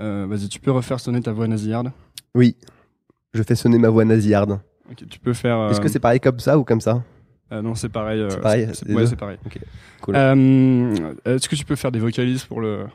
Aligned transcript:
Euh, 0.00 0.26
Vas-y, 0.28 0.48
tu 0.48 0.60
peux 0.60 0.70
refaire 0.70 1.00
sonner 1.00 1.20
ta 1.20 1.32
voix 1.32 1.48
nasillarde 1.48 1.90
Oui. 2.34 2.56
Je 3.34 3.42
fais 3.42 3.54
sonner 3.54 3.78
ma 3.78 3.88
voix 3.88 4.04
nasillarde. 4.04 4.60
Ok, 4.90 5.04
tu 5.08 5.18
peux 5.18 5.32
faire. 5.32 5.58
euh, 5.58 5.70
Est-ce 5.70 5.80
que 5.80 5.88
c'est 5.88 5.98
pareil 6.00 6.20
comme 6.20 6.38
ça 6.38 6.58
ou 6.58 6.64
comme 6.64 6.80
ça? 6.80 7.02
Euh, 7.52 7.62
non, 7.62 7.74
c'est 7.74 7.88
pareil. 7.88 8.20
euh, 8.20 8.30
C'est 8.30 8.40
pareil, 8.40 8.68
c'est- 8.72 8.86
les 8.86 8.94
Ouais, 8.94 9.02
deux 9.02 9.06
c'est 9.08 9.16
pareil. 9.16 9.38
Ok, 9.46 9.58
cool. 10.02 10.16
Euh, 10.16 11.14
Est-ce 11.24 11.48
que 11.48 11.56
tu 11.56 11.64
peux 11.64 11.76
faire 11.76 11.92
des 11.92 11.98
vocalises 12.00 12.44
pour 12.44 12.60
le. 12.60 12.86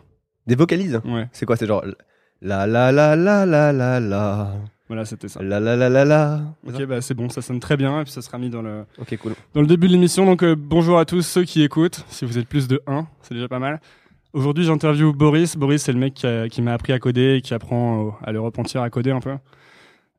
Des 0.48 0.56
vocalises? 0.56 1.00
Ouais, 1.06 1.28
C'est 1.32 1.46
quoi 1.46 1.56
C'est 1.56 1.68
genre 1.68 1.84
la 2.42 2.66
la 2.68 2.92
la 2.92 3.16
la 3.16 3.46
la 3.46 3.72
la 3.72 4.00
la 4.00 4.54
voilà, 4.88 5.06
c'était 5.06 5.30
ça. 5.30 5.42
la 5.42 5.60
la 5.62 5.76
la 5.78 5.90
la 5.90 6.04
la. 6.04 6.42
Ok, 6.68 6.84
bah 6.86 7.00
c'est 7.02 7.14
bon, 7.14 7.30
ça 7.30 7.42
sonne 7.42 7.60
très 7.62 7.78
bien 7.78 8.02
et 8.02 8.04
puis 8.04 8.12
ça 8.12 8.22
sera 8.22 8.38
mis 8.38 8.50
dans 8.50 8.62
le, 8.62 8.84
Ok, 9.00 9.16
cool. 9.22 9.34
dans 9.54 9.62
le 9.62 9.68
début 9.68 9.88
de 9.88 9.94
l'émission. 9.94 10.26
Donc 10.26 10.44
euh, 10.44 10.56
bonjour 10.58 11.00
à 11.00 11.06
tous 11.06 11.22
ceux 11.22 11.44
qui 11.46 11.62
écoutent. 11.64 12.04
Si 12.10 12.26
vous 12.26 12.38
êtes 12.38 12.48
plus 12.48 12.68
de 12.68 12.82
1, 12.88 13.08
c'est 13.22 13.34
déjà 13.36 13.48
pas 13.48 13.60
mal. 13.60 13.80
Aujourd'hui, 14.34 14.64
j'interviewe 14.64 15.12
Boris. 15.14 15.58
Boris, 15.58 15.84
c'est 15.84 15.92
le 15.92 16.00
mec 16.00 16.26
qui, 16.50 16.62
m'a 16.62 16.74
appris 16.74 16.94
à 16.94 17.00
coder 17.00 17.36
et 17.36 17.42
qui 17.42 17.54
apprend 17.54 18.16
à 18.24 18.32
l'Europe 18.32 18.58
entière 18.60 18.82
à 18.82 18.90
coder 18.90 19.12
un 19.12 19.20
peu. 19.20 19.36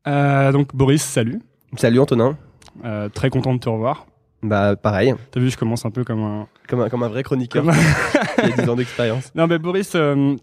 Euh, 0.07 0.53
donc 0.53 0.75
Boris, 0.75 1.03
salut. 1.03 1.41
Salut 1.77 1.99
Antonin. 2.01 2.37
Euh, 2.85 3.09
très 3.09 3.31
content 3.31 3.55
de 3.55 3.59
te 3.59 3.69
revoir. 3.69 4.07
Bah 4.43 4.75
pareil, 4.75 5.15
T'as 5.31 5.39
vu, 5.39 5.51
je 5.51 5.57
commence 5.57 5.85
un 5.87 5.91
peu 5.91 6.05
comme 6.05 6.23
un. 6.23 6.49
comme 6.69 6.81
un, 6.81 6.89
comme 6.89 7.05
un 7.05 7.09
vrai 7.09 7.23
chroniqueur 7.23 7.65
Comme 7.65 7.75
qui 7.75 8.41
a 8.53 8.63
10 8.63 8.69
ans 8.69 8.77
d'expérience. 8.77 9.33
Non, 9.35 9.47
mais 9.47 9.59
Boris, 9.59 9.93
euh, 9.95 10.35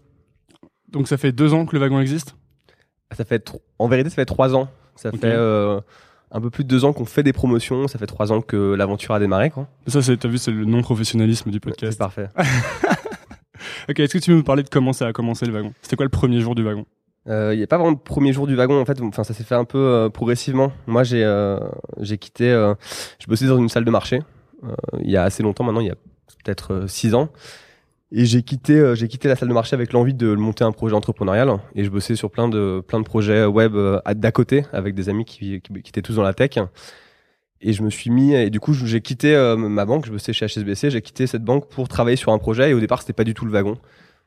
donc 0.88 1.06
ça 1.06 1.18
fait 1.18 1.32
deux 1.32 1.52
ans 1.52 1.66
que 1.66 1.76
le 1.76 1.80
wagon 1.80 2.00
existe? 2.00 2.34
Ça 3.12 3.24
fait 3.24 3.52
en 3.78 3.88
vérité 3.88 4.08
ça 4.08 4.16
fait 4.16 4.24
3 4.24 4.54
ans. 4.56 4.68
Ça 4.96 5.12
fait 5.12 5.36
un 6.32 6.40
peu 6.40 6.48
plus 6.48 6.64
de 6.64 6.68
2 6.68 6.84
ans 6.84 6.92
qu'on 6.92 7.04
fait 7.04 7.22
des 7.22 7.32
promotions. 7.32 7.88
Ça 7.88 7.98
fait 7.98 8.06
3 8.06 8.32
ans 8.32 8.40
que 8.40 8.74
l'aventure 8.74 9.14
a 9.14 9.18
démarré. 9.18 9.50
Quoi. 9.50 9.68
Ça, 9.86 10.00
c'est, 10.00 10.16
t'as 10.16 10.28
vu, 10.28 10.38
c'est 10.38 10.52
le 10.52 10.64
non-professionnalisme 10.64 11.50
du 11.50 11.56
C'est 11.56 11.70
podcast. 11.70 11.98
parfait. 11.98 12.28
Ok, 13.88 14.00
est-ce 14.00 14.14
que 14.14 14.18
tu 14.18 14.30
veux 14.30 14.36
nous 14.36 14.44
parler 14.44 14.62
de 14.62 14.68
comment 14.68 14.92
ça 14.92 15.06
a 15.06 15.12
commencé 15.12 15.46
le 15.46 15.52
wagon? 15.52 15.72
C'était 15.82 15.96
quoi 15.96 16.04
le 16.04 16.10
premier 16.10 16.40
jour 16.40 16.54
du 16.54 16.62
wagon? 16.62 16.84
Il 17.26 17.56
n'y 17.56 17.62
a 17.62 17.66
pas 17.66 17.76
vraiment 17.78 17.92
de 17.92 17.98
premier 17.98 18.32
jour 18.32 18.46
du 18.46 18.56
wagon 18.56 18.80
en 18.80 18.84
fait. 18.84 19.00
Enfin, 19.02 19.24
ça 19.24 19.34
s'est 19.34 19.44
fait 19.44 19.54
un 19.54 19.64
peu 19.64 19.78
euh, 19.78 20.08
progressivement. 20.08 20.72
Moi, 20.86 21.04
j'ai 21.04 21.22
euh, 21.22 21.60
j'ai 22.00 22.18
quitté. 22.18 22.50
euh, 22.50 22.74
je 23.20 23.26
bossais 23.26 23.46
dans 23.46 23.58
une 23.58 23.68
salle 23.68 23.84
de 23.84 23.90
marché 23.90 24.20
euh, 24.64 24.74
il 25.02 25.10
y 25.10 25.16
a 25.16 25.22
assez 25.22 25.42
longtemps 25.42 25.62
maintenant. 25.62 25.80
Il 25.80 25.86
y 25.86 25.90
a 25.90 25.96
peut-être 26.44 26.84
6 26.88 27.14
ans. 27.14 27.28
Et 28.12 28.24
j'ai 28.24 28.42
quitté, 28.42 28.72
euh, 28.72 28.96
j'ai 28.96 29.06
quitté 29.06 29.28
la 29.28 29.36
salle 29.36 29.48
de 29.48 29.54
marché 29.54 29.74
avec 29.74 29.92
l'envie 29.92 30.14
de 30.14 30.34
monter 30.34 30.64
un 30.64 30.72
projet 30.72 30.96
entrepreneurial. 30.96 31.48
Et 31.76 31.84
je 31.84 31.90
bossais 31.90 32.16
sur 32.16 32.30
plein 32.30 32.48
de 32.48 32.82
plein 32.84 32.98
de 32.98 33.04
projets 33.04 33.44
web 33.44 33.76
euh, 33.76 34.00
d'à 34.14 34.32
côté 34.32 34.64
avec 34.72 34.94
des 34.96 35.08
amis 35.08 35.24
qui, 35.24 35.60
qui 35.60 35.78
étaient 35.88 36.02
tous 36.02 36.16
dans 36.16 36.24
la 36.24 36.34
tech. 36.34 36.58
Et 37.62 37.72
je 37.74 37.82
me 37.82 37.90
suis 37.90 38.10
mis 38.10 38.32
et 38.32 38.48
du 38.48 38.58
coup 38.58 38.72
j'ai 38.72 39.00
quitté 39.00 39.34
euh, 39.34 39.56
ma 39.56 39.84
banque. 39.84 40.06
Je 40.06 40.12
bossais 40.12 40.32
chez 40.32 40.46
HSBC. 40.46 40.90
J'ai 40.90 41.02
quitté 41.02 41.26
cette 41.26 41.44
banque 41.44 41.68
pour 41.68 41.88
travailler 41.88 42.16
sur 42.16 42.32
un 42.32 42.38
projet. 42.38 42.70
Et 42.70 42.74
au 42.74 42.80
départ 42.80 43.00
c'était 43.00 43.12
pas 43.12 43.24
du 43.24 43.34
tout 43.34 43.44
le 43.44 43.52
wagon. 43.52 43.76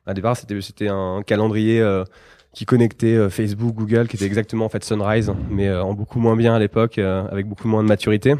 Au 0.06 0.12
départ 0.12 0.36
c'était 0.36 0.88
un 0.88 1.22
calendrier. 1.26 1.80
euh, 1.80 2.04
qui 2.52 2.66
connectait 2.66 3.16
euh, 3.16 3.28
Facebook, 3.30 3.74
Google, 3.74 4.06
qui 4.06 4.14
était 4.14 4.26
exactement 4.26 4.64
en 4.64 4.68
fait 4.68 4.84
Sunrise, 4.84 5.32
mais 5.50 5.74
en 5.74 5.92
beaucoup 5.92 6.20
moins 6.20 6.36
bien 6.36 6.54
à 6.54 6.60
l'époque, 6.60 6.98
avec 6.98 7.48
beaucoup 7.48 7.66
moins 7.66 7.82
de 7.82 7.88
maturité. 7.88 8.36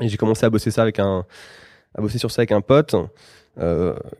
Et 0.00 0.08
j'ai 0.08 0.16
commencé 0.16 0.46
à 0.46 0.48
bosser 0.48 0.70
ça 0.70 0.80
avec 0.80 0.98
un, 0.98 1.26
à 1.94 2.00
bosser 2.00 2.16
sur 2.16 2.30
ça 2.30 2.40
avec 2.40 2.52
un 2.52 2.62
pote, 2.62 2.96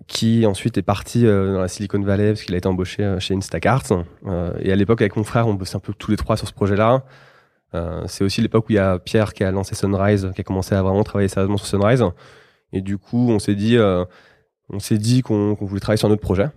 qui 0.06 0.44
ensuite 0.44 0.76
est 0.76 0.82
parti 0.82 1.22
dans 1.22 1.60
la 1.60 1.69
Silicon 1.69 2.02
Valley 2.02 2.32
parce 2.32 2.42
qu'il 2.42 2.54
a 2.54 2.58
été 2.58 2.69
embauché 2.69 3.16
chez 3.20 3.34
Instacart. 3.34 3.84
Et 4.60 4.70
à 4.70 4.76
l'époque 4.76 5.00
avec 5.00 5.16
mon 5.16 5.24
frère, 5.24 5.48
on 5.48 5.54
bossait 5.54 5.76
un 5.76 5.80
peu 5.80 5.94
tous 5.94 6.10
les 6.10 6.19
trois 6.19 6.36
sur 6.36 6.47
ce 6.47 6.52
projet-là. 6.52 7.02
Euh, 7.75 8.03
c'est 8.06 8.25
aussi 8.25 8.41
l'époque 8.41 8.69
où 8.69 8.73
il 8.73 8.77
y 8.77 8.78
a 8.78 8.98
Pierre 8.98 9.33
qui 9.33 9.45
a 9.45 9.51
lancé 9.51 9.75
Sunrise, 9.75 10.31
qui 10.34 10.41
a 10.41 10.45
commencé 10.45 10.75
à 10.75 10.83
vraiment 10.83 11.05
travailler 11.05 11.28
sérieusement 11.28 11.56
sur 11.56 11.67
Sunrise. 11.67 12.05
Et 12.73 12.81
du 12.81 12.98
coup, 12.98 13.31
on 13.31 13.39
s'est 13.39 13.55
dit, 13.55 13.77
euh, 13.77 14.05
on 14.70 14.78
s'est 14.78 14.98
dit 14.98 15.23
qu'on 15.23 15.55
voulait 15.55 15.81
travailler 15.81 15.98
sur 15.98 16.09
un 16.09 16.12
autre 16.12 16.23
projet. 16.23 16.48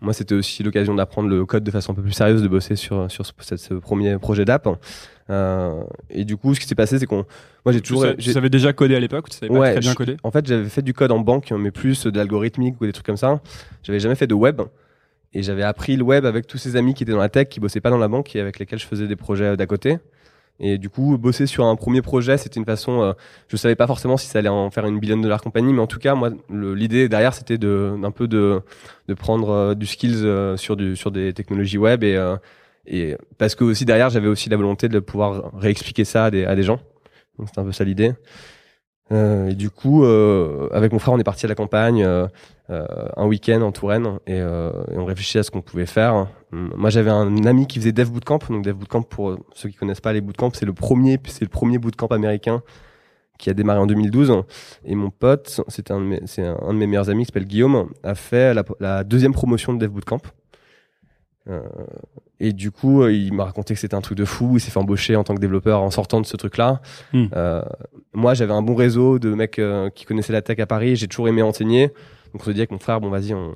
Moi, 0.00 0.12
c'était 0.12 0.34
aussi 0.34 0.62
l'occasion 0.62 0.94
d'apprendre 0.94 1.28
le 1.28 1.44
code 1.46 1.64
de 1.64 1.70
façon 1.70 1.92
un 1.92 1.94
peu 1.94 2.02
plus 2.02 2.12
sérieuse, 2.12 2.42
de 2.42 2.48
bosser 2.48 2.76
sur 2.76 3.10
sur 3.10 3.24
ce, 3.24 3.74
premier 3.74 4.18
projet 4.18 4.44
d'app. 4.44 4.68
Euh, 5.30 5.82
et 6.10 6.24
du 6.24 6.36
coup, 6.36 6.54
ce 6.54 6.60
qui 6.60 6.66
s'est 6.66 6.74
passé, 6.74 6.98
c'est 6.98 7.06
qu'on, 7.06 7.24
moi, 7.64 7.72
j'ai 7.72 7.80
toujours, 7.80 8.04
tu 8.16 8.30
savais 8.30 8.50
déjà 8.50 8.72
coder 8.72 8.94
à 8.94 9.00
l'époque 9.00 9.26
ou 9.26 9.30
tu 9.30 9.36
savais 9.36 9.48
pas 9.48 9.58
Ouais, 9.58 9.72
très 9.72 9.80
bien 9.80 9.94
coder? 9.94 10.16
en 10.22 10.30
fait, 10.30 10.46
j'avais 10.46 10.68
fait 10.68 10.82
du 10.82 10.92
code 10.92 11.10
en 11.12 11.18
banque, 11.18 11.50
mais 11.50 11.70
plus 11.70 12.06
de 12.06 12.16
l'algorithmique 12.16 12.80
ou 12.80 12.86
des 12.86 12.92
trucs 12.92 13.06
comme 13.06 13.16
ça. 13.16 13.40
J'avais 13.82 13.98
jamais 13.98 14.14
fait 14.14 14.26
de 14.26 14.34
web. 14.34 14.60
Et 15.32 15.42
j'avais 15.42 15.64
appris 15.64 15.96
le 15.96 16.04
web 16.04 16.24
avec 16.24 16.46
tous 16.46 16.56
ces 16.56 16.76
amis 16.76 16.94
qui 16.94 17.02
étaient 17.02 17.12
dans 17.12 17.18
la 17.18 17.28
tech, 17.28 17.48
qui 17.48 17.60
bossaient 17.60 17.80
pas 17.80 17.90
dans 17.90 17.98
la 17.98 18.08
banque 18.08 18.34
et 18.36 18.40
avec 18.40 18.58
lesquels 18.58 18.78
je 18.78 18.86
faisais 18.86 19.08
des 19.08 19.16
projets 19.16 19.56
d'à 19.56 19.66
côté. 19.66 19.98
Et 20.58 20.78
du 20.78 20.88
coup, 20.88 21.18
bosser 21.18 21.46
sur 21.46 21.64
un 21.66 21.76
premier 21.76 22.00
projet, 22.02 22.38
c'était 22.38 22.58
une 22.58 22.64
façon. 22.64 23.02
euh, 23.02 23.12
je 23.48 23.56
savais 23.56 23.76
pas 23.76 23.86
forcément 23.86 24.16
si 24.16 24.26
ça 24.26 24.38
allait 24.38 24.48
en 24.48 24.70
faire 24.70 24.86
une 24.86 24.98
billion 24.98 25.18
dollar 25.18 25.42
compagnie, 25.42 25.72
mais 25.72 25.82
en 25.82 25.86
tout 25.86 25.98
cas, 25.98 26.14
moi, 26.14 26.30
l'idée 26.50 27.08
derrière, 27.08 27.34
c'était 27.34 27.58
de 27.58 27.94
d'un 28.00 28.10
peu 28.10 28.26
de 28.26 28.62
de 29.08 29.14
prendre 29.14 29.50
euh, 29.50 29.74
du 29.74 29.86
skills 29.86 30.24
euh, 30.24 30.56
sur 30.56 30.76
du 30.76 30.96
sur 30.96 31.10
des 31.10 31.32
technologies 31.34 31.78
web 31.78 32.02
et 32.04 32.16
euh, 32.16 32.36
et 32.86 33.16
parce 33.38 33.54
que 33.54 33.64
aussi 33.64 33.84
derrière, 33.84 34.10
j'avais 34.10 34.28
aussi 34.28 34.48
la 34.48 34.56
volonté 34.56 34.88
de 34.88 34.98
pouvoir 35.00 35.52
réexpliquer 35.58 36.04
ça 36.04 36.26
à 36.26 36.30
des 36.30 36.44
à 36.44 36.54
des 36.54 36.62
gens. 36.62 36.80
Donc 37.38 37.48
c'était 37.48 37.60
un 37.60 37.64
peu 37.64 37.72
ça 37.72 37.84
l'idée. 37.84 38.12
Euh, 39.12 39.50
et 39.50 39.54
du 39.54 39.70
coup, 39.70 40.04
euh, 40.04 40.68
avec 40.72 40.92
mon 40.92 40.98
frère, 40.98 41.14
on 41.14 41.18
est 41.18 41.24
parti 41.24 41.46
à 41.46 41.48
la 41.48 41.54
campagne 41.54 42.02
euh, 42.04 42.26
un 42.68 43.26
week-end 43.26 43.60
en 43.62 43.70
Touraine 43.70 44.18
et, 44.26 44.42
on 44.42 45.04
réfléchissait 45.04 45.40
à 45.40 45.42
ce 45.42 45.50
qu'on 45.50 45.62
pouvait 45.62 45.86
faire. 45.86 46.28
Moi, 46.52 46.90
j'avais 46.90 47.10
un 47.10 47.44
ami 47.44 47.66
qui 47.66 47.78
faisait 47.78 47.92
Dev 47.92 48.10
Bootcamp. 48.10 48.40
Donc, 48.50 48.64
Dev 48.64 48.74
Bootcamp, 48.74 49.02
pour 49.02 49.36
ceux 49.54 49.68
qui 49.68 49.76
connaissent 49.76 50.00
pas 50.00 50.12
les 50.12 50.20
bootcamps, 50.20 50.50
c'est 50.54 50.66
le 50.66 50.72
premier, 50.72 51.18
c'est 51.26 51.44
le 51.44 51.50
premier 51.50 51.78
bootcamp 51.78 52.08
américain 52.08 52.62
qui 53.38 53.50
a 53.50 53.54
démarré 53.54 53.78
en 53.78 53.86
2012. 53.86 54.42
Et 54.84 54.94
mon 54.94 55.10
pote, 55.10 55.60
c'est 55.68 55.90
un, 55.90 56.00
de 56.00 56.72
mes 56.72 56.86
meilleurs 56.86 57.10
amis 57.10 57.22
qui 57.22 57.26
s'appelle 57.26 57.44
Guillaume, 57.44 57.90
a 58.02 58.14
fait 58.14 58.54
la, 58.54 58.64
la 58.80 59.04
deuxième 59.04 59.32
promotion 59.32 59.74
de 59.74 59.78
Dev 59.78 59.92
Bootcamp. 59.92 60.22
Euh, 61.48 61.60
et 62.40 62.52
du 62.52 62.70
coup, 62.70 63.02
euh, 63.02 63.12
il 63.12 63.32
m'a 63.32 63.44
raconté 63.44 63.74
que 63.74 63.80
c'était 63.80 63.94
un 63.94 64.00
truc 64.00 64.18
de 64.18 64.24
fou. 64.24 64.56
Il 64.56 64.60
s'est 64.60 64.70
fait 64.70 64.80
embaucher 64.80 65.16
en 65.16 65.24
tant 65.24 65.34
que 65.34 65.40
développeur 65.40 65.80
en 65.80 65.90
sortant 65.90 66.20
de 66.20 66.26
ce 66.26 66.36
truc-là. 66.36 66.80
Hmm. 67.12 67.26
Euh, 67.34 67.62
moi, 68.12 68.34
j'avais 68.34 68.52
un 68.52 68.62
bon 68.62 68.74
réseau 68.74 69.18
de 69.18 69.32
mecs 69.32 69.58
euh, 69.58 69.88
qui 69.90 70.04
connaissaient 70.04 70.32
la 70.32 70.42
tech 70.42 70.58
à 70.58 70.66
Paris. 70.66 70.96
J'ai 70.96 71.06
toujours 71.08 71.28
aimé 71.28 71.42
enseigner. 71.42 71.88
Donc, 72.32 72.42
on 72.42 72.44
se 72.44 72.50
dit 72.50 72.60
avec 72.60 72.72
mon 72.72 72.78
frère, 72.78 73.00
bon, 73.00 73.10
vas-y, 73.10 73.32
on, 73.32 73.54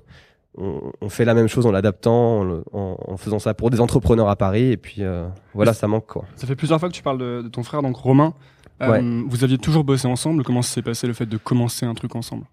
on, 0.56 0.92
on 1.00 1.08
fait 1.08 1.24
la 1.24 1.34
même 1.34 1.48
chose 1.48 1.66
en 1.66 1.72
l'adaptant, 1.72 2.38
en, 2.40 2.44
le- 2.44 2.64
en, 2.72 2.96
en 3.06 3.16
faisant 3.16 3.40
ça 3.40 3.54
pour 3.54 3.70
des 3.70 3.80
entrepreneurs 3.80 4.28
à 4.28 4.36
Paris. 4.36 4.70
Et 4.70 4.76
puis, 4.76 4.96
euh, 5.00 5.26
voilà, 5.52 5.72
ça 5.72 5.88
manque, 5.88 6.06
quoi. 6.06 6.24
Ça 6.36 6.46
fait 6.46 6.56
plusieurs 6.56 6.78
fois 6.78 6.88
que 6.88 6.94
tu 6.94 7.02
parles 7.02 7.18
de, 7.18 7.42
de 7.42 7.48
ton 7.48 7.62
frère, 7.62 7.82
donc 7.82 7.96
Romain. 7.96 8.34
Ouais. 8.80 9.02
Vous 9.28 9.44
aviez 9.44 9.58
toujours 9.58 9.84
bossé 9.84 10.08
ensemble. 10.08 10.42
Comment 10.42 10.62
s'est 10.62 10.80
passé 10.80 11.06
le 11.06 11.12
fait 11.12 11.26
de 11.26 11.36
commencer 11.36 11.84
un 11.84 11.92
truc 11.92 12.16
ensemble? 12.16 12.46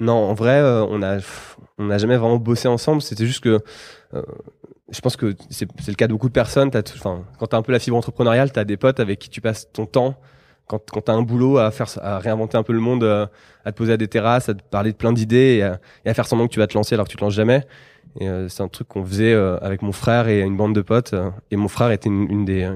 Non, 0.00 0.14
en 0.14 0.34
vrai, 0.34 0.60
on 0.62 1.00
a, 1.02 1.18
on 1.78 1.84
n'a 1.84 1.98
jamais 1.98 2.16
vraiment 2.16 2.38
bossé 2.38 2.66
ensemble. 2.66 3.02
C'était 3.02 3.26
juste 3.26 3.44
que, 3.44 3.60
je 4.12 5.00
pense 5.00 5.16
que 5.16 5.36
c'est 5.50 5.66
le 5.88 5.94
cas 5.94 6.06
de 6.06 6.12
beaucoup 6.12 6.28
de 6.28 6.32
personnes. 6.32 6.70
Enfin, 6.74 7.22
quand 7.38 7.46
t'as 7.48 7.56
un 7.56 7.62
peu 7.62 7.72
la 7.72 7.78
fibre 7.78 7.96
entrepreneuriale, 7.96 8.52
t'as 8.52 8.64
des 8.64 8.76
potes 8.76 9.00
avec 9.00 9.18
qui 9.18 9.30
tu 9.30 9.40
passes 9.40 9.70
ton 9.72 9.86
temps. 9.86 10.16
Quand, 10.66 10.80
quand 10.90 11.00
t'as 11.00 11.14
un 11.14 11.22
boulot 11.22 11.58
à 11.58 11.70
faire, 11.72 11.88
à 12.00 12.18
réinventer 12.18 12.56
un 12.56 12.62
peu 12.62 12.72
le 12.72 12.80
monde, 12.80 13.02
euh, 13.02 13.26
à 13.64 13.72
te 13.72 13.76
poser 13.76 13.92
à 13.94 13.96
des 13.96 14.06
terrasses, 14.06 14.48
à 14.48 14.54
te 14.54 14.62
parler 14.62 14.92
de 14.92 14.96
plein 14.96 15.12
d'idées 15.12 15.58
et, 16.04 16.08
à- 16.08 16.14
faire 16.14 16.26
semblant 16.28 16.46
que 16.46 16.52
tu 16.52 16.60
vas 16.60 16.68
te 16.68 16.74
lancer 16.74 16.94
alors 16.94 17.06
que 17.06 17.10
tu 17.10 17.16
te 17.16 17.24
lances 17.24 17.34
jamais. 17.34 17.66
Euh, 18.20 18.48
c'est 18.48 18.62
un 18.62 18.68
truc 18.68 18.86
qu'on 18.86 19.04
faisait 19.04 19.32
euh, 19.32 19.58
avec 19.58 19.82
mon 19.82 19.92
frère 19.92 20.28
et 20.28 20.40
une 20.40 20.56
bande 20.56 20.74
de 20.74 20.80
potes. 20.80 21.12
euh, 21.14 21.30
et 21.50 21.56
mon 21.56 21.68
frère 21.68 21.90
était 21.90 22.08
une, 22.08 22.44
des, 22.44 22.68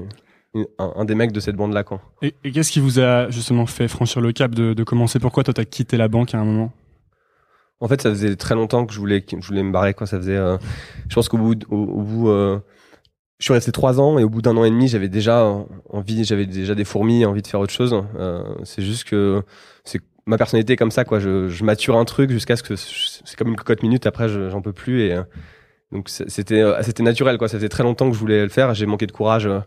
un, 0.77 1.05
des 1.05 1.15
mecs 1.15 1.31
de 1.31 1.39
cette 1.39 1.55
bande-là. 1.55 1.83
Et, 2.21 2.33
qu'est-ce 2.51 2.71
qui 2.71 2.81
vous 2.81 2.99
a 2.99 3.29
justement 3.29 3.65
fait 3.65 3.87
franchir 3.87 4.21
le 4.21 4.33
cap 4.33 4.53
de 4.53 4.83
commencer? 4.83 5.19
Pourquoi 5.19 5.43
toi 5.43 5.53
t'as 5.53 5.65
quitté 5.65 5.95
la 5.95 6.09
banque 6.09 6.33
à 6.33 6.39
un 6.39 6.45
moment? 6.45 6.73
En 7.81 7.87
fait, 7.87 8.01
ça 8.01 8.09
faisait 8.09 8.35
très 8.35 8.55
longtemps 8.55 8.85
que 8.85 8.93
je 8.93 8.99
voulais, 8.99 9.21
que 9.21 9.39
je 9.39 9.47
voulais 9.47 9.63
me 9.63 9.71
barrer. 9.71 9.93
Quoi. 9.93 10.07
Ça 10.07 10.17
faisait, 10.17 10.37
euh, 10.37 10.57
je 11.09 11.15
pense 11.15 11.27
qu'au 11.29 11.37
bout, 11.37 11.61
au, 11.69 12.01
bout, 12.01 12.29
euh, 12.29 12.59
je 13.39 13.45
suis 13.45 13.53
resté 13.53 13.71
trois 13.71 13.99
ans 13.99 14.17
et 14.17 14.23
au 14.23 14.29
bout 14.29 14.41
d'un 14.41 14.55
an 14.57 14.63
et 14.63 14.69
demi, 14.69 14.87
j'avais 14.87 15.09
déjà 15.09 15.45
envie, 15.89 16.23
j'avais 16.23 16.45
déjà 16.45 16.73
des 16.73 16.85
fourmis, 16.85 17.25
envie 17.25 17.41
de 17.41 17.47
faire 17.47 17.59
autre 17.59 17.73
chose. 17.73 17.93
Euh, 18.17 18.43
c'est 18.63 18.81
juste 18.81 19.03
que 19.03 19.43
c'est 19.83 19.99
ma 20.25 20.37
personnalité 20.37 20.75
comme 20.77 20.89
ça, 20.91 21.03
quoi. 21.03 21.19
Je, 21.19 21.49
je 21.49 21.63
mature 21.65 21.97
un 21.97 22.05
truc 22.05 22.31
jusqu'à 22.31 22.55
ce 22.55 22.63
que 22.63 22.75
c'est 22.77 23.35
comme 23.37 23.49
une 23.49 23.55
cocotte 23.57 23.83
minute. 23.83 24.07
Après, 24.07 24.29
je- 24.29 24.49
j'en 24.49 24.61
peux 24.61 24.73
plus 24.73 25.01
et 25.01 25.13
euh, 25.13 25.23
donc 25.91 26.07
c'était, 26.09 26.61
euh, 26.61 26.81
c'était 26.81 27.03
naturel, 27.03 27.37
quoi. 27.37 27.49
Ça 27.49 27.57
faisait 27.57 27.69
très 27.69 27.83
longtemps 27.83 28.07
que 28.07 28.15
je 28.15 28.19
voulais 28.19 28.41
le 28.41 28.49
faire. 28.49 28.73
J'ai 28.73 28.85
manqué 28.85 29.05
de 29.05 29.11
courage. 29.11 29.47
euh, 29.47 29.59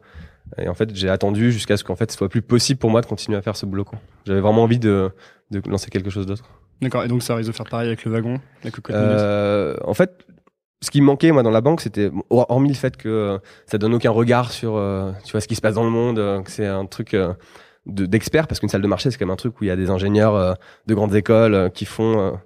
et 0.56 0.66
en 0.68 0.74
fait, 0.74 0.94
j'ai 0.96 1.10
attendu 1.10 1.52
jusqu'à 1.52 1.76
ce 1.76 1.84
qu'en 1.84 1.94
fait, 1.94 2.10
ce 2.10 2.16
soit 2.16 2.30
plus 2.30 2.40
possible 2.40 2.78
pour 2.80 2.88
moi 2.90 3.02
de 3.02 3.06
continuer 3.06 3.36
à 3.36 3.42
faire 3.42 3.54
ce 3.54 3.66
boulot. 3.66 3.84
J'avais 4.26 4.40
vraiment 4.40 4.62
envie 4.62 4.78
de, 4.78 5.10
de 5.50 5.60
lancer 5.68 5.90
quelque 5.90 6.08
chose 6.08 6.24
d'autre. 6.24 6.44
D'accord. 6.80 7.04
Et 7.04 7.08
donc 7.08 7.22
ça 7.22 7.34
risque 7.34 7.50
de 7.50 7.56
faire 7.56 7.66
pareil 7.66 7.88
avec 7.88 8.04
le 8.04 8.12
wagon, 8.12 8.40
Euh, 8.94 9.76
en 9.84 9.94
fait, 9.94 10.24
ce 10.80 10.90
qui 10.90 11.00
me 11.00 11.06
manquait 11.06 11.32
moi 11.32 11.42
dans 11.42 11.50
la 11.50 11.60
banque, 11.60 11.80
c'était 11.80 12.10
hormis 12.30 12.68
le 12.68 12.74
fait 12.74 12.96
que 12.96 13.08
euh, 13.08 13.38
ça 13.66 13.78
donne 13.78 13.94
aucun 13.94 14.10
regard 14.10 14.52
sur 14.52 14.76
euh, 14.76 15.10
tu 15.24 15.32
vois 15.32 15.40
ce 15.40 15.48
qui 15.48 15.56
se 15.56 15.60
passe 15.60 15.74
dans 15.74 15.84
le 15.84 15.90
monde, 15.90 16.16
que 16.44 16.50
c'est 16.50 16.66
un 16.66 16.86
truc 16.86 17.16
de- 17.86 18.06
d'expert 18.06 18.46
parce 18.46 18.60
qu'une 18.60 18.68
salle 18.68 18.82
de 18.82 18.86
marché 18.88 19.10
c'est 19.10 19.18
quand 19.18 19.26
même 19.26 19.32
un 19.32 19.36
truc 19.36 19.60
où 19.60 19.64
il 19.64 19.68
y 19.68 19.70
a 19.70 19.76
des 19.76 19.90
ingénieurs 19.90 20.56
de 20.86 20.94
grandes 20.94 21.14
écoles 21.14 21.70
qui 21.72 21.84
font 21.84 22.38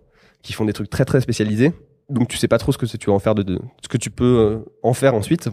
qui 0.42 0.52
font 0.54 0.64
des 0.64 0.72
trucs 0.72 0.88
très 0.90 1.04
très 1.04 1.20
spécialisés. 1.20 1.72
Donc 2.08 2.28
tu 2.28 2.36
sais 2.36 2.48
pas 2.48 2.58
trop 2.58 2.72
ce 2.72 2.78
que 2.78 2.86
tu 2.86 3.06
vas 3.10 3.12
en 3.12 3.18
faire 3.18 3.34
de, 3.34 3.58
ce 3.82 3.88
que 3.88 3.96
tu 3.98 4.10
peux 4.10 4.64
en 4.82 4.94
faire 4.94 5.14
ensuite. 5.14 5.48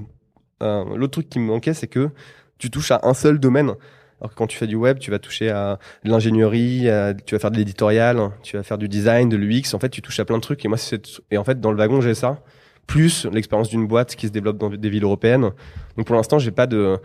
L'autre 0.62 1.12
truc 1.12 1.30
qui 1.30 1.40
me 1.40 1.46
manquait, 1.46 1.74
c'est 1.74 1.88
que 1.88 2.10
tu 2.58 2.70
touches 2.70 2.92
à 2.92 3.00
un 3.04 3.14
seul 3.14 3.40
domaine. 3.40 3.74
Alors 4.21 4.31
que 4.31 4.36
quand 4.36 4.48
tu 4.48 4.57
fais 4.57 4.68
du 4.68 4.75
web, 4.75 5.00
tu 5.00 5.12
vas 5.12 5.19
toucher 5.19 5.50
à 5.50 5.80
de 6.04 6.10
l'ingénierie, 6.10 6.88
tu 7.25 7.36
vas 7.36 7.39
faire 7.39 7.51
de 7.51 7.57
l'éditorial, 7.57 8.31
tu 8.44 8.57
vas 8.57 8.63
faire 8.63 8.77
du 8.77 8.88
design, 8.89 9.30
de 9.30 9.38
l'UX. 9.38 9.74
En 9.74 9.80
fait, 9.80 9.89
tu 9.89 10.01
touches 10.01 10.19
à 10.19 10.25
plein 10.25 10.38
de 10.38 10.42
trucs. 10.42 10.63
Et 10.66 10.68
moi, 10.68 10.77
c'est 10.77 11.21
et 11.31 11.38
en 11.38 11.44
fait 11.44 11.60
dans 11.62 11.71
le 11.71 11.77
wagon, 11.77 12.01
j'ai 12.01 12.13
ça. 12.16 12.42
plus 12.88 13.25
l'expérience 13.31 13.69
d'une 13.69 13.86
boîte 13.88 14.16
qui 14.16 14.25
se 14.27 14.31
développe 14.31 14.57
dans 14.57 14.69
des 14.69 14.89
villes 14.89 15.04
européennes. 15.04 15.51
Donc 15.95 16.07
pour 16.07 16.16
l'instant, 16.16 16.39
j'ai 16.39 16.50
pas 16.51 16.66
de, 16.68 16.98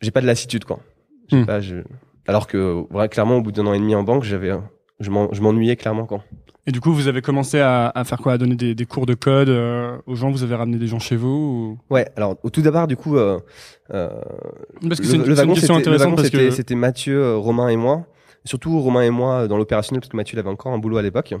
j'ai 0.00 0.10
pas 0.10 0.20
de 0.20 0.26
lassitude 0.26 0.64
quoi. 0.64 0.80
Hmm. 1.30 1.44
pas, 1.46 1.60
je- 1.60 1.84
Alors 2.26 2.46
que 2.48 2.84
vrai, 2.90 3.08
clairement, 3.08 3.36
au 3.36 3.40
bout 3.40 3.52
d'un 3.52 3.66
an 3.66 3.72
et 3.72 3.78
demi 3.78 3.94
en 3.94 4.02
banque, 4.02 4.24
j'avais, 4.24 4.50
je 5.00 5.10
m'en- 5.10 5.32
je 5.32 5.40
m'ennuyais 5.40 5.76
clairement 5.76 6.06
quoi. 6.06 6.24
Et 6.66 6.70
du 6.70 6.80
coup, 6.80 6.92
vous 6.92 7.08
avez 7.08 7.22
commencé 7.22 7.58
à, 7.58 7.88
à 7.88 8.04
faire 8.04 8.18
quoi? 8.18 8.34
À 8.34 8.38
donner 8.38 8.54
des, 8.54 8.74
des 8.74 8.86
cours 8.86 9.04
de 9.06 9.14
code 9.14 9.48
euh, 9.48 9.98
aux 10.06 10.14
gens? 10.14 10.30
Vous 10.30 10.44
avez 10.44 10.54
ramené 10.54 10.78
des 10.78 10.86
gens 10.86 11.00
chez 11.00 11.16
vous 11.16 11.78
Ouais. 11.90 12.08
Alors 12.16 12.36
au 12.44 12.50
tout 12.50 12.62
d'abord, 12.62 12.86
du 12.86 12.96
coup, 12.96 13.16
euh, 13.16 13.40
euh. 13.92 14.10
Parce 14.88 15.00
que 15.00 15.06
le, 15.06 15.10
c'est 15.10 15.16
une, 15.16 15.24
le 15.24 15.34
wagon, 15.34 15.54
c'était, 15.56 15.66
le 15.72 15.78
intéressante 15.78 16.00
wagon, 16.04 16.16
parce 16.16 16.28
c'était, 16.28 16.48
que 16.48 16.50
c'était 16.50 16.74
Mathieu, 16.76 17.20
euh, 17.20 17.36
Romain 17.36 17.68
et 17.68 17.76
moi. 17.76 18.06
Surtout 18.44 18.80
Romain 18.80 19.02
et 19.02 19.10
moi 19.10 19.42
euh, 19.42 19.48
dans 19.48 19.56
l'opérationnel 19.56 20.00
parce 20.00 20.10
que 20.10 20.16
Mathieu 20.16 20.36
il 20.36 20.38
avait 20.40 20.50
encore 20.50 20.72
un 20.72 20.78
boulot 20.78 20.98
à 20.98 21.02
l'époque. 21.02 21.34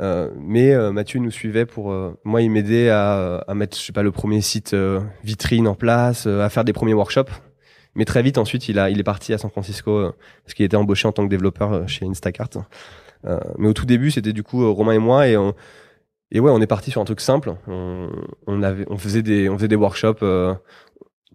Euh, 0.00 0.30
mais 0.38 0.74
euh, 0.74 0.90
Mathieu 0.90 1.20
nous 1.20 1.30
suivait 1.30 1.66
pour 1.66 1.92
euh, 1.92 2.18
moi 2.24 2.42
il 2.42 2.50
m'aidait 2.50 2.90
à, 2.90 3.44
à 3.46 3.54
mettre 3.54 3.78
je 3.78 3.82
sais 3.82 3.92
pas 3.92 4.02
le 4.02 4.10
premier 4.10 4.40
site 4.40 4.74
euh, 4.74 5.00
vitrine 5.22 5.68
en 5.68 5.76
place 5.76 6.26
euh, 6.26 6.42
à 6.44 6.48
faire 6.48 6.64
des 6.64 6.72
premiers 6.72 6.94
workshops 6.94 7.30
mais 7.94 8.04
très 8.04 8.20
vite 8.20 8.36
ensuite 8.36 8.68
il 8.68 8.80
a 8.80 8.90
il 8.90 8.98
est 8.98 9.04
parti 9.04 9.32
à 9.32 9.38
San 9.38 9.52
Francisco 9.52 9.92
euh, 9.92 10.12
parce 10.44 10.54
qu'il 10.54 10.64
était 10.66 10.76
embauché 10.76 11.06
en 11.06 11.12
tant 11.12 11.22
que 11.24 11.30
développeur 11.30 11.72
euh, 11.72 11.86
chez 11.86 12.06
Instacart 12.06 12.48
Euh, 12.56 12.60
mais 13.58 13.68
au 13.68 13.72
tout 13.72 13.86
début 13.86 14.10
c'était 14.10 14.32
du 14.32 14.42
coup 14.42 14.62
euh, 14.62 14.68
Romain 14.68 14.92
et 14.92 14.98
moi 14.98 15.28
et 15.28 15.36
on, 15.36 15.54
ouais 16.40 16.50
on 16.50 16.60
est 16.60 16.66
parti 16.66 16.90
sur 16.90 17.00
un 17.00 17.04
truc 17.04 17.20
simple. 17.20 17.54
On, 17.66 18.08
faisait 18.98 19.22
des 19.22 19.48
on 19.48 19.56
faisait 19.56 19.68
des 19.68 19.76
workshops 19.76 20.22
euh, 20.22 20.54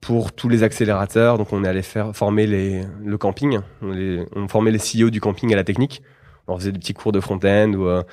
pour 0.02 0.32
tous 0.32 0.50
les 0.50 0.64
accélérateurs. 0.64 1.38
Donc 1.38 1.54
on 1.54 1.64
est 1.64 1.68
allé 1.68 1.82
faire 1.82 2.16
former 2.16 2.48
les 2.48 2.84
le 3.04 3.18
camping. 3.18 3.60
On, 3.82 4.48
formait 4.48 4.72
les 4.72 4.80
CEO 4.80 5.10
du 5.10 5.22
camping 5.22 5.54
à 5.54 5.56
la 5.56 5.64
technique. 5.64 6.02
On 6.48 6.58
faisait 6.58 6.72
des 6.72 6.80
petits 6.80 6.94
cours 6.94 7.12
de 7.12 7.20
front-end 7.20 7.74
ou 7.74 7.88
euh, 7.88 8.04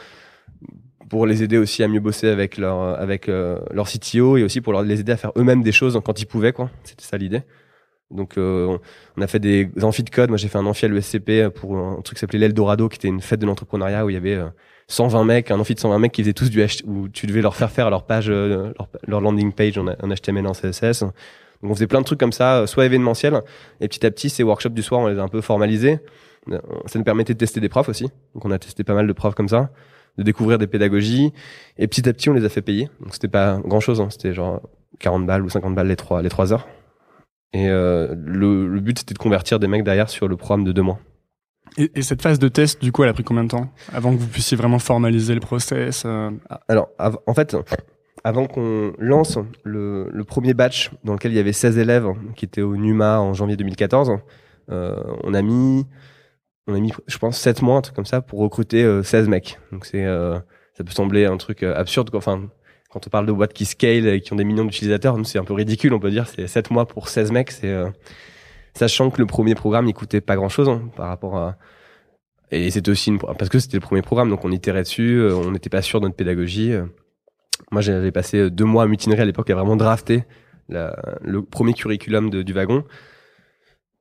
pour 1.08 1.26
les 1.26 1.42
aider 1.42 1.56
aussi 1.56 1.82
à 1.82 1.88
mieux 1.88 2.00
bosser 2.00 2.28
avec 2.28 2.58
leur 2.58 2.80
avec 3.00 3.28
euh, 3.28 3.58
CTO 3.84 4.36
et 4.36 4.42
aussi 4.42 4.60
pour 4.60 4.80
les 4.82 5.00
aider 5.00 5.12
à 5.12 5.16
faire 5.16 5.32
eux-mêmes 5.36 5.62
des 5.62 5.72
choses 5.72 6.00
quand 6.04 6.20
ils 6.20 6.26
pouvaient 6.26 6.52
c'était 6.84 7.04
ça 7.04 7.16
l'idée 7.16 7.42
donc 8.10 8.38
euh, 8.38 8.78
on- 9.16 9.22
a 9.22 9.26
fait 9.26 9.40
des 9.40 9.70
amphis 9.82 10.02
de 10.04 10.10
code. 10.10 10.28
Moi 10.30 10.38
j'ai 10.38 10.48
fait 10.48 10.58
un 10.58 10.66
amphi 10.66 10.84
à 10.84 10.88
l'ESCP 10.88 11.48
pour 11.54 11.76
un 11.76 12.00
truc 12.02 12.16
qui 12.16 12.20
s'appelait 12.20 12.38
l'Eldorado 12.38 12.88
qui 12.88 12.96
était 12.96 13.08
une 13.08 13.20
fête 13.20 13.40
de 13.40 13.46
l'entrepreneuriat 13.46 14.04
où 14.04 14.10
il 14.10 14.14
y 14.14 14.16
avait 14.16 14.34
euh, 14.34 14.48
120 14.88 15.24
mecs 15.24 15.50
un 15.50 15.58
amphi 15.58 15.74
de 15.74 15.80
120 15.80 15.98
mecs 15.98 16.12
qui 16.12 16.22
faisaient 16.22 16.32
tous 16.32 16.50
du 16.50 16.60
H 16.60 16.82
où 16.86 17.08
tu 17.08 17.26
devais 17.26 17.42
leur 17.42 17.56
faire 17.56 17.70
faire 17.70 17.90
leur 17.90 18.06
page 18.06 18.30
euh, 18.30 18.72
leur, 19.06 19.20
landing 19.20 19.52
page 19.52 19.78
en, 19.78 19.86
HTML 19.86 20.46
en 20.46 20.52
CSS 20.52 21.04
donc 21.62 21.72
on 21.72 21.74
faisait 21.74 21.86
plein 21.86 22.00
de 22.00 22.04
trucs 22.04 22.20
comme 22.20 22.32
ça 22.32 22.60
euh, 22.60 22.66
soit 22.66 22.84
événementiels 22.86 23.42
et 23.80 23.88
petit 23.88 24.04
à 24.06 24.10
petit 24.10 24.30
ces 24.30 24.42
workshops 24.42 24.74
du 24.74 24.82
soir 24.82 25.00
on 25.00 25.08
les 25.08 25.18
a 25.18 25.22
un 25.22 25.28
peu 25.28 25.40
formalisés. 25.40 25.98
Euh, 26.52 26.60
ça 26.86 26.98
nous 26.98 27.04
permettait 27.04 27.34
de 27.34 27.38
tester 27.38 27.60
des 27.60 27.68
profs 27.68 27.88
aussi. 27.88 28.04
Donc 28.34 28.44
on 28.44 28.50
a 28.52 28.58
testé 28.58 28.84
pas 28.84 28.94
mal 28.94 29.06
de 29.06 29.12
profs 29.12 29.34
comme 29.34 29.48
ça 29.48 29.70
de 30.16 30.22
découvrir 30.22 30.58
des 30.58 30.66
pédagogies 30.66 31.32
et 31.76 31.88
petit 31.88 32.08
à 32.08 32.12
petit 32.12 32.30
on 32.30 32.34
les 32.34 32.44
a 32.44 32.48
fait 32.48 32.62
payer. 32.62 32.88
Donc 33.00 33.14
c'était 33.14 33.28
pas 33.28 33.58
grand 33.64 33.80
chose 33.80 34.00
hein. 34.00 34.08
c'était 34.10 34.32
genre 34.32 34.60
40 35.00 35.26
balles 35.26 35.42
ou 35.42 35.48
50 35.50 35.74
balles 35.74 35.88
les 35.88 35.96
trois 35.96 36.22
les 36.22 36.28
trois 36.28 36.52
heures 36.52 36.68
et 37.52 37.68
euh, 37.68 38.14
le, 38.16 38.66
le 38.68 38.80
but 38.80 38.98
c'était 38.98 39.14
de 39.14 39.18
convertir 39.18 39.58
des 39.58 39.66
mecs 39.66 39.84
derrière 39.84 40.08
sur 40.08 40.28
le 40.28 40.36
programme 40.36 40.64
de 40.64 40.72
deux 40.72 40.82
mois 40.82 40.98
et, 41.78 41.90
et 41.94 42.02
cette 42.02 42.22
phase 42.22 42.38
de 42.38 42.48
test, 42.48 42.80
du 42.80 42.92
coup, 42.92 43.02
elle 43.02 43.10
a 43.10 43.12
pris 43.12 43.24
combien 43.24 43.44
de 43.44 43.48
temps 43.48 43.70
avant 43.92 44.14
que 44.14 44.18
vous 44.18 44.28
puissiez 44.28 44.56
vraiment 44.56 44.78
formaliser 44.78 45.34
le 45.34 45.40
process 45.40 46.04
euh, 46.06 46.30
alors 46.68 46.88
en 46.98 47.34
fait 47.34 47.56
avant 48.24 48.46
qu'on 48.46 48.92
lance 48.98 49.38
le, 49.62 50.08
le 50.10 50.24
premier 50.24 50.54
batch 50.54 50.90
dans 51.04 51.12
lequel 51.12 51.32
il 51.32 51.36
y 51.36 51.40
avait 51.40 51.52
16 51.52 51.78
élèves 51.78 52.08
qui 52.34 52.44
étaient 52.44 52.62
au 52.62 52.76
NUMA 52.76 53.20
en 53.20 53.34
janvier 53.34 53.56
2014 53.56 54.12
euh, 54.70 54.96
on 55.22 55.34
a 55.34 55.42
mis 55.42 55.86
on 56.66 56.74
a 56.74 56.80
mis 56.80 56.92
je 57.06 57.18
pense 57.18 57.38
7 57.38 57.62
mois 57.62 57.76
un 57.76 57.82
truc 57.82 57.94
comme 57.94 58.06
ça 58.06 58.20
pour 58.20 58.40
recruter 58.40 58.82
euh, 58.82 59.02
16 59.02 59.28
mecs 59.28 59.58
donc 59.70 59.86
c'est 59.86 60.04
ça 60.04 60.84
peut 60.84 60.92
sembler 60.92 61.24
un 61.24 61.36
truc 61.36 61.62
absurde 61.62 62.10
quoi. 62.10 62.18
enfin 62.18 62.48
quand 62.90 63.06
on 63.06 63.10
parle 63.10 63.26
de 63.26 63.32
boîtes 63.32 63.52
qui 63.52 63.64
scale 63.64 64.06
et 64.06 64.20
qui 64.20 64.32
ont 64.32 64.36
des 64.36 64.44
millions 64.44 64.64
d'utilisateurs 64.64 65.16
c'est 65.24 65.38
un 65.38 65.44
peu 65.44 65.54
ridicule 65.54 65.92
on 65.94 66.00
peut 66.00 66.10
dire. 66.10 66.28
C'est 66.28 66.46
7 66.46 66.70
mois 66.70 66.86
pour 66.86 67.08
16 67.08 67.32
mecs 67.32 67.52
euh, 67.64 67.90
sachant 68.74 69.10
que 69.10 69.20
le 69.20 69.26
premier 69.26 69.54
programme 69.54 69.88
il 69.88 69.94
coûtait 69.94 70.20
pas 70.20 70.36
grand 70.36 70.48
chose 70.48 70.80
par 70.96 71.08
rapport 71.08 71.36
à 71.36 71.56
et 72.52 72.70
c'était 72.70 72.90
aussi 72.90 73.10
une... 73.10 73.18
parce 73.18 73.48
que 73.48 73.58
c'était 73.58 73.76
le 73.76 73.80
premier 73.80 74.02
programme 74.02 74.30
donc 74.30 74.44
on 74.44 74.52
itérait 74.52 74.82
dessus 74.82 75.18
euh, 75.18 75.34
on 75.34 75.50
n'était 75.50 75.70
pas 75.70 75.82
sûr 75.82 76.00
de 76.00 76.06
notre 76.06 76.16
pédagogie 76.16 76.72
euh. 76.72 76.84
moi 77.72 77.80
j'avais 77.80 78.12
passé 78.12 78.38
euh, 78.38 78.50
deux 78.50 78.64
mois 78.64 78.84
à 78.84 78.86
mutinerie 78.86 79.22
à 79.22 79.24
l'époque 79.24 79.50
à 79.50 79.54
vraiment 79.54 79.76
drafter 79.76 80.24
le 80.68 81.42
premier 81.42 81.74
curriculum 81.74 82.28
du 82.28 82.52
wagon. 82.52 82.82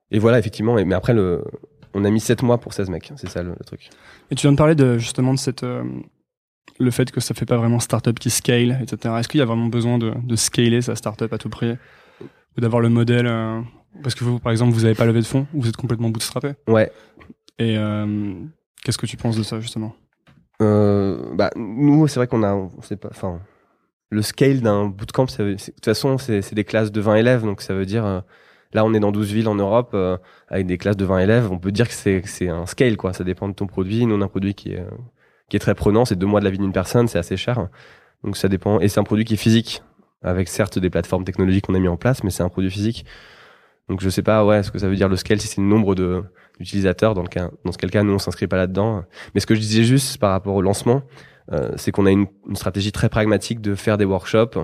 Et 0.10 0.18
voilà 0.18 0.40
effectivement 0.40 0.76
mais 0.84 0.96
après 0.96 1.16
on 1.94 2.04
a 2.04 2.10
mis 2.10 2.20
7 2.20 2.44
mois 2.44 2.58
pour 2.60 2.74
16 2.74 2.90
mecs 2.90 3.12
c'est 3.16 3.30
ça 3.30 3.44
le, 3.44 3.52
le 3.52 3.66
truc. 3.66 3.90
Et 4.32 4.36
tu 4.36 4.42
viens 4.42 4.52
de 4.52 4.58
parler 4.58 4.76
de 4.76 4.98
justement 4.98 5.34
de 5.34 5.40
cette 5.40 5.64
euh, 5.64 5.84
le 6.80 6.92
fait 6.92 7.12
que 7.12 7.20
ça 7.20 7.34
fait 7.34 7.46
pas 7.46 7.58
vraiment 7.58 7.80
startup 7.80 8.20
qui 8.20 8.30
scale, 8.30 8.80
etc. 8.82 9.16
Est-ce 9.20 9.28
qu'il 9.28 9.40
y 9.40 9.42
a 9.42 9.46
vraiment 9.46 9.68
besoin 9.68 9.98
de, 9.98 10.14
de 10.24 10.36
scaler 10.36 10.82
sa 10.82 10.96
startup 10.96 11.32
à 11.32 11.38
tout 11.38 11.50
prix 11.50 11.78
ou 12.58 12.62
d'avoir 12.62 12.82
le 12.82 12.90
modèle 12.90 13.28
euh, 13.28 13.62
Parce 14.04 14.16
que 14.16 14.24
vous, 14.24 14.40
par 14.40 14.52
exemple, 14.52 14.74
vous 14.74 14.86
avez 14.86 14.96
pas 14.96 15.06
levé 15.06 15.20
de 15.22 15.26
fonds, 15.26 15.48
vous 15.54 15.68
êtes 15.70 15.78
complètement 15.78 16.10
bootstrappé. 16.10 16.52
ouais 16.68 16.92
Et 17.60 17.78
euh, 17.78 18.34
qu'est-ce 18.84 18.98
que 18.98 19.06
tu 19.06 19.18
penses 19.18 19.38
de 19.38 19.44
ça 19.44 19.60
justement? 19.60 19.96
Euh, 20.62 21.34
bah, 21.36 21.50
nous, 21.56 22.08
c'est 22.08 22.20
vrai 22.20 22.28
qu'on 22.28 22.44
a, 22.44 22.54
on 22.54 22.82
sait 22.82 22.96
pas, 22.98 23.10
enfin, 23.12 23.42
le 24.10 24.22
scale 24.22 24.62
d'un 24.62 24.88
bootcamp, 24.88 25.28
ça 25.28 25.44
veut- 25.44 25.58
c'est- 25.58 25.72
de 25.72 25.76
toute 25.76 25.86
façon, 25.86 26.18
c'est 26.18 26.54
des 26.54 26.64
classes 26.64 26.92
de 26.92 27.02
20 27.02 27.16
élèves, 27.16 27.44
donc 27.44 27.62
ça 27.62 27.74
veut 27.74 27.86
dire, 27.86 28.24
là, 28.74 28.86
on 28.86 28.94
est 28.94 29.00
dans 29.00 29.12
12 29.12 29.32
villes 29.34 29.48
en 29.50 29.56
Europe, 29.56 29.92
euh, 29.94 30.18
avec 30.48 30.66
des 30.68 30.78
classes 30.78 30.98
de 30.98 31.06
20 31.06 31.20
élèves, 31.20 31.52
on 31.52 31.58
peut 31.60 31.72
dire 31.72 31.88
que 31.90 31.94
c'est 31.94 32.48
un 32.50 32.66
scale, 32.66 32.96
quoi. 32.98 33.12
Ça 33.14 33.24
dépend 33.26 33.48
de 33.50 33.54
ton 33.54 33.68
produit. 33.68 34.06
Nous, 34.06 34.16
on 34.16 34.22
a 34.22 34.26
un 34.26 34.30
produit 34.30 34.54
qui 34.54 34.72
est, 34.74 34.86
qui 35.50 35.56
est 35.56 35.60
très 35.60 35.76
prenant, 35.76 36.06
c'est 36.06 36.16
deux 36.16 36.26
mois 36.26 36.40
de 36.40 36.46
la 36.46 36.52
vie 36.52 36.58
d'une 36.58 36.74
personne, 36.74 37.08
c'est 37.08 37.20
assez 37.20 37.38
cher. 37.38 37.68
Donc 38.24 38.38
ça 38.38 38.48
dépend, 38.48 38.80
et 38.80 38.88
c'est 38.88 39.00
un 39.00 39.04
produit 39.04 39.26
qui 39.26 39.36
est 39.36 39.38
physique, 39.38 39.84
avec 40.24 40.48
certes 40.50 40.80
des 40.80 40.90
plateformes 40.90 41.24
technologiques 41.24 41.68
qu'on 41.68 41.76
a 41.76 41.80
mis 41.80 41.88
en 41.88 41.98
place, 41.98 42.24
mais 42.24 42.32
c'est 42.32 42.44
un 42.44 42.50
produit 42.50 42.72
physique. 42.72 43.06
Donc 43.88 44.02
je 44.02 44.10
sais 44.10 44.24
pas, 44.24 44.44
ouais, 44.46 44.64
ce 44.64 44.72
que 44.72 44.80
ça 44.80 44.88
veut 44.88 44.96
dire 44.96 45.10
le 45.10 45.16
scale, 45.16 45.40
si 45.40 45.48
c'est 45.48 45.62
le 45.62 45.68
nombre 45.68 45.94
d'utilisateurs, 46.58 47.14
dans 47.14 47.22
le 47.22 47.28
cas, 47.28 47.52
dans 47.64 47.72
ce 47.72 47.78
cas, 47.78 48.04
nous, 48.04 48.14
on 48.14 48.20
s'inscrit 48.20 48.48
pas 48.48 48.58
là-dedans. 48.58 49.04
Mais 49.34 49.42
ce 49.42 49.46
que 49.46 49.54
je 49.54 49.60
disais 49.60 49.84
juste 49.84 50.18
par 50.18 50.32
rapport 50.32 50.56
au 50.56 50.62
lancement, 50.62 51.04
euh, 51.52 51.72
c'est 51.76 51.92
qu'on 51.92 52.08
a 52.08 52.12
une, 52.12 52.26
stratégie 52.56 52.92
très 52.92 53.10
pragmatique 53.10 53.62
de 53.62 53.76
faire 53.76 53.98
des 53.98 54.06
workshops, 54.06 54.58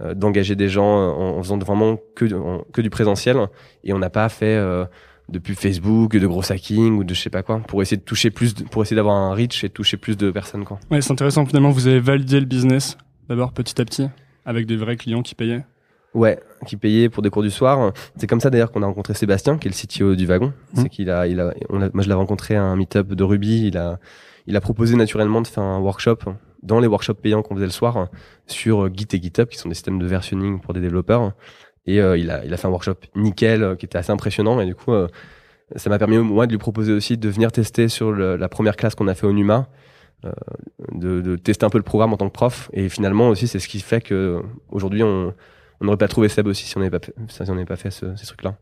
euh, 0.00 0.14
d'engager 0.14 0.56
des 0.56 0.68
gens 0.68 0.84
en, 0.84 1.38
en 1.38 1.42
faisant 1.42 1.58
vraiment 1.58 1.98
que, 2.16 2.24
que 2.72 2.80
du 2.80 2.90
présentiel, 2.90 3.36
et 3.84 3.92
on 3.92 3.98
n'a 3.98 4.10
pas 4.10 4.28
fait 4.28 4.56
euh, 4.56 4.84
de 5.28 5.38
pub 5.38 5.56
Facebook, 5.56 6.16
de 6.16 6.26
gros 6.26 6.50
hacking 6.50 6.96
ou 6.98 7.04
de 7.04 7.12
je 7.14 7.20
sais 7.20 7.30
pas 7.30 7.42
quoi, 7.42 7.58
pour 7.60 7.82
essayer 7.82 7.96
de 7.98 8.02
toucher 8.02 8.30
plus, 8.30 8.54
de- 8.54 8.64
pour 8.64 8.82
essayer 8.82 8.96
d'avoir 8.96 9.14
un 9.16 9.34
reach 9.34 9.62
et 9.64 9.68
de 9.68 9.72
toucher 9.72 9.96
plus 9.96 10.16
de 10.16 10.30
personnes 10.30 10.64
quoi. 10.64 10.78
Ouais, 10.90 11.00
c'est 11.02 11.12
intéressant. 11.12 11.44
Finalement, 11.44 11.70
vous 11.70 11.86
avez 11.86 12.00
validé 12.00 12.40
le 12.40 12.46
business 12.46 12.96
d'abord 13.28 13.52
petit 13.52 13.80
à 13.80 13.84
petit 13.84 14.08
avec 14.46 14.66
des 14.66 14.76
vrais 14.76 14.96
clients 14.96 15.22
qui 15.22 15.34
payaient. 15.34 15.64
Ouais, 16.14 16.40
qui 16.66 16.76
payait 16.78 17.10
pour 17.10 17.22
des 17.22 17.28
cours 17.28 17.42
du 17.42 17.50
soir. 17.50 17.92
C'est 18.16 18.26
comme 18.26 18.40
ça 18.40 18.48
d'ailleurs 18.48 18.72
qu'on 18.72 18.82
a 18.82 18.86
rencontré 18.86 19.12
Sébastien, 19.12 19.58
qui 19.58 19.68
est 19.68 19.70
le 19.70 19.76
CTO 19.76 20.14
du 20.16 20.24
wagon. 20.24 20.54
Mhm. 20.74 20.82
C'est 20.82 20.88
qu'il 20.88 21.10
a, 21.10 21.26
il 21.26 21.38
a, 21.38 21.52
on 21.68 21.82
a- 21.82 21.90
moi 21.92 22.02
je 22.02 22.08
l'ai 22.08 22.14
rencontré 22.14 22.56
à 22.56 22.62
un 22.62 22.74
meet-up 22.76 23.08
de 23.08 23.22
Ruby. 23.24 23.66
Il 23.66 23.76
a, 23.76 23.98
il 24.46 24.56
a 24.56 24.60
proposé 24.62 24.96
naturellement 24.96 25.42
de 25.42 25.46
faire 25.46 25.62
un 25.62 25.78
workshop 25.78 26.16
dans 26.62 26.80
les 26.80 26.86
workshops 26.86 27.20
payants 27.22 27.42
qu'on 27.42 27.54
faisait 27.54 27.66
le 27.66 27.70
soir 27.72 28.08
sur 28.46 28.88
Git 28.92 29.06
et 29.12 29.20
GitHub, 29.22 29.48
qui 29.48 29.58
sont 29.58 29.68
des 29.68 29.74
systèmes 29.74 29.98
de 29.98 30.06
versionning 30.06 30.60
pour 30.60 30.72
des 30.72 30.80
développeurs. 30.80 31.32
Et 31.88 32.00
euh, 32.00 32.16
il 32.18 32.30
a, 32.30 32.44
il 32.44 32.52
a 32.52 32.56
fait 32.56 32.66
un 32.66 32.70
workshop 32.70 32.96
nickel, 33.16 33.62
euh, 33.62 33.74
qui 33.76 33.86
était 33.86 33.98
assez 33.98 34.12
impressionnant. 34.12 34.60
Et 34.60 34.66
du 34.66 34.74
coup, 34.74 34.92
euh, 34.92 35.08
ça 35.76 35.88
m'a 35.90 35.98
permis 35.98 36.18
moi 36.18 36.46
de 36.46 36.52
lui 36.52 36.58
proposer 36.58 36.92
aussi 36.92 37.16
de 37.16 37.28
venir 37.28 37.50
tester 37.50 37.88
sur 37.88 38.12
le- 38.12 38.36
la 38.36 38.48
première 38.48 38.76
classe 38.76 38.94
qu'on 38.94 39.08
a 39.08 39.14
fait 39.14 39.26
au 39.26 39.32
Numa. 39.32 39.68
euh, 40.24 40.32
de, 40.92 41.20
de 41.20 41.36
tester 41.36 41.64
un 41.64 41.70
peu 41.70 41.78
le 41.78 41.84
programme 41.84 42.12
en 42.12 42.16
tant 42.16 42.26
que 42.28 42.32
prof 42.32 42.68
et 42.72 42.88
finalement 42.88 43.28
aussi 43.28 43.46
c'est 43.46 43.60
ce 43.60 43.68
qui 43.68 43.78
fait 43.78 44.00
que 44.00 44.42
aujourd'hui 44.68 45.04
on, 45.04 45.32
n'aurait 45.80 45.96
pas 45.96 46.08
trouvé 46.08 46.28
Seb 46.28 46.48
aussi 46.48 46.64
si 46.66 46.76
on 46.76 46.80
n'avait 46.80 46.90
pas 46.98 47.06
fait, 47.06 47.14
si 47.28 47.50
on 47.50 47.54
n'avait 47.54 47.64
pas 47.64 47.76
fait 47.76 47.92
ce- 47.92 48.16
ces 48.16 48.26
trucs-là. 48.26 48.56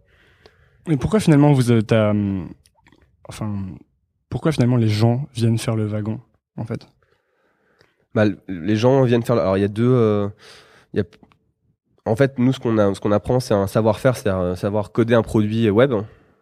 Et 0.91 0.99
pourquoi 0.99 1.19
finalement 1.19 1.55
vous 1.55 1.73
êtes 1.73 1.93
à, 1.93 2.13
enfin, 3.27 3.51
pourquoi 4.29 4.53
finalement 4.53 4.77
les 4.77 4.89
gens 4.89 5.27
viennent 5.35 5.57
faire 5.57 5.77
le 5.77 5.87
wagon 5.87 6.21
en 6.59 6.65
fait? 6.67 6.87
Bah, 8.15 8.27
les 8.49 8.77
gens 8.77 9.03
viennent 9.05 9.23
faire. 9.23 9.39
Alors 9.39 9.57
il 9.57 9.63
y 9.63 9.65
a 9.65 9.69
deux. 9.69 9.91
euh, 9.91 10.29
il 10.93 10.99
y 10.99 11.01
a... 11.01 11.05
En 12.07 12.17
fait, 12.17 12.39
nous 12.39 12.53
ce 12.53 12.61
qu'on 12.61 12.79
a, 12.79 12.95
ce 12.95 13.01
qu'on 13.01 13.13
apprend, 13.13 13.41
c'est 13.41 13.55
un 13.55 13.67
savoir-faire, 13.67 14.17
c'est 14.17 14.29
un 14.29 14.55
savoir 14.57 14.93
coder 14.93 15.15
un 15.15 15.23
produit 15.23 15.69
web. 15.71 15.93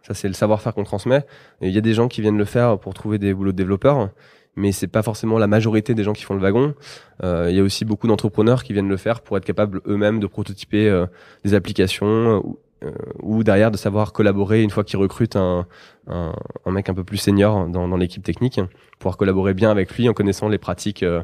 Ça 0.02 0.12
c'est 0.14 0.28
le 0.28 0.34
savoir-faire 0.34 0.74
qu'on 0.74 0.84
transmet. 0.84 1.24
Et 1.62 1.68
il 1.68 1.74
y 1.74 1.78
a 1.78 1.80
des 1.80 1.94
gens 1.94 2.08
qui 2.08 2.20
viennent 2.20 2.36
le 2.38 2.44
faire 2.44 2.78
pour 2.78 2.92
trouver 2.94 3.18
des 3.18 3.32
boulots 3.32 3.52
de 3.52 3.56
développeurs, 3.56 4.10
mais 4.56 4.70
c'est 4.72 4.86
pas 4.86 5.02
forcément 5.02 5.38
la 5.38 5.46
majorité 5.46 5.94
des 5.94 6.04
gens 6.04 6.12
qui 6.12 6.22
font 6.24 6.34
le 6.34 6.40
wagon. 6.40 6.74
Euh, 7.22 7.46
il 7.50 7.56
y 7.56 7.60
a 7.60 7.62
aussi 7.62 7.84
beaucoup 7.86 8.06
d'entrepreneurs 8.06 8.62
qui 8.62 8.72
viennent 8.74 8.88
le 8.88 8.98
faire 8.98 9.22
pour 9.22 9.36
être 9.38 9.46
capables 9.46 9.80
eux-mêmes 9.86 10.20
de 10.20 10.26
prototyper 10.26 10.88
euh, 10.90 11.06
des 11.44 11.54
applications. 11.54 12.06
euh, 12.06 12.40
ou- 12.44 12.58
euh, 12.82 12.90
ou 13.22 13.44
derrière 13.44 13.70
de 13.70 13.78
savoir 13.78 14.12
collaborer 14.12 14.62
une 14.62 14.68
fois 14.68 14.84
qu'ils 14.84 14.98
recrutent 14.98 15.36
un, 15.36 15.66
un, 16.06 16.34
un 16.66 16.70
mec 16.70 16.90
un 16.90 16.94
peu 16.94 17.02
plus 17.04 17.16
senior 17.16 17.66
dans, 17.68 17.88
dans 17.88 17.96
l'équipe 17.96 18.22
technique, 18.22 18.60
pouvoir 18.98 19.16
collaborer 19.16 19.54
bien 19.54 19.70
avec 19.70 19.96
lui 19.96 20.06
en 20.06 20.12
connaissant 20.12 20.48
les 20.50 20.58
pratiques 20.58 21.02
euh, 21.02 21.22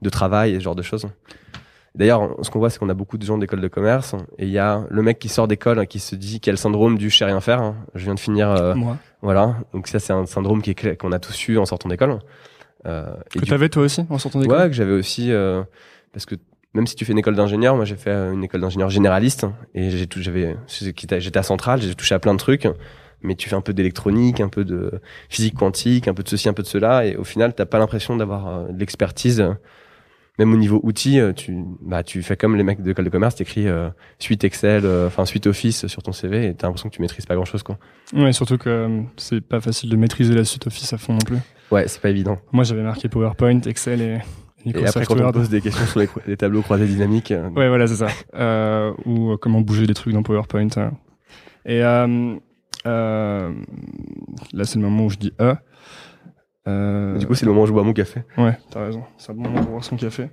de 0.00 0.08
travail 0.08 0.52
et 0.52 0.54
ce 0.54 0.60
genre 0.60 0.76
de 0.76 0.80
choses. 0.82 1.06
D'ailleurs, 1.94 2.36
ce 2.42 2.50
qu'on 2.50 2.58
voit, 2.58 2.70
c'est 2.70 2.78
qu'on 2.78 2.88
a 2.88 2.94
beaucoup 2.94 3.18
de 3.18 3.24
gens 3.26 3.36
d'école 3.36 3.60
de 3.60 3.68
commerce 3.68 4.14
et 4.38 4.44
il 4.46 4.50
y 4.50 4.58
a 4.58 4.86
le 4.88 5.02
mec 5.02 5.18
qui 5.18 5.28
sort 5.28 5.46
d'école 5.46 5.78
hein, 5.78 5.84
qui 5.86 5.98
se 5.98 6.14
dit 6.16 6.40
le 6.46 6.56
syndrome 6.56 6.96
du 6.96 7.10
je 7.10 7.16
sais 7.18 7.24
rien 7.26 7.40
faire. 7.40 7.60
hein. 7.60 7.76
Je 7.94 8.04
viens 8.04 8.14
de 8.14 8.20
finir, 8.20 8.50
euh, 8.50 8.74
Moi. 8.74 8.96
voilà. 9.20 9.56
Donc 9.74 9.88
ça, 9.88 9.98
c'est 9.98 10.14
un 10.14 10.24
syndrome 10.24 10.62
qui 10.62 10.74
qu'on 10.74 11.12
a 11.12 11.18
tous 11.18 11.48
eu 11.48 11.58
en 11.58 11.66
sortant 11.66 11.90
d'école. 11.90 12.18
Euh, 12.86 13.12
Que 13.30 13.44
t'avais 13.44 13.68
toi 13.68 13.82
aussi 13.82 14.04
en 14.08 14.18
sortant 14.18 14.40
d'école? 14.40 14.58
Ouais, 14.58 14.66
que 14.68 14.72
j'avais 14.72 14.92
aussi 14.92 15.30
euh, 15.30 15.62
parce 16.12 16.24
que 16.24 16.34
même 16.74 16.86
si 16.86 16.96
tu 16.96 17.04
fais 17.04 17.12
une 17.12 17.18
école 17.18 17.36
d'ingénieur, 17.36 17.76
moi 17.76 17.84
j'ai 17.84 17.96
fait 17.96 18.10
euh, 18.10 18.32
une 18.32 18.42
école 18.42 18.62
d'ingénieur 18.62 18.88
généraliste 18.88 19.44
et 19.74 19.90
j'ai 19.90 20.06
tout, 20.06 20.22
j'avais, 20.22 20.56
j'étais 20.68 21.38
à 21.38 21.42
Centrale, 21.42 21.82
j'ai 21.82 21.94
touché 21.94 22.14
à 22.14 22.18
plein 22.18 22.32
de 22.32 22.38
trucs, 22.38 22.66
mais 23.20 23.34
tu 23.34 23.50
fais 23.50 23.54
un 23.56 23.60
peu 23.60 23.74
d'électronique, 23.74 24.40
un 24.40 24.48
peu 24.48 24.64
de 24.64 24.92
physique 25.28 25.54
quantique, 25.56 26.08
un 26.08 26.14
peu 26.14 26.22
de 26.22 26.28
ceci, 26.30 26.48
un 26.48 26.54
peu 26.54 26.62
de 26.62 26.66
cela, 26.68 27.04
et 27.04 27.16
au 27.16 27.24
final 27.24 27.54
t'as 27.54 27.66
pas 27.66 27.78
l'impression 27.78 28.16
d'avoir 28.16 28.48
euh, 28.48 28.68
de 28.68 28.78
l'expertise. 28.80 29.44
Même 30.38 30.52
au 30.52 30.56
niveau 30.56 30.80
outils, 30.82 31.20
euh, 31.20 31.32
tu, 31.32 31.54
bah, 31.82 32.02
tu 32.02 32.22
fais 32.22 32.36
comme 32.36 32.56
les 32.56 32.62
mecs 32.62 32.80
de 32.80 32.88
l'école 32.88 33.04
de 33.04 33.10
commerce, 33.10 33.34
t'écris 33.34 33.68
euh, 33.68 33.90
suite 34.18 34.44
Excel, 34.44 34.86
enfin 35.06 35.26
suite 35.26 35.46
Office 35.46 35.86
sur 35.86 36.02
ton 36.02 36.12
CV, 36.12 36.46
et 36.46 36.54
t'as 36.54 36.68
l'impression 36.68 36.88
que 36.88 36.94
tu 36.94 37.02
maîtrises 37.02 37.26
pas 37.26 37.34
grand 37.34 37.44
chose, 37.44 37.62
quoi. 37.62 37.78
Ouais, 38.14 38.32
surtout 38.32 38.56
que 38.56 39.02
c'est 39.16 39.42
pas 39.42 39.60
facile 39.60 39.90
de 39.90 39.96
maîtriser 39.96 40.34
la 40.34 40.44
suite 40.44 40.66
Office 40.66 40.92
à 40.92 40.98
fond 40.98 41.12
non 41.12 41.18
plus. 41.18 41.38
Ouais, 41.70 41.86
c'est 41.86 42.00
pas 42.00 42.10
évident. 42.10 42.38
Moi, 42.52 42.64
j'avais 42.64 42.82
marqué 42.82 43.08
PowerPoint, 43.08 43.60
Excel 43.60 44.00
et 44.00 44.18
et 44.64 44.86
après, 44.86 45.04
quand 45.04 45.20
on 45.20 45.32
pose 45.32 45.48
des 45.48 45.60
questions 45.60 45.86
sur 45.86 46.00
les, 46.26 46.36
tableaux 46.36 46.62
croisés 46.62 46.86
dynamiques. 46.86 47.32
Euh, 47.32 47.48
ouais, 47.50 47.68
voilà, 47.68 47.86
c'est 47.86 47.96
ça. 47.96 48.08
Euh, 48.34 48.92
ou 49.04 49.32
euh, 49.32 49.36
comment 49.36 49.60
bouger 49.60 49.86
des 49.86 49.94
trucs 49.94 50.14
dans 50.14 50.22
PowerPoint. 50.22 50.68
Hein. 50.76 50.92
Et 51.66 51.82
euh, 51.82 52.36
euh, 52.86 53.52
là, 54.52 54.64
c'est 54.64 54.76
le 54.76 54.82
moment 54.82 55.06
où 55.06 55.10
je 55.10 55.18
dis 55.18 55.32
E. 55.40 55.56
Euh, 56.68 57.18
du 57.18 57.26
coup, 57.26 57.34
c'est 57.34 57.44
le 57.44 57.52
moment 57.52 57.64
où 57.64 57.66
je 57.66 57.72
bois 57.72 57.82
mon 57.82 57.92
café. 57.92 58.22
Ouais, 58.38 58.56
t'as 58.70 58.84
raison. 58.84 59.02
C'est 59.18 59.32
le 59.32 59.38
moment 59.38 59.60
pour 59.60 59.70
boire 59.70 59.84
son 59.84 59.96
café. 59.96 60.28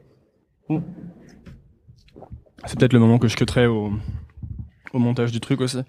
C'est 2.66 2.78
peut-être 2.78 2.94
le 2.94 3.00
moment 3.00 3.18
que 3.18 3.28
je 3.28 3.36
cutterai 3.36 3.66
au, 3.66 3.92
au 4.94 5.00
montage 5.00 5.32
du 5.32 5.40
truc 5.40 5.62
aussi. 5.62 5.80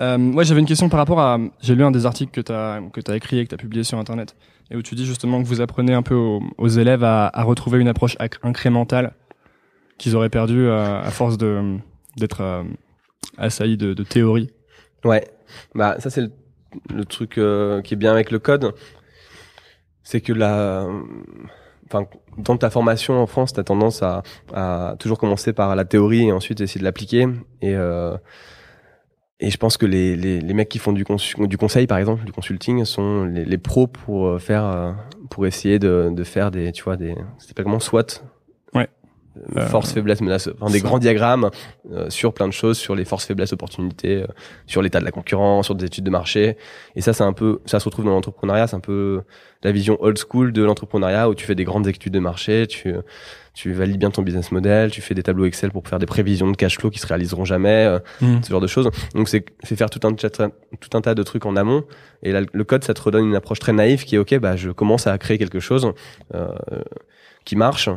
Euh, 0.00 0.32
ouais, 0.32 0.44
j'avais 0.44 0.60
une 0.60 0.66
question 0.66 0.88
par 0.88 0.98
rapport 0.98 1.20
à. 1.20 1.38
J'ai 1.60 1.74
lu 1.74 1.84
un 1.84 1.90
des 1.90 2.06
articles 2.06 2.32
que 2.32 2.40
tu 2.40 2.52
as, 2.52 2.80
que 2.92 3.00
as 3.10 3.16
écrit 3.16 3.38
et 3.38 3.44
que 3.44 3.48
tu 3.48 3.54
as 3.54 3.58
publié 3.58 3.84
sur 3.84 3.98
Internet, 3.98 4.36
et 4.70 4.76
où 4.76 4.82
tu 4.82 4.94
dis 4.94 5.06
justement 5.06 5.42
que 5.42 5.48
vous 5.48 5.60
apprenez 5.60 5.94
un 5.94 6.02
peu 6.02 6.14
aux, 6.14 6.68
élèves 6.68 7.04
à, 7.04 7.26
à, 7.26 7.42
retrouver 7.42 7.80
une 7.80 7.88
approche 7.88 8.16
incrémentale 8.42 9.14
qu'ils 9.96 10.14
auraient 10.14 10.30
perdu 10.30 10.66
euh, 10.66 11.00
à, 11.00 11.10
force 11.10 11.38
de 11.38 11.78
d'être 12.16 12.40
euh, 12.40 12.62
assaillis 13.36 13.76
de, 13.76 13.94
de 13.94 14.02
théorie. 14.02 14.50
Ouais, 15.04 15.28
bah 15.74 15.96
ça 16.00 16.10
c'est 16.10 16.20
le, 16.22 16.30
le, 16.92 17.04
truc 17.04 17.38
euh, 17.38 17.80
qui 17.82 17.94
est 17.94 17.96
bien 17.96 18.12
avec 18.12 18.30
le 18.30 18.38
code, 18.38 18.74
c'est 20.08 20.22
que 20.22 20.32
la 20.32 20.86
enfin, 21.86 22.06
dans 22.38 22.56
ta 22.56 22.70
formation 22.70 23.20
en 23.22 23.26
France, 23.26 23.52
tu 23.52 23.60
as 23.60 23.62
tendance 23.62 24.02
à, 24.02 24.22
à, 24.54 24.96
toujours 24.98 25.18
commencer 25.18 25.52
par 25.52 25.76
la 25.76 25.84
théorie 25.84 26.28
et 26.28 26.32
ensuite 26.32 26.62
essayer 26.62 26.78
de 26.78 26.84
l'appliquer. 26.84 27.26
Et, 27.60 27.74
euh, 27.74 28.16
et 29.38 29.50
je 29.50 29.56
pense 29.58 29.76
que 29.76 29.84
les, 29.84 30.16
les, 30.16 30.40
les 30.40 30.54
mecs 30.54 30.70
qui 30.70 30.78
font 30.78 30.92
du, 30.92 31.04
conseil, 31.04 31.86
par 31.86 31.98
exemple, 31.98 32.24
du 32.24 32.32
consulting, 32.32 32.86
sont 32.86 33.24
les, 33.26 33.58
pros 33.58 33.86
pour 33.86 34.28
euh, 34.28 34.38
faire, 34.38 34.64
euh, 34.64 34.92
pour 35.28 35.46
essayer 35.46 35.78
de, 35.78 36.10
de 36.10 36.24
faire 36.24 36.50
des, 36.50 36.72
tu 36.72 36.84
vois, 36.84 36.96
des, 36.96 37.14
c'était 37.38 37.52
pas 37.52 37.62
comment 37.62 37.78
SWOT. 37.78 38.22
Euh, 39.56 39.66
force, 39.66 39.92
faiblesse, 39.92 40.20
menace, 40.20 40.48
enfin, 40.60 40.70
des 40.70 40.80
grands 40.80 40.98
diagrammes 40.98 41.50
euh, 41.92 42.10
sur 42.10 42.32
plein 42.32 42.48
de 42.48 42.52
choses, 42.52 42.78
sur 42.78 42.94
les 42.94 43.04
forces, 43.04 43.26
faiblesses, 43.26 43.52
opportunités, 43.52 44.22
euh, 44.22 44.26
sur 44.66 44.82
l'état 44.82 45.00
de 45.00 45.04
la 45.04 45.10
concurrence, 45.10 45.66
sur 45.66 45.74
des 45.74 45.86
études 45.86 46.04
de 46.04 46.10
marché. 46.10 46.56
Et 46.96 47.00
ça, 47.00 47.12
c'est 47.12 47.24
un 47.24 47.32
peu, 47.32 47.60
ça 47.66 47.80
se 47.80 47.84
retrouve 47.84 48.04
dans 48.04 48.12
l'entrepreneuriat, 48.12 48.66
c'est 48.66 48.76
un 48.76 48.80
peu 48.80 49.22
la 49.62 49.72
vision 49.72 49.96
old 50.00 50.18
school 50.18 50.52
de 50.52 50.62
l'entrepreneuriat 50.62 51.28
où 51.28 51.34
tu 51.34 51.44
fais 51.44 51.54
des 51.54 51.64
grandes 51.64 51.86
études 51.86 52.12
de 52.12 52.18
marché, 52.18 52.66
tu 52.66 52.94
tu 53.54 53.72
valides 53.72 53.98
bien 53.98 54.12
ton 54.12 54.22
business 54.22 54.52
model, 54.52 54.92
tu 54.92 55.00
fais 55.00 55.16
des 55.16 55.24
tableaux 55.24 55.44
Excel 55.44 55.72
pour 55.72 55.88
faire 55.88 55.98
des 55.98 56.06
prévisions 56.06 56.48
de 56.48 56.56
cash 56.56 56.78
flow 56.78 56.90
qui 56.90 57.00
se 57.00 57.06
réaliseront 57.08 57.44
jamais, 57.44 57.98
mmh. 58.20 58.42
ce 58.44 58.50
genre 58.50 58.60
de 58.60 58.68
choses. 58.68 58.88
Donc 59.16 59.28
c'est 59.28 59.44
faire 59.64 59.90
tout 59.90 60.06
un 60.06 60.12
tout 60.12 60.96
un 60.96 61.00
tas 61.00 61.14
de 61.16 61.22
trucs 61.24 61.44
en 61.44 61.56
amont. 61.56 61.82
Et 62.22 62.30
là, 62.30 62.42
le 62.52 62.64
code, 62.64 62.84
ça 62.84 62.94
te 62.94 63.02
redonne 63.02 63.24
une 63.24 63.34
approche 63.34 63.58
très 63.58 63.72
naïve 63.72 64.04
qui 64.04 64.14
est 64.14 64.18
ok, 64.18 64.38
bah 64.38 64.54
je 64.54 64.70
commence 64.70 65.08
à 65.08 65.18
créer 65.18 65.38
quelque 65.38 65.58
chose 65.58 65.92
euh, 66.34 66.46
qui 67.44 67.56
marche 67.56 67.90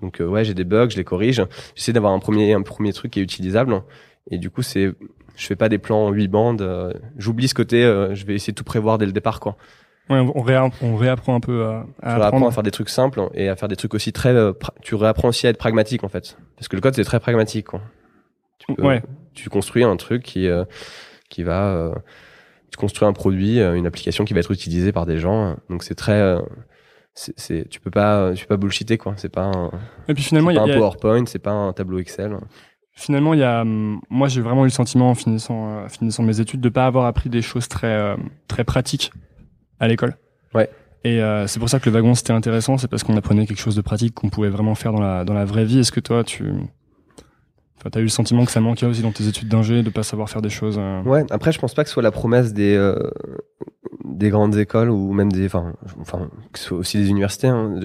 donc 0.00 0.20
euh, 0.20 0.26
ouais, 0.26 0.44
j'ai 0.44 0.54
des 0.54 0.64
bugs, 0.64 0.88
je 0.90 0.96
les 0.96 1.04
corrige. 1.04 1.42
J'essaie 1.74 1.92
d'avoir 1.92 2.12
un 2.12 2.18
premier 2.18 2.52
un 2.52 2.62
premier 2.62 2.92
truc 2.92 3.12
qui 3.12 3.20
est 3.20 3.22
utilisable. 3.22 3.82
Et 4.30 4.38
du 4.38 4.50
coup, 4.50 4.62
c'est 4.62 4.92
je 5.36 5.46
fais 5.46 5.56
pas 5.56 5.68
des 5.68 5.78
plans 5.78 6.06
en 6.06 6.10
8 6.10 6.28
bandes. 6.28 6.62
Euh, 6.62 6.92
j'oublie 7.16 7.48
ce 7.48 7.54
côté. 7.54 7.84
Euh, 7.84 8.14
je 8.14 8.26
vais 8.26 8.34
essayer 8.34 8.52
de 8.52 8.56
tout 8.56 8.64
prévoir 8.64 8.98
dès 8.98 9.06
le 9.06 9.12
départ, 9.12 9.40
quoi. 9.40 9.56
Ouais, 10.08 10.18
on, 10.20 10.38
on 10.82 10.96
réapprend 10.96 11.34
un 11.34 11.40
peu 11.40 11.64
à, 11.64 11.84
à 12.00 12.26
à 12.26 12.50
faire 12.52 12.62
des 12.62 12.70
trucs 12.70 12.90
simples 12.90 13.28
et 13.34 13.48
à 13.48 13.56
faire 13.56 13.68
des 13.68 13.74
trucs 13.74 13.92
aussi 13.92 14.12
très. 14.12 14.32
tu 14.80 14.94
réapprends 14.94 15.28
aussi 15.28 15.48
à 15.48 15.50
être 15.50 15.58
pragmatique 15.58 16.04
en 16.04 16.08
fait, 16.08 16.38
parce 16.54 16.68
que 16.68 16.76
le 16.76 16.80
code 16.80 16.94
c'est 16.94 17.02
très 17.02 17.18
pragmatique. 17.18 17.66
Quoi. 17.66 17.80
Tu, 18.58 18.80
ouais. 18.80 19.02
tu 19.34 19.50
construis 19.50 19.82
un 19.82 19.96
truc 19.96 20.22
qui 20.22 20.48
qui 21.28 21.42
va. 21.42 21.92
tu 22.70 22.76
construis 22.76 23.08
un 23.08 23.12
produit, 23.12 23.60
une 23.60 23.84
application 23.84 24.24
qui 24.24 24.32
va 24.32 24.38
être 24.38 24.52
utilisée 24.52 24.92
par 24.92 25.06
des 25.06 25.18
gens. 25.18 25.56
Donc 25.70 25.82
c'est 25.82 25.96
très 25.96 26.38
c'est 27.16 27.68
tu 27.68 27.80
peux 27.80 27.90
pas 27.90 28.32
tu 28.34 28.46
peux 28.46 28.54
pas 28.54 28.60
bullshiter 28.60 28.98
quoi. 28.98 29.14
C'est 29.16 29.30
pas 29.30 29.44
un, 29.44 29.70
et 30.08 30.14
puis 30.14 30.22
finalement 30.22 30.50
il 30.50 30.56
y 30.56 30.58
a, 30.58 30.62
un 30.62 30.68
PowerPoint 30.68 31.24
c'est 31.26 31.38
pas 31.38 31.52
un 31.52 31.72
tableau 31.72 31.98
Excel. 31.98 32.36
Finalement 32.92 33.34
il 33.34 33.40
y 33.40 33.44
a 33.44 33.64
moi 33.64 34.28
j'ai 34.28 34.42
vraiment 34.42 34.62
eu 34.62 34.66
le 34.66 34.70
sentiment 34.70 35.10
en 35.10 35.14
finissant 35.14 35.68
euh, 35.68 35.88
finissant 35.88 36.22
mes 36.22 36.40
études 36.40 36.60
de 36.60 36.68
pas 36.68 36.86
avoir 36.86 37.06
appris 37.06 37.30
des 37.30 37.42
choses 37.42 37.68
très 37.68 37.86
euh, 37.92 38.16
très 38.48 38.64
pratiques 38.64 39.12
à 39.80 39.88
l'école. 39.88 40.16
Ouais. 40.54 40.70
Et 41.04 41.22
euh, 41.22 41.46
c'est 41.46 41.58
pour 41.58 41.68
ça 41.68 41.80
que 41.80 41.88
le 41.88 41.94
wagon 41.94 42.14
c'était 42.14 42.32
intéressant. 42.32 42.76
C'est 42.78 42.88
parce 42.88 43.02
qu'on 43.02 43.16
apprenait 43.16 43.46
quelque 43.46 43.60
chose 43.60 43.76
de 43.76 43.82
pratique 43.82 44.14
qu'on 44.14 44.28
pouvait 44.28 44.50
vraiment 44.50 44.74
faire 44.74 44.92
dans 44.92 45.00
la 45.00 45.24
dans 45.24 45.34
la 45.34 45.44
vraie 45.44 45.64
vie. 45.64 45.78
Est-ce 45.78 45.92
que 45.92 46.00
toi 46.00 46.22
tu 46.22 46.44
Enfin, 47.78 47.90
t'as 47.90 48.00
eu 48.00 48.04
le 48.04 48.08
sentiment 48.08 48.46
que 48.46 48.50
ça 48.50 48.60
manquait 48.60 48.86
aussi 48.86 49.02
dans 49.02 49.12
tes 49.12 49.28
études 49.28 49.48
d'ingé 49.48 49.82
de 49.82 49.90
pas 49.90 50.02
savoir 50.02 50.30
faire 50.30 50.40
des 50.40 50.48
choses. 50.48 50.80
Ouais. 51.04 51.24
Après, 51.28 51.52
je 51.52 51.58
pense 51.58 51.74
pas 51.74 51.82
que 51.82 51.90
ce 51.90 51.92
soit 51.92 52.02
la 52.02 52.10
promesse 52.10 52.54
des 52.54 52.74
des 54.16 54.30
grandes 54.30 54.56
écoles 54.56 54.88
ou 54.88 55.12
même 55.12 55.30
des, 55.30 55.46
enfin, 55.46 55.74
enfin, 56.00 56.30
aussi 56.70 56.96
des 56.96 57.10
universités. 57.10 57.48
Hein, 57.48 57.78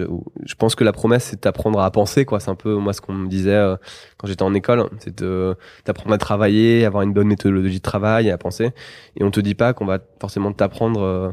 je 0.46 0.56
pense 0.56 0.76
que 0.76 0.84
la 0.84 0.94
promesse, 0.94 1.26
c'est 1.26 1.44
d'apprendre 1.44 1.80
à 1.82 1.92
penser, 1.92 2.24
quoi. 2.26 2.40
C'est 2.40 2.50
un 2.50 2.56
peu 2.56 2.76
moi 2.76 2.94
ce 2.94 3.02
qu'on 3.02 3.14
me 3.14 3.28
disait 3.28 3.56
euh, 3.56 3.76
quand 4.18 4.28
j'étais 4.28 4.44
en 4.44 4.54
école, 4.54 4.90
c'est 5.00 5.20
de 5.20 5.56
d'apprendre 5.86 6.14
à 6.14 6.18
travailler, 6.18 6.86
avoir 6.86 7.04
une 7.04 7.14
bonne 7.14 7.28
méthodologie 7.28 7.78
de 7.78 7.84
travail 7.84 8.28
et 8.28 8.32
à 8.32 8.38
penser. 8.38 8.72
Et 9.18 9.24
on 9.24 9.32
te 9.32 9.42
dit 9.42 9.56
pas 9.56 9.74
qu'on 9.74 9.86
va 9.86 10.00
forcément 10.20 10.54
t'apprendre 10.54 11.02
euh, 11.02 11.32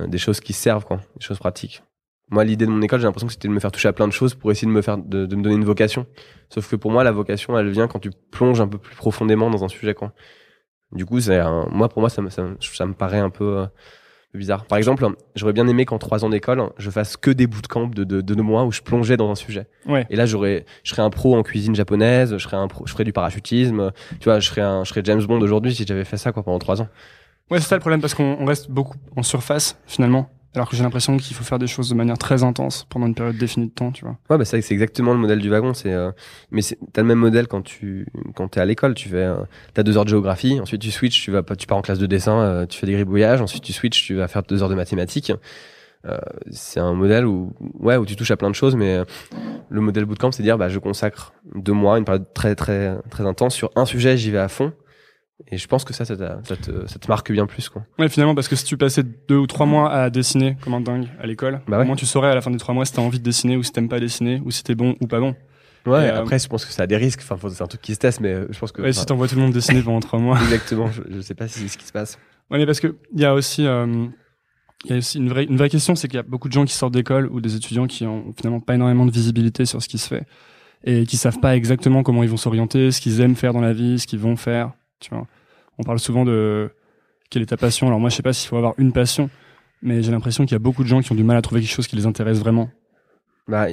euh, 0.00 0.06
des 0.06 0.18
choses 0.18 0.40
qui 0.40 0.54
servent, 0.54 0.86
quoi, 0.86 0.96
des 1.16 1.24
choses 1.24 1.38
pratiques. 1.38 1.82
Moi, 2.30 2.44
l'idée 2.44 2.64
de 2.64 2.70
mon 2.70 2.80
école, 2.80 3.00
j'ai 3.00 3.06
l'impression 3.06 3.26
que 3.26 3.34
c'était 3.34 3.48
de 3.48 3.52
me 3.52 3.60
faire 3.60 3.72
toucher 3.72 3.88
à 3.88 3.92
plein 3.92 4.08
de 4.08 4.12
choses 4.12 4.34
pour 4.34 4.50
essayer 4.50 4.66
de 4.66 4.72
me 4.72 4.80
faire, 4.80 4.96
de, 4.96 5.26
de 5.26 5.36
me 5.36 5.42
donner 5.42 5.56
une 5.56 5.64
vocation. 5.64 6.06
Sauf 6.48 6.70
que 6.70 6.76
pour 6.76 6.90
moi, 6.90 7.04
la 7.04 7.12
vocation, 7.12 7.58
elle 7.58 7.68
vient 7.68 7.86
quand 7.86 7.98
tu 7.98 8.10
plonges 8.30 8.62
un 8.62 8.68
peu 8.68 8.78
plus 8.78 8.96
profondément 8.96 9.50
dans 9.50 9.64
un 9.64 9.68
sujet, 9.68 9.92
quoi. 9.92 10.14
Du 10.92 11.04
coup, 11.04 11.20
c'est 11.20 11.42
moi, 11.70 11.88
pour 11.90 12.00
moi, 12.00 12.08
ça 12.08 12.22
me, 12.22 12.30
ça, 12.30 12.46
ça 12.60 12.86
me 12.86 12.94
paraît 12.94 13.18
un 13.18 13.30
peu 13.30 13.66
bizarre. 14.38 14.64
Par 14.64 14.78
exemple, 14.78 15.06
j'aurais 15.34 15.52
bien 15.52 15.66
aimé 15.68 15.84
qu'en 15.84 15.98
trois 15.98 16.24
ans 16.24 16.30
d'école, 16.30 16.70
je 16.78 16.90
fasse 16.90 17.16
que 17.16 17.30
des 17.30 17.46
bootcamps 17.46 17.88
de, 17.88 18.04
de, 18.04 18.20
de 18.20 18.34
deux 18.34 18.42
mois 18.42 18.64
où 18.64 18.72
je 18.72 18.80
plongeais 18.80 19.16
dans 19.16 19.30
un 19.30 19.34
sujet. 19.34 19.66
Ouais. 19.86 20.06
Et 20.10 20.16
là, 20.16 20.26
j'aurais, 20.26 20.64
je 20.84 20.90
serais 20.90 21.02
un 21.02 21.10
pro 21.10 21.36
en 21.36 21.42
cuisine 21.42 21.74
japonaise, 21.74 22.32
je 22.36 22.42
serais 22.42 22.56
un 22.56 22.68
pro, 22.68 22.86
je 22.86 22.92
ferais 22.92 23.04
du 23.04 23.12
parachutisme. 23.12 23.92
Tu 24.20 24.24
vois, 24.24 24.40
je 24.40 24.48
serais 24.48 24.62
un, 24.62 24.84
je 24.84 24.90
serais 24.90 25.02
James 25.04 25.22
Bond 25.22 25.40
aujourd'hui 25.40 25.74
si 25.74 25.86
j'avais 25.86 26.04
fait 26.04 26.16
ça 26.16 26.32
quoi 26.32 26.42
pendant 26.42 26.58
trois 26.58 26.80
ans. 26.80 26.88
Ouais, 27.50 27.60
c'est 27.60 27.68
ça 27.68 27.76
le 27.76 27.80
problème 27.80 28.00
parce 28.00 28.14
qu'on 28.14 28.44
reste 28.46 28.70
beaucoup 28.70 28.96
en 29.16 29.22
surface 29.22 29.78
finalement. 29.86 30.30
Alors 30.54 30.68
que 30.68 30.76
j'ai 30.76 30.82
l'impression 30.82 31.16
qu'il 31.16 31.34
faut 31.34 31.44
faire 31.44 31.58
des 31.58 31.66
choses 31.66 31.88
de 31.88 31.94
manière 31.94 32.18
très 32.18 32.42
intense 32.42 32.86
pendant 32.90 33.06
une 33.06 33.14
période 33.14 33.36
définie 33.38 33.68
de 33.68 33.72
temps, 33.72 33.90
tu 33.90 34.04
vois. 34.04 34.18
Ouais, 34.28 34.36
bah 34.36 34.44
c'est 34.44 34.58
exactement 34.70 35.14
le 35.14 35.18
modèle 35.18 35.38
du 35.38 35.48
wagon. 35.48 35.72
C'est, 35.72 35.92
euh... 35.92 36.12
mais 36.50 36.60
t'as 36.92 37.00
le 37.00 37.08
même 37.08 37.18
modèle 37.18 37.48
quand 37.48 37.62
tu 37.62 38.06
quand 38.34 38.48
t'es 38.48 38.60
à 38.60 38.66
l'école. 38.66 38.94
Tu 38.94 39.08
fais, 39.08 39.16
euh... 39.16 39.36
t'as 39.72 39.82
deux 39.82 39.96
heures 39.96 40.04
de 40.04 40.10
géographie, 40.10 40.60
ensuite 40.60 40.82
tu 40.82 40.90
switches, 40.90 41.22
tu 41.22 41.30
vas 41.30 41.42
tu 41.42 41.66
pars 41.66 41.78
en 41.78 41.82
classe 41.82 41.98
de 41.98 42.06
dessin, 42.06 42.38
euh, 42.40 42.66
tu 42.66 42.78
fais 42.78 42.86
des 42.86 42.92
gribouillages, 42.92 43.40
ensuite 43.40 43.62
tu 43.62 43.72
switches, 43.72 44.04
tu 44.04 44.14
vas 44.14 44.28
faire 44.28 44.42
deux 44.42 44.62
heures 44.62 44.68
de 44.68 44.74
mathématiques. 44.74 45.32
Euh, 46.04 46.18
c'est 46.50 46.80
un 46.80 46.94
modèle 46.94 47.24
où 47.24 47.54
ouais 47.78 47.96
où 47.96 48.04
tu 48.04 48.16
touches 48.16 48.32
à 48.32 48.36
plein 48.36 48.50
de 48.50 48.54
choses, 48.54 48.76
mais 48.76 48.98
le 49.70 49.80
modèle 49.80 50.04
bootcamp, 50.04 50.32
c'est 50.32 50.42
dire 50.42 50.58
bah 50.58 50.68
je 50.68 50.78
consacre 50.78 51.32
deux 51.54 51.72
mois, 51.72 51.96
une 51.96 52.04
période 52.04 52.26
très 52.34 52.54
très 52.54 52.98
très 53.08 53.24
intense 53.24 53.54
sur 53.54 53.70
un 53.74 53.86
sujet, 53.86 54.18
j'y 54.18 54.30
vais 54.30 54.38
à 54.38 54.48
fond 54.48 54.72
et 55.48 55.58
je 55.58 55.66
pense 55.66 55.84
que 55.84 55.92
ça, 55.92 56.04
ça, 56.04 56.16
ça, 56.16 56.56
te, 56.56 56.86
ça 56.86 56.98
te 56.98 57.08
marque 57.08 57.30
bien 57.32 57.46
plus, 57.46 57.68
quoi. 57.68 57.84
Ouais, 57.98 58.08
finalement, 58.08 58.34
parce 58.34 58.48
que 58.48 58.56
si 58.56 58.64
tu 58.64 58.76
passais 58.76 59.02
deux 59.28 59.36
ou 59.36 59.46
trois 59.46 59.66
mois 59.66 59.92
à 59.92 60.10
dessiner 60.10 60.56
comme 60.62 60.74
un 60.74 60.80
dingue 60.80 61.08
à 61.20 61.26
l'école, 61.26 61.60
bah 61.68 61.78
ouais. 61.78 61.84
au 61.84 61.86
moins 61.86 61.96
tu 61.96 62.06
saurais 62.06 62.30
à 62.30 62.34
la 62.34 62.40
fin 62.40 62.50
des 62.50 62.58
trois 62.58 62.74
mois 62.74 62.84
si 62.84 62.92
t'as 62.92 63.02
envie 63.02 63.18
de 63.18 63.24
dessiner 63.24 63.56
ou 63.56 63.62
si 63.62 63.72
t'aimes 63.72 63.88
pas 63.88 64.00
dessiner 64.00 64.40
ou 64.44 64.50
si 64.50 64.62
t'es 64.64 64.74
bon 64.74 64.96
ou 65.00 65.06
pas 65.06 65.20
bon. 65.20 65.34
Ouais, 65.84 66.10
euh, 66.10 66.20
après, 66.20 66.38
je 66.38 66.46
pense 66.46 66.64
que 66.64 66.72
ça 66.72 66.84
a 66.84 66.86
des 66.86 66.96
risques. 66.96 67.22
Enfin, 67.28 67.48
c'est 67.48 67.62
un 67.62 67.66
truc 67.66 67.82
qui 67.82 67.94
se 67.94 67.98
teste, 67.98 68.20
mais 68.20 68.34
je 68.50 68.58
pense 68.58 68.72
que. 68.72 68.82
Ouais, 68.82 68.92
si 68.92 69.04
t'envoies 69.04 69.28
tout 69.28 69.34
le 69.34 69.42
monde 69.42 69.52
dessiner 69.52 69.82
pendant 69.82 70.00
trois 70.00 70.18
mois. 70.18 70.40
Exactement. 70.42 70.90
Je, 70.90 71.02
je, 71.10 71.20
sais 71.20 71.34
pas 71.34 71.48
si 71.48 71.60
c'est 71.60 71.68
ce 71.68 71.78
qui 71.78 71.86
se 71.86 71.92
passe. 71.92 72.18
Ouais, 72.50 72.58
mais 72.58 72.66
parce 72.66 72.80
que 72.80 72.96
il 73.12 73.20
y 73.20 73.24
a 73.24 73.34
aussi, 73.34 73.66
euh, 73.66 74.06
il 74.84 74.90
y 74.90 74.94
a 74.94 74.98
aussi 74.98 75.18
une 75.18 75.28
vraie, 75.28 75.44
une 75.44 75.56
vraie 75.56 75.70
question, 75.70 75.94
c'est 75.94 76.08
qu'il 76.08 76.16
y 76.16 76.20
a 76.20 76.22
beaucoup 76.22 76.48
de 76.48 76.52
gens 76.52 76.64
qui 76.64 76.74
sortent 76.74 76.94
d'école 76.94 77.26
ou 77.32 77.40
des 77.40 77.56
étudiants 77.56 77.86
qui 77.86 78.06
ont 78.06 78.32
finalement 78.36 78.60
pas 78.60 78.74
énormément 78.74 79.06
de 79.06 79.10
visibilité 79.10 79.64
sur 79.64 79.82
ce 79.82 79.88
qui 79.88 79.98
se 79.98 80.08
fait 80.08 80.24
et 80.84 81.06
qui 81.06 81.16
savent 81.16 81.38
pas 81.38 81.56
exactement 81.56 82.02
comment 82.02 82.22
ils 82.22 82.28
vont 82.28 82.36
s'orienter, 82.36 82.90
ce 82.90 83.00
qu'ils 83.00 83.20
aiment 83.20 83.36
faire 83.36 83.52
dans 83.52 83.60
la 83.60 83.72
vie, 83.72 83.98
ce 83.98 84.06
qu'ils 84.06 84.18
vont 84.18 84.36
faire, 84.36 84.72
On 85.78 85.82
parle 85.82 85.98
souvent 85.98 86.24
de 86.24 86.70
quelle 87.30 87.42
est 87.42 87.46
ta 87.46 87.56
passion. 87.56 87.86
Alors 87.86 87.98
moi, 87.98 88.10
je 88.10 88.16
sais 88.16 88.22
pas 88.22 88.32
s'il 88.32 88.48
faut 88.48 88.56
avoir 88.56 88.74
une 88.78 88.92
passion, 88.92 89.30
mais 89.80 90.02
j'ai 90.02 90.12
l'impression 90.12 90.44
qu'il 90.44 90.52
y 90.52 90.56
a 90.56 90.60
beaucoup 90.60 90.82
de 90.82 90.88
gens 90.88 91.00
qui 91.00 91.12
ont 91.12 91.16
du 91.16 91.24
mal 91.24 91.36
à 91.36 91.42
trouver 91.42 91.60
quelque 91.60 91.72
chose 91.72 91.86
qui 91.86 91.96
les 91.96 92.06
intéresse 92.06 92.38
vraiment. 92.38 92.70
Bah, 93.48 93.66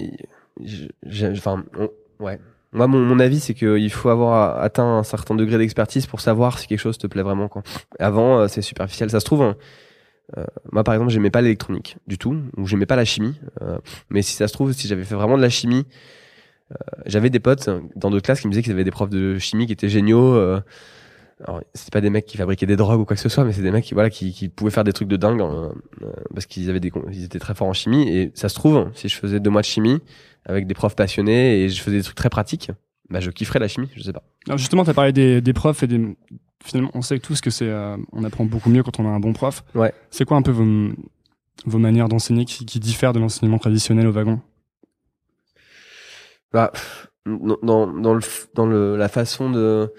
enfin, 1.05 1.63
ouais. 2.19 2.39
Moi, 2.71 2.85
mon, 2.85 3.19
avis, 3.19 3.39
c'est 3.39 3.55
qu'il 3.55 3.91
faut 3.91 4.09
avoir 4.09 4.61
atteint 4.61 4.99
un 4.99 5.03
certain 5.03 5.33
degré 5.35 5.57
d'expertise 5.57 6.05
pour 6.05 6.21
savoir 6.21 6.59
si 6.59 6.67
quelque 6.67 6.79
chose 6.79 6.99
te 6.99 7.07
plaît 7.07 7.23
vraiment. 7.23 7.49
Avant, 7.97 8.39
euh, 8.39 8.47
c'est 8.47 8.61
superficiel. 8.61 9.09
Ça 9.09 9.19
se 9.19 9.25
trouve. 9.25 9.41
Hein, 9.41 9.55
euh, 10.37 10.45
moi, 10.71 10.83
par 10.83 10.93
exemple, 10.93 11.11
j'aimais 11.11 11.31
pas 11.31 11.41
l'électronique 11.41 11.97
du 12.05 12.19
tout, 12.19 12.37
ou 12.57 12.67
j'aimais 12.67 12.85
pas 12.85 12.95
la 12.95 13.05
chimie. 13.05 13.39
Euh, 13.63 13.79
mais 14.11 14.21
si 14.21 14.33
ça 14.33 14.47
se 14.47 14.53
trouve, 14.53 14.71
si 14.73 14.87
j'avais 14.87 15.03
fait 15.03 15.15
vraiment 15.15 15.35
de 15.35 15.41
la 15.41 15.49
chimie, 15.49 15.85
j'avais 17.07 17.31
des 17.31 17.39
potes 17.39 17.67
dans 17.95 18.11
d'autres 18.11 18.25
classes 18.25 18.41
qui 18.41 18.47
me 18.47 18.51
disaient 18.51 18.61
qu'ils 18.61 18.73
avaient 18.73 18.83
des 18.83 18.91
profs 18.91 19.09
de 19.09 19.39
chimie 19.39 19.65
qui 19.65 19.73
étaient 19.73 19.89
géniaux. 19.89 20.39
Alors, 21.45 21.61
c'est 21.73 21.91
pas 21.93 22.01
des 22.01 22.09
mecs 22.09 22.25
qui 22.25 22.35
fabriquaient 22.35 22.65
des 22.65 22.75
drogues 22.75 22.99
ou 22.99 23.05
quoi 23.05 23.15
que 23.15 23.21
ce 23.21 23.29
soit, 23.29 23.45
mais 23.45 23.53
c'est 23.53 23.61
des 23.61 23.71
mecs 23.71 23.85
qui, 23.85 23.93
voilà, 23.93 24.09
qui, 24.09 24.33
qui 24.33 24.49
pouvaient 24.49 24.71
faire 24.71 24.83
des 24.83 24.91
trucs 24.91 25.07
de 25.07 25.15
dingue 25.15 25.41
euh, 25.41 25.69
parce 26.33 26.45
qu'ils 26.45 26.69
avaient 26.69 26.81
des, 26.81 26.91
ils 27.11 27.23
étaient 27.23 27.39
très 27.39 27.55
forts 27.55 27.67
en 27.67 27.73
chimie. 27.73 28.09
Et 28.09 28.31
ça 28.35 28.49
se 28.49 28.55
trouve, 28.55 28.89
si 28.93 29.07
je 29.07 29.15
faisais 29.15 29.39
deux 29.39 29.49
mois 29.49 29.61
de 29.61 29.65
chimie 29.65 29.99
avec 30.45 30.67
des 30.67 30.73
profs 30.73 30.95
passionnés 30.95 31.61
et 31.61 31.69
je 31.69 31.81
faisais 31.81 31.97
des 31.97 32.03
trucs 32.03 32.17
très 32.17 32.29
pratiques, 32.29 32.71
bah, 33.09 33.21
je 33.21 33.29
kifferais 33.31 33.59
la 33.59 33.69
chimie, 33.69 33.87
je 33.95 34.03
sais 34.03 34.11
pas. 34.11 34.23
Alors 34.47 34.57
justement, 34.57 34.83
tu 34.83 34.89
as 34.89 34.93
parlé 34.93 35.13
des, 35.13 35.39
des 35.39 35.53
profs 35.53 35.81
et 35.81 35.87
des, 35.87 36.17
finalement, 36.61 36.91
on 36.93 37.01
sait 37.01 37.19
tous 37.19 37.39
que 37.39 37.49
c'est, 37.49 37.69
euh, 37.69 37.95
on 38.11 38.25
apprend 38.25 38.43
beaucoup 38.43 38.69
mieux 38.69 38.83
quand 38.83 38.99
on 38.99 39.07
a 39.07 39.09
un 39.09 39.21
bon 39.21 39.31
prof. 39.31 39.63
Ouais. 39.75 39.93
C'est 40.11 40.25
quoi 40.25 40.35
un 40.35 40.41
peu 40.41 40.51
vos, 40.51 40.89
vos 41.65 41.79
manières 41.79 42.09
d'enseigner 42.09 42.43
qui, 42.43 42.65
qui 42.65 42.81
diffèrent 42.81 43.13
de 43.13 43.19
l'enseignement 43.19 43.59
traditionnel 43.59 44.07
au 44.07 44.11
wagon? 44.11 44.41
Bah, 46.51 46.73
dans, 47.25 47.87
dans, 47.87 48.13
le, 48.13 48.21
dans 48.55 48.65
le, 48.65 48.97
la 48.97 49.07
façon 49.07 49.49
de, 49.49 49.93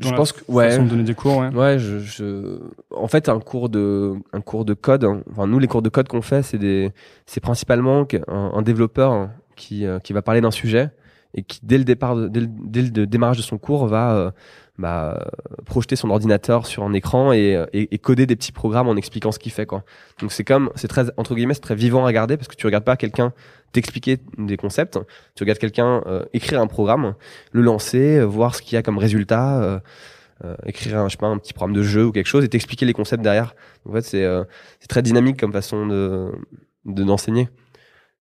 je 0.00 0.10
pense 0.14 0.32
que 0.32 0.40
ouais. 0.48 0.70
façon 0.70 0.84
de 0.84 0.90
donner 0.90 1.02
des 1.02 1.14
cours 1.14 1.38
ouais. 1.38 1.48
Ouais 1.48 1.78
je, 1.78 1.98
je... 1.98 2.58
en 2.90 3.08
fait 3.08 3.28
un 3.28 3.40
cours 3.40 3.68
de 3.68 4.14
un 4.32 4.40
cours 4.40 4.64
de 4.64 4.74
code 4.74 5.04
hein, 5.04 5.22
enfin 5.30 5.46
nous 5.46 5.58
les 5.58 5.66
cours 5.66 5.82
de 5.82 5.88
code 5.88 6.08
qu'on 6.08 6.22
fait 6.22 6.42
c'est 6.42 6.58
des 6.58 6.92
c'est 7.26 7.40
principalement 7.40 8.06
un, 8.28 8.52
un 8.54 8.62
développeur 8.62 9.30
qui 9.56 9.86
euh, 9.86 9.98
qui 9.98 10.12
va 10.12 10.22
parler 10.22 10.40
d'un 10.40 10.50
sujet 10.50 10.90
et 11.34 11.42
qui 11.42 11.60
dès 11.62 11.78
le 11.78 11.84
départ 11.84 12.16
dès, 12.16 12.40
le, 12.40 12.46
dès 12.48 12.82
le 12.82 13.06
démarrage 13.06 13.36
de 13.38 13.42
son 13.42 13.58
cours 13.58 13.86
va 13.86 14.14
euh, 14.14 14.30
bah, 14.78 15.28
projeter 15.66 15.94
son 15.94 16.10
ordinateur 16.10 16.66
sur 16.66 16.82
un 16.82 16.92
écran 16.92 17.32
et, 17.32 17.64
et, 17.72 17.98
coder 17.98 18.26
des 18.26 18.34
petits 18.34 18.50
programmes 18.50 18.88
en 18.88 18.96
expliquant 18.96 19.30
ce 19.30 19.38
qu'il 19.38 19.52
fait 19.52 19.66
quoi. 19.66 19.84
Donc 20.20 20.32
c'est 20.32 20.42
comme 20.42 20.70
c'est 20.74 20.88
très 20.88 21.06
entre 21.16 21.34
guillemets 21.34 21.54
c'est 21.54 21.60
très 21.60 21.76
vivant 21.76 22.02
à 22.02 22.06
regarder 22.06 22.36
parce 22.36 22.48
que 22.48 22.56
tu 22.56 22.66
regardes 22.66 22.84
pas 22.84 22.96
quelqu'un 22.96 23.32
t'expliquer 23.74 24.18
des 24.38 24.56
concepts, 24.56 24.98
tu 25.34 25.42
regardes 25.42 25.58
quelqu'un 25.58 26.02
euh, 26.06 26.24
écrire 26.32 26.60
un 26.60 26.66
programme, 26.66 27.14
le 27.52 27.60
lancer, 27.60 28.18
euh, 28.18 28.24
voir 28.24 28.54
ce 28.54 28.62
qu'il 28.62 28.74
y 28.74 28.78
a 28.78 28.82
comme 28.82 28.98
résultat, 28.98 29.62
euh, 29.62 29.78
euh, 30.44 30.56
écrire 30.64 30.98
un 30.98 31.08
je 31.08 31.12
sais 31.12 31.18
pas 31.18 31.26
un 31.26 31.38
petit 31.38 31.52
programme 31.52 31.74
de 31.74 31.82
jeu 31.82 32.06
ou 32.06 32.12
quelque 32.12 32.26
chose 32.26 32.44
et 32.44 32.48
t'expliquer 32.48 32.86
les 32.86 32.94
concepts 32.94 33.22
derrière. 33.22 33.54
En 33.86 33.92
fait 33.92 34.02
c'est 34.02 34.26
c'est 34.80 34.88
très 34.88 35.02
dynamique 35.02 35.38
comme 35.38 35.52
façon 35.52 35.86
de 35.86 36.32
d'enseigner 36.84 37.48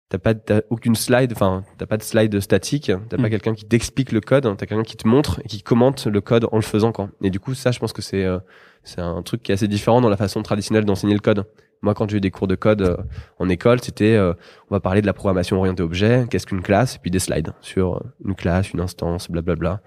t'as 0.10 0.18
pas 0.18 0.34
t'as 0.34 0.62
aucune 0.72 0.96
slide 0.96 1.32
enfin 1.32 1.64
t'as 1.78 1.86
pas 1.86 1.98
de 1.98 2.04
slide 2.04 2.40
statique 2.40 2.92
t'as 3.10 3.18
pas 3.18 3.28
mm. 3.28 3.30
quelqu'un 3.30 3.54
qui 3.54 3.66
t'explique 3.66 4.12
le 4.12 4.22
code 4.22 4.44
t'as 4.58 4.66
quelqu'un 4.66 4.84
qui 4.84 4.98
te 4.98 5.08
montre 5.08 5.40
et 5.46 5.48
qui 5.48 5.62
commente 5.62 6.08
le 6.08 6.20
code 6.20 6.48
en 6.52 6.56
le 6.56 6.64
faisant 6.64 6.92
quoi. 6.92 7.10
Et 7.22 7.30
du 7.30 7.40
coup 7.40 7.54
ça 7.54 7.72
je 7.72 7.80
pense 7.80 7.94
que 7.94 8.02
c'est 8.02 8.26
euh, 8.26 8.40
c'est 8.84 9.02
un 9.02 9.22
truc 9.22 9.44
qui 9.44 9.52
est 9.52 9.54
assez 9.54 9.68
différent 9.68 10.02
dans 10.02 10.10
la 10.10 10.18
façon 10.18 10.42
traditionnelle 10.42 10.86
d'enseigner 10.86 11.14
le 11.14 11.20
code. 11.20 11.46
Moi 11.84 11.94
quand 11.94 12.10
j'ai 12.10 12.18
eu 12.18 12.22
des 12.22 12.32
cours 12.32 12.48
de 12.48 12.56
code 12.56 12.82
euh, 12.82 12.98
en 13.38 13.48
école 13.50 13.82
c'était 13.82 14.16
euh, 14.16 14.34
on 14.70 14.76
va 14.76 14.80
parler 14.80 15.02
de 15.02 15.06
la 15.06 15.14
programmation 15.14 15.58
orientée 15.58 15.84
objet 15.84 16.26
qu'est-ce 16.30 16.48
qu'une 16.48 16.64
classe 16.64 16.96
et 16.96 17.00
puis 17.00 17.12
des 17.12 17.20
slides 17.20 17.54
sur 17.62 18.02
une 18.26 18.36
classe 18.36 18.74
une 18.74 18.82
instance 18.82 19.30
blablabla. 19.30 19.82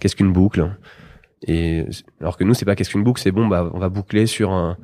Qu'est-ce 0.00 0.16
qu'une 0.16 0.32
boucle? 0.32 0.76
Et 1.46 1.86
alors 2.20 2.36
que 2.36 2.42
nous 2.42 2.54
c'est 2.54 2.64
pas 2.64 2.74
qu'est-ce 2.74 2.90
qu'une 2.90 3.04
boucle 3.04 3.22
c'est 3.22 3.32
bon 3.32 3.46
bah 3.46 3.70
on 3.72 3.78
va 3.78 3.88
boucler 3.88 4.26
sur 4.26 4.50
un 4.50 4.76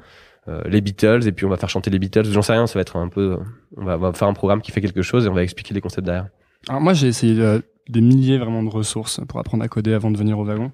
euh, 0.48 0.62
les 0.66 0.80
Beatles 0.80 1.26
et 1.26 1.32
puis 1.32 1.44
on 1.44 1.48
va 1.48 1.56
faire 1.56 1.68
chanter 1.68 1.90
les 1.90 1.98
Beatles. 1.98 2.26
J'en 2.26 2.42
sais 2.42 2.52
rien, 2.52 2.66
ça 2.66 2.74
va 2.74 2.82
être 2.82 2.96
un 2.96 3.08
peu. 3.08 3.38
On 3.76 3.84
va, 3.84 3.96
on 3.96 3.98
va, 3.98 4.12
faire 4.12 4.28
un 4.28 4.32
programme 4.32 4.60
qui 4.60 4.70
fait 4.70 4.80
quelque 4.80 5.02
chose 5.02 5.26
et 5.26 5.28
on 5.28 5.34
va 5.34 5.42
expliquer 5.42 5.74
les 5.74 5.80
concepts 5.80 6.06
derrière. 6.06 6.28
Alors 6.68 6.80
moi 6.80 6.94
j'ai 6.94 7.08
essayé 7.08 7.40
euh, 7.40 7.60
des 7.88 8.00
milliers 8.00 8.38
vraiment 8.38 8.62
de 8.62 8.68
ressources 8.68 9.20
pour 9.28 9.40
apprendre 9.40 9.64
à 9.64 9.68
coder 9.68 9.92
avant 9.92 10.10
de 10.10 10.16
venir 10.16 10.38
au 10.38 10.44
wagon. 10.44 10.70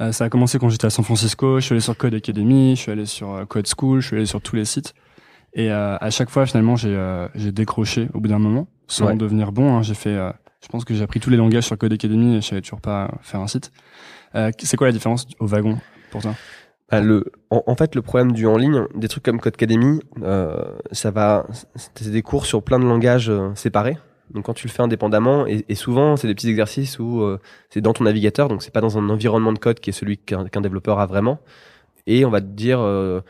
Euh, 0.00 0.12
ça 0.12 0.24
a 0.24 0.28
commencé 0.28 0.58
quand 0.58 0.68
j'étais 0.68 0.86
à 0.86 0.90
San 0.90 1.04
Francisco. 1.04 1.58
Je 1.58 1.64
suis 1.64 1.72
allé 1.72 1.80
sur 1.80 1.96
Code 1.96 2.14
Academy, 2.14 2.76
je 2.76 2.80
suis 2.80 2.92
allé 2.92 3.06
sur 3.06 3.46
Code 3.48 3.66
School, 3.66 4.00
je 4.00 4.06
suis 4.06 4.16
allé 4.16 4.26
sur 4.26 4.40
tous 4.40 4.56
les 4.56 4.64
sites. 4.64 4.94
Et 5.56 5.70
à 5.70 6.10
chaque 6.10 6.30
fois 6.30 6.46
finalement 6.46 6.74
j'ai 6.74 6.96
j'ai 7.36 7.52
décroché 7.52 8.08
au 8.12 8.20
bout 8.20 8.28
d'un 8.28 8.40
moment 8.40 8.66
sans 8.88 9.14
devenir 9.14 9.52
bon. 9.52 9.76
Hein. 9.76 9.82
J'ai 9.82 9.94
fait. 9.94 10.16
je 10.60 10.68
pense 10.68 10.84
que 10.84 10.94
j'ai 10.94 11.02
appris 11.02 11.20
tous 11.20 11.30
les 11.30 11.36
langages 11.36 11.64
sur 11.64 11.78
Code 11.78 11.92
Academy 11.92 12.36
et 12.36 12.40
je 12.40 12.46
savais 12.46 12.60
toujours 12.60 12.80
pas 12.80 13.10
faire 13.22 13.38
un 13.38 13.46
site. 13.46 13.70
c'est 14.58 14.76
quoi 14.76 14.88
la 14.88 14.92
différence 14.92 15.28
au 15.38 15.46
wagon 15.46 15.78
pour 16.10 16.22
toi? 16.22 16.34
Le, 17.00 17.24
en, 17.50 17.74
fait, 17.76 17.94
le 17.94 18.02
problème 18.02 18.32
du 18.32 18.46
en 18.46 18.56
ligne, 18.56 18.84
des 18.94 19.08
trucs 19.08 19.22
comme 19.22 19.40
Codecademy, 19.40 20.00
euh, 20.22 20.62
ça 20.92 21.10
va, 21.10 21.46
c'est 21.74 22.10
des 22.10 22.22
cours 22.22 22.46
sur 22.46 22.62
plein 22.62 22.78
de 22.78 22.84
langages 22.84 23.30
euh, 23.30 23.50
séparés. 23.54 23.96
Donc 24.32 24.46
quand 24.46 24.54
tu 24.54 24.66
le 24.66 24.72
fais 24.72 24.82
indépendamment, 24.82 25.46
et, 25.46 25.74
souvent 25.74 26.16
c'est 26.16 26.26
des 26.26 26.34
petits 26.34 26.48
exercices 26.48 26.98
où 26.98 27.22
euh, 27.22 27.38
c'est 27.70 27.80
dans 27.80 27.92
ton 27.92 28.04
navigateur, 28.04 28.48
donc 28.48 28.62
c'est 28.62 28.72
pas 28.72 28.80
dans 28.80 28.98
un 28.98 29.08
environnement 29.10 29.52
de 29.52 29.58
code 29.58 29.80
qui 29.80 29.90
est 29.90 29.92
celui 29.92 30.16
qu'un 30.18 30.60
développeur 30.60 30.98
a 30.98 31.06
vraiment. 31.06 31.40
Et 32.06 32.24
on 32.24 32.30
va 32.30 32.40
te 32.40 32.46
dire 32.46 32.80
euh, 32.80 33.20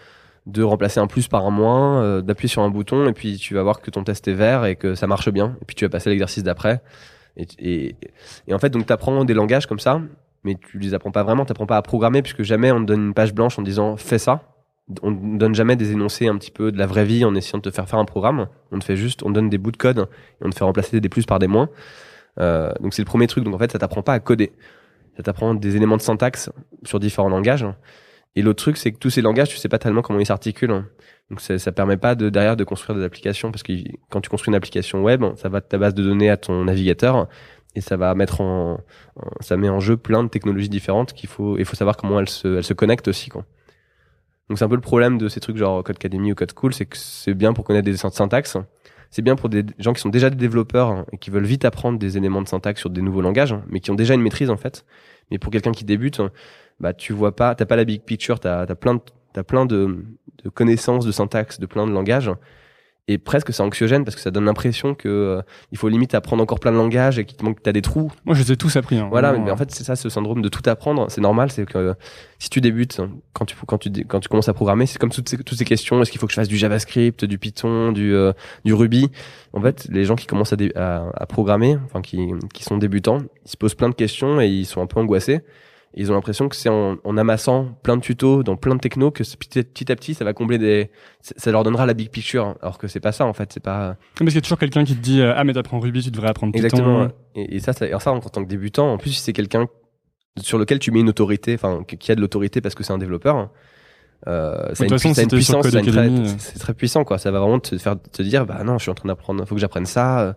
de 0.47 0.63
remplacer 0.63 1.01
un 1.01 1.07
plus 1.07 1.29
par 1.29 1.47
un 1.47 1.51
moins, 1.51 2.23
d'appuyer 2.23 2.49
sur 2.49 2.63
un 2.63 2.71
bouton, 2.71 3.09
et 3.09 3.13
puis 3.13 3.37
tu 3.39 3.55
vas 3.55 3.63
voir 3.63 3.81
que 3.81 3.91
ton 3.91 4.05
test 4.05 4.29
est 4.29 4.35
vert 4.35 4.65
et 4.65 4.77
que 4.77 4.95
ça 4.95 5.07
marche 5.07 5.31
bien. 5.31 5.57
Et 5.63 5.65
puis 5.65 5.75
tu 5.75 5.85
vas 5.85 5.89
passer 5.89 6.11
l'exercice 6.11 6.43
d'après. 6.43 6.83
Et, 7.37 7.47
et, 7.59 7.97
et, 8.47 8.55
en 8.55 8.59
fait, 8.59 8.71
donc 8.71 8.87
tu 8.87 8.93
apprends 8.93 9.25
des 9.25 9.35
langages 9.35 9.67
comme 9.67 9.81
ça, 9.81 10.01
mais 10.45 10.57
tu 10.57 10.79
les 10.79 10.95
apprends 10.95 11.11
pas 11.11 11.23
vraiment, 11.23 11.45
tu 11.45 11.53
apprends 11.53 11.67
pas 11.67 11.77
à 11.77 11.83
programmer 11.83 12.23
puisque 12.23 12.43
jamais 12.43 12.71
on 12.71 12.81
te 12.81 12.87
donne 12.87 13.07
une 13.07 13.15
page 13.15 13.35
blanche 13.35 13.59
en 13.59 13.63
disant 13.63 13.97
fais 13.97 14.19
ça. 14.19 14.43
On 15.03 15.11
ne 15.11 15.39
donne 15.39 15.55
jamais 15.55 15.77
des 15.77 15.93
énoncés 15.93 16.29
un 16.29 16.37
petit 16.37 16.51
peu 16.51 16.71
de 16.71 16.79
la 16.79 16.87
vraie 16.87 17.07
vie 17.07 17.25
en 17.25 17.35
essayant 17.35 17.59
de 17.59 17.63
te 17.63 17.75
faire 17.75 17.89
faire 17.89 17.99
un 17.99 18.05
programme. 18.05 18.49
On 18.71 18.79
te 18.79 18.85
fait 18.85 18.97
juste, 18.97 19.23
on 19.23 19.31
te 19.31 19.33
donne 19.33 19.49
des 19.49 19.57
bouts 19.57 19.73
de 19.73 19.79
code 19.79 19.99
et 19.99 20.45
on 20.45 20.51
te 20.51 20.55
fait 20.55 20.65
remplacer 20.65 21.01
des 21.01 21.09
plus 21.09 21.25
par 21.25 21.39
des 21.39 21.47
moins. 21.47 21.71
Euh, 22.39 22.71
donc 22.81 22.93
c'est 22.93 23.01
le 23.01 23.07
premier 23.07 23.27
truc. 23.27 23.45
Donc 23.45 23.55
en 23.55 23.59
fait, 23.59 23.73
ça 23.73 23.79
t'apprend 23.79 24.03
pas 24.03 24.13
à 24.13 24.21
coder. 24.21 24.53
Ça 25.17 25.23
t'apprend 25.23 25.55
des 25.55 25.77
éléments 25.77 25.97
de 25.97 26.03
syntaxe 26.03 26.51
sur 26.83 27.01
différents 27.01 27.31
langages. 27.31 27.65
Et 28.37 28.43
l'autre 28.43 28.63
truc, 28.63 28.77
c'est 28.77 28.93
que 28.93 28.99
tous 28.99 29.11
ces 29.11 29.23
langages, 29.23 29.49
tu 29.49 29.57
sais 29.57 29.69
pas 29.69 29.79
tellement 29.79 30.03
comment 30.03 30.19
ils 30.19 30.27
s'articulent. 30.27 30.85
Donc 31.31 31.41
ça, 31.41 31.59
ça 31.59 31.73
permet 31.73 31.97
pas 31.97 32.15
de 32.15 32.29
derrière 32.29 32.57
de 32.57 32.65
construire 32.65 32.99
des 32.99 33.05
applications 33.05 33.51
parce 33.51 33.63
que 33.63 33.73
quand 34.11 34.21
tu 34.21 34.29
construis 34.29 34.51
une 34.51 34.57
application 34.57 35.03
web, 35.03 35.25
ça 35.37 35.49
va 35.49 35.61
de 35.61 35.67
ta 35.67 35.79
base 35.79 35.95
de 35.95 36.03
données 36.03 36.31
à 36.31 36.37
ton 36.37 36.65
navigateur 36.65 37.29
et 37.75 37.81
ça 37.81 37.97
va 37.97 38.15
mettre 38.15 38.41
en, 38.41 38.81
ça 39.41 39.57
met 39.57 39.69
en 39.69 39.81
jeu 39.81 39.97
plein 39.97 40.23
de 40.23 40.29
technologies 40.29 40.69
différentes 40.69 41.13
qu'il 41.13 41.29
faut 41.29 41.59
il 41.59 41.65
faut 41.65 41.77
savoir 41.77 41.97
comment 41.97 42.21
elles 42.21 42.29
se 42.29 42.57
elles 42.57 42.65
se 42.65 42.75
connectent 42.75 43.09
aussi 43.09 43.31
quoi. 43.31 43.45
Donc 44.49 44.59
c'est 44.59 44.65
un 44.65 44.69
peu 44.69 44.75
le 44.75 44.81
problème 44.81 45.19
de 45.19 45.29
ces 45.29 45.41
trucs 45.41 45.57
genre 45.57 45.83
Code 45.83 45.97
Academy 45.97 46.33
ou 46.33 46.35
Code 46.35 46.53
Cool, 46.53 46.75
c'est 46.75 46.85
que 46.87 46.97
c'est 46.97 47.35
bien 47.35 47.53
pour 47.55 47.65
connaître 47.65 47.87
des 47.87 47.97
syntaxes, 47.97 48.59
c'est 49.11 49.23
bien 49.23 49.37
pour 49.37 49.49
des 49.49 49.65
gens 49.79 49.93
qui 49.93 50.01
sont 50.01 50.11
déjà 50.11 50.29
des 50.29 50.37
développeurs 50.37 51.07
et 51.13 51.19
qui 51.19 51.31
veulent 51.31 51.47
vite 51.47 51.65
apprendre 51.65 51.99
des 51.99 52.17
éléments 52.19 52.43
de 52.43 52.49
syntaxe 52.49 52.81
sur 52.81 52.91
des 52.91 53.01
nouveaux 53.01 53.23
langages, 53.23 53.57
mais 53.69 53.81
qui 53.81 53.91
ont 53.91 53.95
déjà 53.95 54.15
une 54.15 54.21
maîtrise 54.21 54.51
en 54.51 54.57
fait. 54.57 54.85
Mais 55.31 55.39
pour 55.39 55.51
quelqu'un 55.51 55.73
qui 55.73 55.85
débute, 55.85 56.21
bah 56.79 56.93
tu 56.93 57.13
vois 57.15 57.35
pas, 57.35 57.55
t'as 57.55 57.65
pas 57.65 57.77
la 57.77 57.85
big 57.85 58.03
picture, 58.03 58.39
t'as 58.39 58.63
as 58.63 58.75
plein 58.75 58.95
de, 58.95 59.01
t'as 59.33 59.45
plein 59.45 59.65
de 59.65 60.05
connaissances 60.53 61.07
de 61.07 61.13
syntaxe 61.13 61.59
de 61.59 61.67
plein 61.67 61.87
de 61.87 61.93
langages 61.93 62.31
et 63.07 63.19
presque 63.19 63.53
c'est 63.53 63.63
anxiogène 63.63 64.05
parce 64.05 64.15
que 64.17 64.23
ça 64.23 64.31
donne 64.31 64.47
l'impression 64.47 64.95
que 64.95 65.09
euh, 65.09 65.43
il 65.73 65.79
faut 65.79 65.89
limite 65.89 66.15
apprendre 66.15 66.43
encore 66.43 66.59
plein 66.59 66.73
de 66.73 66.77
langages 66.77 67.19
et 67.19 67.27
qu'il 67.27 67.37
te 67.37 67.45
manque 67.45 67.63
t'as 67.63 67.73
des 67.73 67.83
trous. 67.83 68.11
Moi 68.25 68.35
je 68.35 68.43
les 68.43 68.53
ai 68.53 68.57
tous 68.57 68.77
appris. 68.77 68.97
Hein, 68.97 69.09
voilà, 69.11 69.33
mais, 69.33 69.51
en 69.51 69.57
fait 69.57 69.71
c'est 69.71 69.85
ça 69.85 69.95
ce 69.95 70.09
syndrome 70.09 70.41
de 70.41 70.49
tout 70.49 70.63
apprendre, 70.67 71.07
c'est 71.11 71.21
normal, 71.21 71.51
c'est 71.51 71.67
que 71.67 71.77
euh, 71.77 71.95
si 72.39 72.49
tu 72.49 72.61
débutes 72.61 73.01
quand 73.35 73.45
tu 73.45 73.57
quand 73.67 73.79
tu 73.79 73.91
quand 74.07 74.21
tu 74.21 74.29
commences 74.29 74.49
à 74.49 74.55
programmer, 74.55 74.87
c'est 74.87 74.99
comme 74.99 75.11
toutes 75.11 75.29
ces 75.29 75.37
toutes 75.37 75.59
ces 75.59 75.65
questions, 75.67 76.01
est-ce 76.01 76.11
qu'il 76.11 76.21
faut 76.21 76.27
que 76.27 76.33
je 76.33 76.37
fasse 76.37 76.49
du 76.49 76.57
JavaScript, 76.57 77.25
du 77.25 77.39
Python, 77.39 77.93
du 77.93 78.15
euh, 78.15 78.33
du 78.65 78.73
Ruby? 78.73 79.11
En 79.53 79.61
fait, 79.61 79.87
les 79.91 80.05
gens 80.05 80.17
qui 80.17 80.27
commencent 80.27 80.55
à, 80.55 80.57
à, 80.75 81.11
à 81.15 81.27
programmer, 81.27 81.77
enfin 81.85 82.01
qui 82.01 82.31
qui 82.55 82.65
sont 82.65 82.79
débutants, 82.79 83.19
ils 83.45 83.51
se 83.51 83.57
posent 83.57 83.75
plein 83.75 83.91
de 83.91 83.95
questions 83.95 84.41
et 84.41 84.49
ils 84.49 84.67
sont 84.67 84.81
un 84.81 84.87
peu 84.87 84.99
angoissés 84.99 85.43
ils 85.97 86.11
ont 86.11 86.15
l'impression 86.15 86.49
que 86.49 86.57
c'est 86.57 86.69
en, 86.69 86.97
en, 87.05 87.17
amassant 87.17 87.77
plein 87.83 87.97
de 87.97 88.03
tutos 88.03 88.43
dans 88.43 88.57
plein 88.57 88.75
de 88.75 88.81
technos 88.81 89.11
que 89.11 89.23
petit, 89.37 89.93
à 89.93 89.97
petit 89.97 90.15
ça 90.15 90.25
va 90.25 90.33
combler 90.33 90.59
des 90.59 90.91
ça 91.21 91.51
leur 91.51 91.63
donnera 91.63 91.87
la 91.87 91.95
big 91.95 92.11
picture 92.11 92.57
alors 92.63 92.79
que 92.79 92.89
c'est 92.89 93.01
pas 93.01 93.13
ça 93.13 93.27
en 93.27 93.33
fait 93.33 93.53
c'est 93.53 93.63
pas 93.63 93.97
parce 94.17 94.29
qu'il 94.29 94.35
y 94.35 94.39
a 94.39 94.41
toujours 94.41 94.59
quelqu'un 94.59 94.85
qui 94.85 94.97
te 94.97 95.01
dit 95.01 95.23
ah 95.23 95.45
mais 95.45 95.53
t'apprends 95.53 95.79
Ruby 95.79 96.03
tu 96.03 96.11
devrais 96.11 96.29
apprendre 96.29 96.53
Python 96.53 96.67
exactement 96.67 97.09
et, 97.35 97.57
et 97.57 97.61
ça 97.61 97.73
ça, 97.73 97.87
ça 97.99 98.13
en 98.13 98.21
tant 98.21 98.43
que 98.43 98.49
débutant 98.49 98.93
en 98.93 98.99
plus 98.99 99.13
si 99.13 99.21
c'est 99.21 99.33
quelqu'un 99.33 99.67
sur 100.39 100.59
lequel 100.59 100.79
tu 100.81 100.91
mets 100.91 101.01
une 101.01 101.09
autorité 101.09 101.55
enfin 101.55 101.85
qui 101.85 102.11
a 102.11 102.15
de 102.15 102.21
l'autorité 102.21 102.61
parce 102.61 102.75
que 102.75 102.83
c'est 102.83 102.93
un 102.93 102.99
développeur 102.99 103.51
euh, 104.27 104.75
ça, 104.75 104.87
une, 104.87 104.99
ça 104.99 105.23
une 105.23 105.29
puissance 105.29 105.67
c'est 106.39 106.59
très, 106.59 106.73
puissant 106.73 107.05
quoi. 107.05 107.19
Ça 107.19 107.31
va 107.31 107.41
vraiment 107.41 107.59
te 107.59 107.77
faire 107.77 107.97
te 108.01 108.23
dire 108.23 108.47
bah 108.47 108.65
non 108.65 108.79
je 108.79 108.85
suis 108.85 108.91
en 108.91 108.95
train 108.95 109.09
d'apprendre 109.09 109.45
faut 109.45 109.55
que 109.55 109.61
j'apprenne 109.61 109.85
ça 109.85 110.35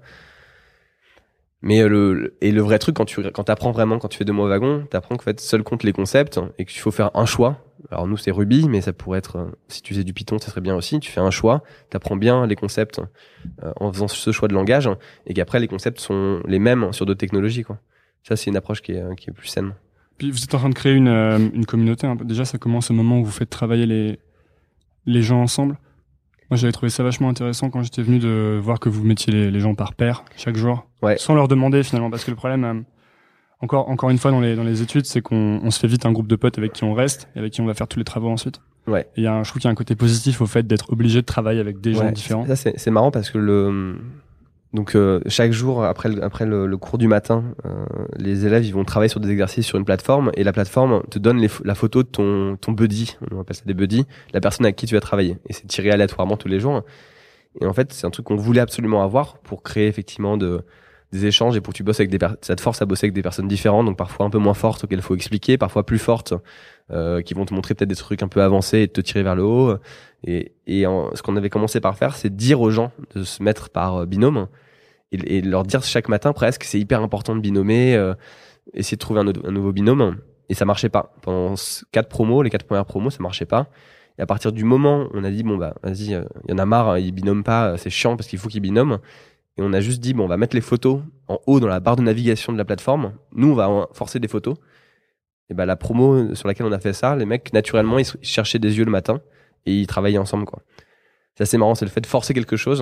mais 1.61 1.81
euh, 1.81 1.87
le 1.87 2.37
et 2.41 2.51
le 2.51 2.61
vrai 2.61 2.79
truc 2.79 2.95
quand 2.95 3.05
tu 3.05 3.21
quand 3.31 3.49
apprends 3.49 3.71
vraiment 3.71 3.99
quand 3.99 4.07
tu 4.07 4.17
fais 4.17 4.25
deux 4.25 4.33
mois 4.33 4.47
wagon, 4.47 4.85
t'apprends 4.89 5.15
qu'en 5.15 5.23
fait 5.23 5.39
seul 5.39 5.63
compte 5.63 5.83
les 5.83 5.93
concepts 5.93 6.39
et 6.57 6.65
qu'il 6.65 6.79
faut 6.79 6.91
faire 6.91 7.11
un 7.15 7.25
choix. 7.25 7.63
Alors 7.91 8.07
nous 8.07 8.17
c'est 8.17 8.31
Ruby, 8.31 8.67
mais 8.67 8.81
ça 8.81 8.93
pourrait 8.93 9.19
être 9.19 9.37
euh, 9.37 9.45
si 9.67 9.81
tu 9.81 9.93
faisais 9.93 10.03
du 10.03 10.13
Python, 10.13 10.37
ça 10.39 10.49
serait 10.49 10.61
bien 10.61 10.75
aussi. 10.75 10.99
Tu 10.99 11.11
fais 11.11 11.21
un 11.21 11.31
choix, 11.31 11.63
t'apprends 11.89 12.15
bien 12.15 12.45
les 12.45 12.55
concepts 12.55 13.01
euh, 13.63 13.71
en 13.79 13.91
faisant 13.91 14.07
ce 14.07 14.31
choix 14.31 14.47
de 14.47 14.53
langage 14.53 14.89
et 15.25 15.33
qu'après 15.33 15.59
les 15.59 15.67
concepts 15.67 15.99
sont 15.99 16.41
les 16.45 16.59
mêmes 16.59 16.91
sur 16.93 17.05
d'autres 17.05 17.19
technologies 17.19 17.63
quoi. 17.63 17.79
Ça 18.23 18.35
c'est 18.35 18.49
une 18.49 18.57
approche 18.57 18.81
qui 18.81 18.91
est 18.91 19.15
qui 19.15 19.29
est 19.29 19.33
plus 19.33 19.47
saine. 19.47 19.73
Puis 20.17 20.31
vous 20.31 20.43
êtes 20.43 20.53
en 20.53 20.59
train 20.59 20.69
de 20.69 20.75
créer 20.75 20.93
une 20.93 21.07
une 21.07 21.65
communauté. 21.65 22.07
Déjà 22.23 22.45
ça 22.45 22.57
commence 22.57 22.91
au 22.91 22.93
moment 22.93 23.19
où 23.19 23.25
vous 23.25 23.31
faites 23.31 23.49
travailler 23.49 23.85
les 23.85 24.19
les 25.05 25.21
gens 25.23 25.41
ensemble. 25.41 25.77
Moi, 26.49 26.57
j'avais 26.57 26.71
trouvé 26.71 26.89
ça 26.89 27.03
vachement 27.03 27.29
intéressant 27.29 27.69
quand 27.69 27.81
j'étais 27.83 28.01
venu 28.01 28.19
de 28.19 28.59
voir 28.61 28.79
que 28.79 28.89
vous 28.89 29.03
mettiez 29.03 29.33
les, 29.33 29.51
les 29.51 29.59
gens 29.59 29.75
par 29.75 29.93
paire 29.93 30.23
chaque 30.37 30.55
jour, 30.55 30.87
ouais. 31.01 31.17
sans 31.17 31.35
leur 31.35 31.47
demander 31.47 31.83
finalement, 31.83 32.09
parce 32.09 32.23
que 32.23 32.31
le 32.31 32.37
problème, 32.37 32.63
euh, 32.63 32.73
encore 33.61 33.89
encore 33.89 34.09
une 34.09 34.17
fois 34.17 34.31
dans 34.31 34.39
les 34.39 34.55
dans 34.55 34.63
les 34.63 34.81
études, 34.81 35.05
c'est 35.05 35.21
qu'on 35.21 35.59
on 35.63 35.71
se 35.71 35.79
fait 35.79 35.87
vite 35.87 36.05
un 36.05 36.11
groupe 36.11 36.27
de 36.27 36.35
potes 36.35 36.57
avec 36.57 36.73
qui 36.73 36.83
on 36.83 36.93
reste 36.93 37.27
et 37.35 37.39
avec 37.39 37.53
qui 37.53 37.61
on 37.61 37.65
va 37.65 37.73
faire 37.73 37.87
tous 37.87 37.99
les 37.99 38.05
travaux 38.05 38.29
ensuite. 38.29 38.61
Ouais. 38.87 39.07
Et 39.17 39.23
y 39.23 39.27
a 39.27 39.33
un, 39.33 39.43
je 39.43 39.49
trouve 39.49 39.61
qu'il 39.61 39.67
y 39.67 39.69
a 39.69 39.71
un 39.71 39.75
côté 39.75 39.95
positif 39.95 40.39
au 40.39 40.45
fait 40.45 40.65
d'être 40.65 40.93
obligé 40.93 41.21
de 41.21 41.25
travailler 41.25 41.59
avec 41.59 41.81
des 41.81 41.93
gens 41.93 42.09
différents. 42.11 42.45
Ça 42.45 42.55
c'est 42.55 42.91
marrant 42.91 43.11
parce 43.11 43.29
que 43.29 43.37
le 43.37 43.97
Donc 44.73 44.95
euh, 44.95 45.21
chaque 45.27 45.53
jour 45.53 45.83
après 45.85 46.09
le, 46.09 46.21
après 46.23 46.45
le, 46.45 46.67
le 46.67 46.77
cours 46.77 46.97
du 46.97 47.07
matin, 47.07 47.43
euh, 47.65 47.85
les 48.17 48.45
élèves 48.45 48.65
ils 48.65 48.73
vont 48.73 48.83
travailler 48.83 49.09
sur 49.09 49.21
des 49.21 49.31
exercices 49.31 49.65
sur 49.65 49.77
une 49.77 49.85
plateforme 49.85 50.29
et 50.35 50.43
la 50.43 50.51
plateforme 50.51 51.03
te 51.09 51.19
donne 51.19 51.37
les, 51.37 51.49
la 51.63 51.73
photo 51.73 52.03
de 52.03 52.07
ton 52.07 52.57
ton 52.57 52.73
buddy, 52.73 53.17
on 53.31 53.39
appelle 53.39 53.55
ça 53.55 53.63
des 53.65 53.73
buddies, 53.73 54.05
la 54.33 54.41
personne 54.41 54.65
avec 54.65 54.75
qui 54.75 54.85
tu 54.85 54.93
vas 54.93 54.99
travailler 54.99 55.37
et 55.47 55.53
c'est 55.53 55.67
tiré 55.67 55.89
aléatoirement 55.91 56.35
tous 56.35 56.49
les 56.49 56.59
jours. 56.59 56.83
Et 57.61 57.65
en 57.65 57.73
fait 57.73 57.93
c'est 57.93 58.05
un 58.05 58.11
truc 58.11 58.25
qu'on 58.25 58.35
voulait 58.35 58.59
absolument 58.61 59.01
avoir 59.03 59.37
pour 59.39 59.63
créer 59.63 59.87
effectivement 59.87 60.35
de 60.37 60.61
des 61.13 61.25
échanges 61.25 61.55
et 61.55 61.61
pour 61.61 61.71
que 61.71 61.77
tu 61.77 61.83
bosses 61.83 62.01
avec 62.01 62.09
des 62.09 62.17
per- 62.17 62.35
ça 62.41 62.53
te 62.57 62.59
force 62.61 62.81
à 62.81 62.85
bosser 62.85 63.05
avec 63.05 63.13
des 63.13 63.21
personnes 63.21 63.47
différentes 63.47 63.85
donc 63.85 63.95
parfois 63.97 64.25
un 64.25 64.29
peu 64.29 64.39
moins 64.39 64.53
fortes 64.53 64.83
auxquelles 64.83 64.99
il 64.99 65.01
faut 65.01 65.15
expliquer, 65.15 65.57
parfois 65.57 65.85
plus 65.85 65.99
fortes 65.99 66.33
euh, 66.91 67.21
qui 67.21 67.33
vont 67.33 67.45
te 67.45 67.53
montrer 67.53 67.75
peut-être 67.75 67.87
des 67.87 67.95
trucs 67.95 68.21
un 68.21 68.27
peu 68.27 68.41
avancés 68.41 68.81
et 68.81 68.87
te 68.89 68.99
tirer 68.99 69.23
vers 69.23 69.35
le 69.35 69.43
haut. 69.43 69.77
Et, 70.23 70.53
ce 70.67 71.21
qu'on 71.21 71.35
avait 71.35 71.49
commencé 71.49 71.79
par 71.79 71.97
faire, 71.97 72.15
c'est 72.15 72.35
dire 72.35 72.61
aux 72.61 72.71
gens 72.71 72.91
de 73.15 73.23
se 73.23 73.41
mettre 73.43 73.69
par 73.69 73.97
euh, 73.97 74.05
binôme 74.05 74.47
et, 75.11 75.41
leur 75.41 75.63
dire 75.63 75.83
chaque 75.83 76.09
matin 76.09 76.33
presque 76.33 76.63
c'est 76.63 76.79
hyper 76.79 77.01
important 77.01 77.35
de 77.35 77.39
binomer, 77.39 77.95
euh, 77.95 78.13
essayer 78.73 78.97
de 78.97 79.01
trouver 79.01 79.21
un, 79.21 79.51
nouveau 79.51 79.71
binôme. 79.71 80.17
Et 80.49 80.53
ça 80.53 80.65
marchait 80.65 80.89
pas. 80.89 81.13
Pendant 81.21 81.55
quatre 81.91 82.09
promos, 82.09 82.41
les 82.41 82.49
quatre 82.49 82.65
premières 82.65 82.85
promos, 82.85 83.09
ça 83.09 83.21
marchait 83.21 83.45
pas. 83.45 83.67
Et 84.17 84.21
à 84.21 84.25
partir 84.25 84.51
du 84.51 84.63
moment 84.63 85.03
où 85.03 85.09
on 85.13 85.23
a 85.23 85.29
dit 85.29 85.43
bon 85.43 85.57
bah 85.57 85.75
vas-y, 85.83 86.11
il 86.11 86.49
y 86.49 86.53
en 86.53 86.57
a 86.57 86.65
marre, 86.65 86.89
hein, 86.89 86.99
ils 86.99 87.11
binôment 87.11 87.43
pas, 87.43 87.71
euh, 87.71 87.77
c'est 87.77 87.89
chiant 87.89 88.15
parce 88.17 88.27
qu'il 88.27 88.39
faut 88.39 88.49
qu'ils 88.49 88.61
binôment. 88.61 88.99
Et 89.57 89.61
on 89.61 89.73
a 89.73 89.81
juste 89.81 90.01
dit 90.01 90.13
bon 90.13 90.25
on 90.25 90.27
va 90.27 90.37
mettre 90.37 90.55
les 90.55 90.61
photos 90.61 91.01
en 91.27 91.39
haut 91.45 91.59
dans 91.59 91.67
la 91.67 91.79
barre 91.79 91.95
de 91.95 92.01
navigation 92.01 92.53
de 92.53 92.57
la 92.57 92.65
plateforme. 92.65 93.13
Nous 93.33 93.51
on 93.51 93.55
va 93.55 93.87
forcer 93.93 94.19
des 94.19 94.27
photos. 94.27 94.55
Et 95.49 95.53
ben 95.53 95.65
la 95.65 95.77
promo 95.77 96.35
sur 96.35 96.47
laquelle 96.47 96.65
on 96.65 96.71
a 96.73 96.79
fait 96.79 96.91
ça, 96.91 97.15
les 97.15 97.25
mecs 97.25 97.53
naturellement 97.53 97.99
ils 97.99 98.05
cherchaient 98.21 98.59
des 98.59 98.77
yeux 98.77 98.85
le 98.85 98.91
matin 98.91 99.21
et 99.67 99.73
ils 99.81 99.87
travaillaient 99.87 100.17
ensemble 100.17 100.45
quoi. 100.45 100.63
C'est 101.35 101.43
assez 101.43 101.57
marrant, 101.57 101.75
c'est 101.75 101.85
le 101.85 101.91
fait 101.91 102.01
de 102.01 102.07
forcer 102.07 102.33
quelque 102.33 102.57
chose. 102.57 102.81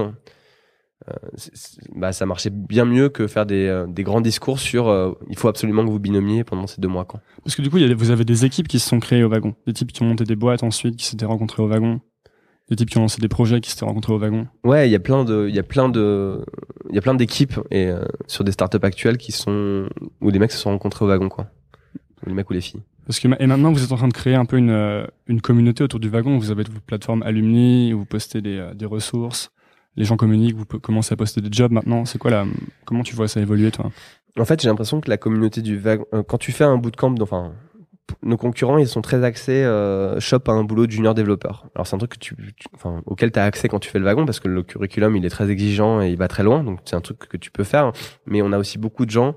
Euh, 1.09 1.13
c'est- 1.35 1.51
c'est- 1.55 1.81
bah, 1.93 2.13
ça 2.13 2.25
marchait 2.25 2.49
bien 2.49 2.85
mieux 2.85 3.09
que 3.09 3.27
faire 3.27 3.45
des, 3.45 3.67
euh, 3.67 3.85
des 3.85 4.03
grands 4.03 4.21
discours 4.21 4.59
sur 4.59 4.87
euh, 4.87 5.11
il 5.29 5.37
faut 5.37 5.49
absolument 5.49 5.83
que 5.85 5.89
vous 5.91 5.99
binomiez 5.99 6.45
pendant 6.45 6.67
ces 6.67 6.79
deux 6.79 6.87
mois 6.87 7.03
quoi. 7.03 7.19
Parce 7.43 7.53
que 7.55 7.61
du 7.61 7.69
coup, 7.69 7.77
il 7.77 7.81
y 7.81 7.85
a 7.85 7.89
des- 7.89 7.93
vous 7.93 8.11
avez 8.11 8.23
des 8.23 8.45
équipes 8.45 8.67
qui 8.69 8.79
se 8.79 8.87
sont 8.87 8.99
créées 9.01 9.23
au 9.23 9.29
wagon. 9.29 9.55
Des 9.67 9.73
types 9.73 9.91
qui 9.91 10.01
ont 10.03 10.05
monté 10.05 10.23
des 10.23 10.37
boîtes 10.37 10.63
ensuite, 10.63 10.95
qui 10.95 11.05
s'étaient 11.05 11.25
rencontrés 11.25 11.61
au 11.61 11.67
wagon. 11.67 11.99
Des 12.69 12.77
types 12.77 12.89
qui 12.89 12.97
ont 12.97 13.01
lancé 13.01 13.19
des 13.21 13.27
projets, 13.27 13.59
qui 13.61 13.69
s'étaient 13.69 13.85
rencontrés 13.85 14.13
au 14.13 14.17
wagon. 14.17 14.47
Ouais, 14.63 14.87
il 14.87 14.91
y 14.91 14.95
a 14.95 14.99
plein 14.99 15.23
de, 15.25 15.47
il 15.49 15.53
y 15.55 15.59
a 15.59 15.63
plein 15.63 15.89
de, 15.89 16.43
il 16.89 16.95
y 16.95 16.97
a 16.97 17.01
plein 17.01 17.13
d'équipes 17.13 17.59
et 17.71 17.87
euh, 17.87 18.05
sur 18.27 18.43
des 18.45 18.53
startups 18.53 18.79
actuelles 18.81 19.17
qui 19.17 19.31
sont 19.33 19.87
où 20.21 20.29
les 20.31 20.39
mecs 20.39 20.51
se 20.53 20.57
sont 20.57 20.71
rencontrés 20.71 21.03
au 21.05 21.09
wagon 21.09 21.27
quoi. 21.29 21.47
Les 22.25 22.33
mecs 22.33 22.49
ou 22.49 22.53
les 22.53 22.61
filles. 22.61 22.81
Parce 23.05 23.19
que 23.19 23.27
et 23.39 23.47
maintenant, 23.47 23.71
vous 23.71 23.83
êtes 23.83 23.91
en 23.91 23.97
train 23.97 24.07
de 24.07 24.13
créer 24.13 24.35
un 24.35 24.45
peu 24.45 24.57
une, 24.57 24.71
euh, 24.71 25.05
une 25.27 25.41
communauté 25.41 25.83
autour 25.83 25.99
du 25.99 26.09
wagon. 26.09 26.37
Vous 26.37 26.51
avez 26.51 26.63
votre 26.63 26.81
plateforme 26.81 27.23
alumni, 27.23 27.93
vous 27.93 28.05
postez 28.05 28.41
des, 28.41 28.57
euh, 28.57 28.73
des 28.73 28.85
ressources. 28.85 29.51
Les 29.95 30.05
gens 30.05 30.17
communiquent, 30.17 30.55
vous 30.55 30.65
commencez 30.65 31.13
à 31.13 31.15
poster 31.15 31.41
des 31.41 31.49
jobs 31.51 31.71
maintenant. 31.71 32.05
C'est 32.05 32.17
quoi 32.17 32.31
la, 32.31 32.45
comment 32.85 33.03
tu 33.03 33.15
vois 33.15 33.27
ça 33.27 33.39
évoluer, 33.39 33.71
toi? 33.71 33.91
En 34.37 34.43
fait, 34.43 34.61
j'ai 34.61 34.67
l'impression 34.67 34.99
que 34.99 35.09
la 35.09 35.17
communauté 35.17 35.61
du 35.61 35.77
wagon, 35.77 36.05
euh, 36.13 36.23
quand 36.23 36.37
tu 36.37 36.51
fais 36.51 36.65
un 36.65 36.77
bootcamp, 36.77 37.15
enfin, 37.21 37.53
nos 38.21 38.37
concurrents, 38.37 38.77
ils 38.77 38.87
sont 38.87 39.01
très 39.01 39.23
axés 39.23 39.63
euh, 39.63 40.19
shop 40.19 40.41
à 40.47 40.51
un 40.51 40.63
boulot 40.63 40.89
junior 40.89 41.13
développeur. 41.13 41.67
Alors 41.75 41.87
c'est 41.87 41.95
un 41.95 41.99
truc 41.99 42.11
que 42.11 42.19
tu, 42.19 42.35
enfin, 42.73 43.01
auquel 43.05 43.31
tu 43.31 43.39
as 43.39 43.43
accès 43.43 43.67
quand 43.67 43.79
tu 43.79 43.89
fais 43.89 43.99
le 43.99 44.05
wagon 44.05 44.25
parce 44.25 44.39
que 44.39 44.47
le 44.47 44.63
curriculum, 44.63 45.15
il 45.15 45.25
est 45.25 45.29
très 45.29 45.49
exigeant 45.49 46.01
et 46.01 46.09
il 46.09 46.17
va 46.17 46.27
très 46.27 46.43
loin, 46.43 46.63
donc 46.63 46.79
c'est 46.85 46.95
un 46.95 47.01
truc 47.01 47.19
que 47.19 47.37
tu 47.37 47.51
peux 47.51 47.63
faire. 47.63 47.93
Mais 48.25 48.41
on 48.41 48.51
a 48.51 48.57
aussi 48.57 48.77
beaucoup 48.77 49.05
de 49.05 49.11
gens 49.11 49.35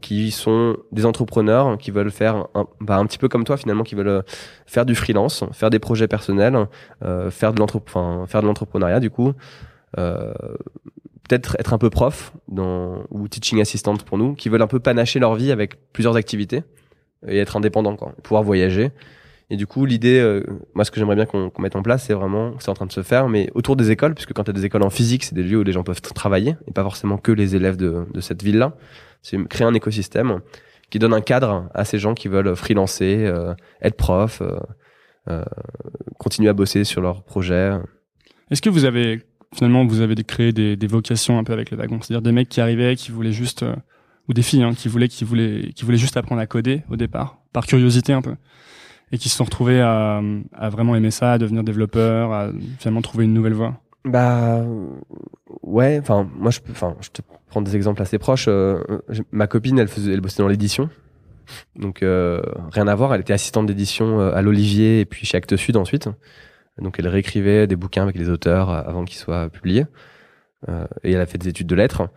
qui 0.00 0.30
sont 0.30 0.76
des 0.90 1.04
entrepreneurs 1.04 1.76
qui 1.76 1.90
veulent 1.90 2.10
faire 2.10 2.46
un, 2.54 2.66
bah, 2.80 2.96
un 2.96 3.06
petit 3.06 3.18
peu 3.18 3.28
comme 3.28 3.44
toi 3.44 3.56
finalement, 3.56 3.84
qui 3.84 3.94
veulent 3.94 4.08
euh, 4.08 4.22
faire 4.66 4.86
du 4.86 4.94
freelance, 4.94 5.44
faire 5.52 5.70
des 5.70 5.78
projets 5.78 6.08
personnels, 6.08 6.66
euh, 7.04 7.30
faire 7.30 7.52
de 7.52 7.58
l'entrepreneuriat 7.58 9.00
du 9.00 9.10
coup. 9.10 9.32
Euh, 9.98 10.32
peut-être 11.28 11.56
être 11.58 11.72
un 11.72 11.78
peu 11.78 11.90
prof 11.90 12.32
dans, 12.48 13.04
ou 13.10 13.28
teaching 13.28 13.60
assistant 13.60 13.96
pour 13.96 14.18
nous, 14.18 14.34
qui 14.34 14.48
veulent 14.48 14.62
un 14.62 14.66
peu 14.66 14.80
panacher 14.80 15.18
leur 15.18 15.34
vie 15.34 15.52
avec 15.52 15.92
plusieurs 15.92 16.16
activités 16.16 16.64
et 17.26 17.38
être 17.38 17.56
indépendant, 17.56 17.96
quoi, 17.96 18.14
pouvoir 18.22 18.42
voyager. 18.42 18.90
Et 19.50 19.56
du 19.56 19.66
coup, 19.66 19.84
l'idée, 19.84 20.20
euh, 20.20 20.44
moi, 20.74 20.84
ce 20.84 20.90
que 20.90 20.98
j'aimerais 20.98 21.16
bien 21.16 21.26
qu'on 21.26 21.50
qu'on 21.50 21.62
mette 21.62 21.76
en 21.76 21.82
place, 21.82 22.04
c'est 22.04 22.14
vraiment, 22.14 22.54
c'est 22.60 22.70
en 22.70 22.74
train 22.74 22.86
de 22.86 22.92
se 22.92 23.02
faire, 23.02 23.28
mais 23.28 23.50
autour 23.54 23.76
des 23.76 23.90
écoles, 23.90 24.14
puisque 24.14 24.32
quand 24.32 24.44
tu 24.44 24.50
as 24.50 24.54
des 24.54 24.64
écoles 24.64 24.82
en 24.82 24.90
physique, 24.90 25.24
c'est 25.24 25.34
des 25.34 25.42
lieux 25.42 25.58
où 25.58 25.64
les 25.64 25.72
gens 25.72 25.82
peuvent 25.82 26.00
travailler, 26.00 26.56
et 26.66 26.72
pas 26.72 26.82
forcément 26.82 27.18
que 27.18 27.32
les 27.32 27.56
élèves 27.56 27.76
de, 27.76 28.06
de 28.12 28.20
cette 28.20 28.42
ville-là. 28.42 28.74
C'est 29.22 29.42
créer 29.48 29.66
un 29.66 29.74
écosystème 29.74 30.40
qui 30.90 30.98
donne 30.98 31.14
un 31.14 31.20
cadre 31.20 31.68
à 31.72 31.84
ces 31.84 31.98
gens 31.98 32.14
qui 32.14 32.28
veulent 32.28 32.54
freelancer, 32.56 33.24
euh, 33.24 33.54
être 33.80 33.96
prof, 33.96 34.42
euh, 34.42 34.58
euh, 35.28 35.44
continuer 36.18 36.48
à 36.48 36.52
bosser 36.52 36.84
sur 36.84 37.00
leurs 37.00 37.22
projets. 37.22 37.72
Est-ce 38.50 38.60
que 38.60 38.68
vous 38.68 38.84
avez, 38.84 39.22
finalement, 39.54 39.86
vous 39.86 40.00
avez 40.00 40.16
créé 40.24 40.52
des, 40.52 40.86
vocations 40.86 41.38
un 41.38 41.44
peu 41.44 41.52
avec 41.52 41.70
le 41.70 41.76
wagon? 41.76 42.00
C'est-à-dire 42.00 42.22
des 42.22 42.32
mecs 42.32 42.48
qui 42.48 42.60
arrivaient, 42.60 42.96
qui 42.96 43.12
voulaient 43.12 43.32
juste, 43.32 43.64
ou 44.28 44.34
des 44.34 44.42
filles, 44.42 44.64
hein, 44.64 44.74
qui 44.74 44.88
voulaient, 44.88 45.08
qui 45.08 45.24
voulaient, 45.24 45.70
qui 45.74 45.84
voulaient 45.84 45.98
juste 45.98 46.16
apprendre 46.16 46.40
à 46.40 46.46
coder 46.46 46.82
au 46.90 46.96
départ, 46.96 47.38
par 47.52 47.66
curiosité 47.66 48.12
un 48.12 48.22
peu. 48.22 48.34
Et 49.12 49.18
qui 49.18 49.28
se 49.28 49.36
sont 49.36 49.44
retrouvés 49.44 49.80
à, 49.80 50.20
à 50.52 50.68
vraiment 50.68 50.94
aimer 50.96 51.10
ça, 51.10 51.32
à 51.32 51.38
devenir 51.38 51.62
développeurs, 51.62 52.32
à 52.32 52.50
finalement 52.78 53.02
trouver 53.02 53.24
une 53.24 53.34
nouvelle 53.34 53.54
voie? 53.54 53.80
Bah 54.04 54.64
ouais, 55.62 55.98
enfin 56.00 56.28
moi 56.34 56.50
je 56.50 56.60
peux, 56.60 56.72
enfin 56.72 56.96
je 57.00 57.10
te 57.10 57.20
prends 57.48 57.60
des 57.60 57.76
exemples 57.76 58.00
assez 58.00 58.18
proches. 58.18 58.46
euh, 58.48 58.82
ma 59.30 59.46
copine, 59.46 59.78
elle 59.78 59.88
faisait, 59.88 60.12
elle 60.12 60.20
bossait 60.20 60.42
dans 60.42 60.48
l'édition, 60.48 60.88
donc 61.76 62.02
euh, 62.02 62.40
rien 62.72 62.88
à 62.88 62.94
voir. 62.94 63.14
Elle 63.14 63.20
était 63.20 63.32
assistante 63.32 63.66
d'édition 63.66 64.20
euh, 64.20 64.34
à 64.34 64.42
l'Olivier 64.42 65.00
et 65.00 65.04
puis 65.04 65.26
chez 65.26 65.36
Actes 65.36 65.56
Sud 65.56 65.76
ensuite. 65.76 66.08
Donc 66.78 66.96
elle 66.98 67.08
réécrivait 67.08 67.66
des 67.66 67.76
bouquins 67.76 68.02
avec 68.02 68.16
les 68.16 68.28
auteurs 68.28 68.70
avant 68.70 69.04
qu'ils 69.04 69.18
soient 69.18 69.48
publiés. 69.48 69.86
Euh, 70.68 70.84
et 71.04 71.12
elle 71.12 71.20
a 71.20 71.26
fait 71.26 71.38
des 71.38 71.48
études 71.48 71.66
de 71.66 71.74
lettres. 71.74 72.08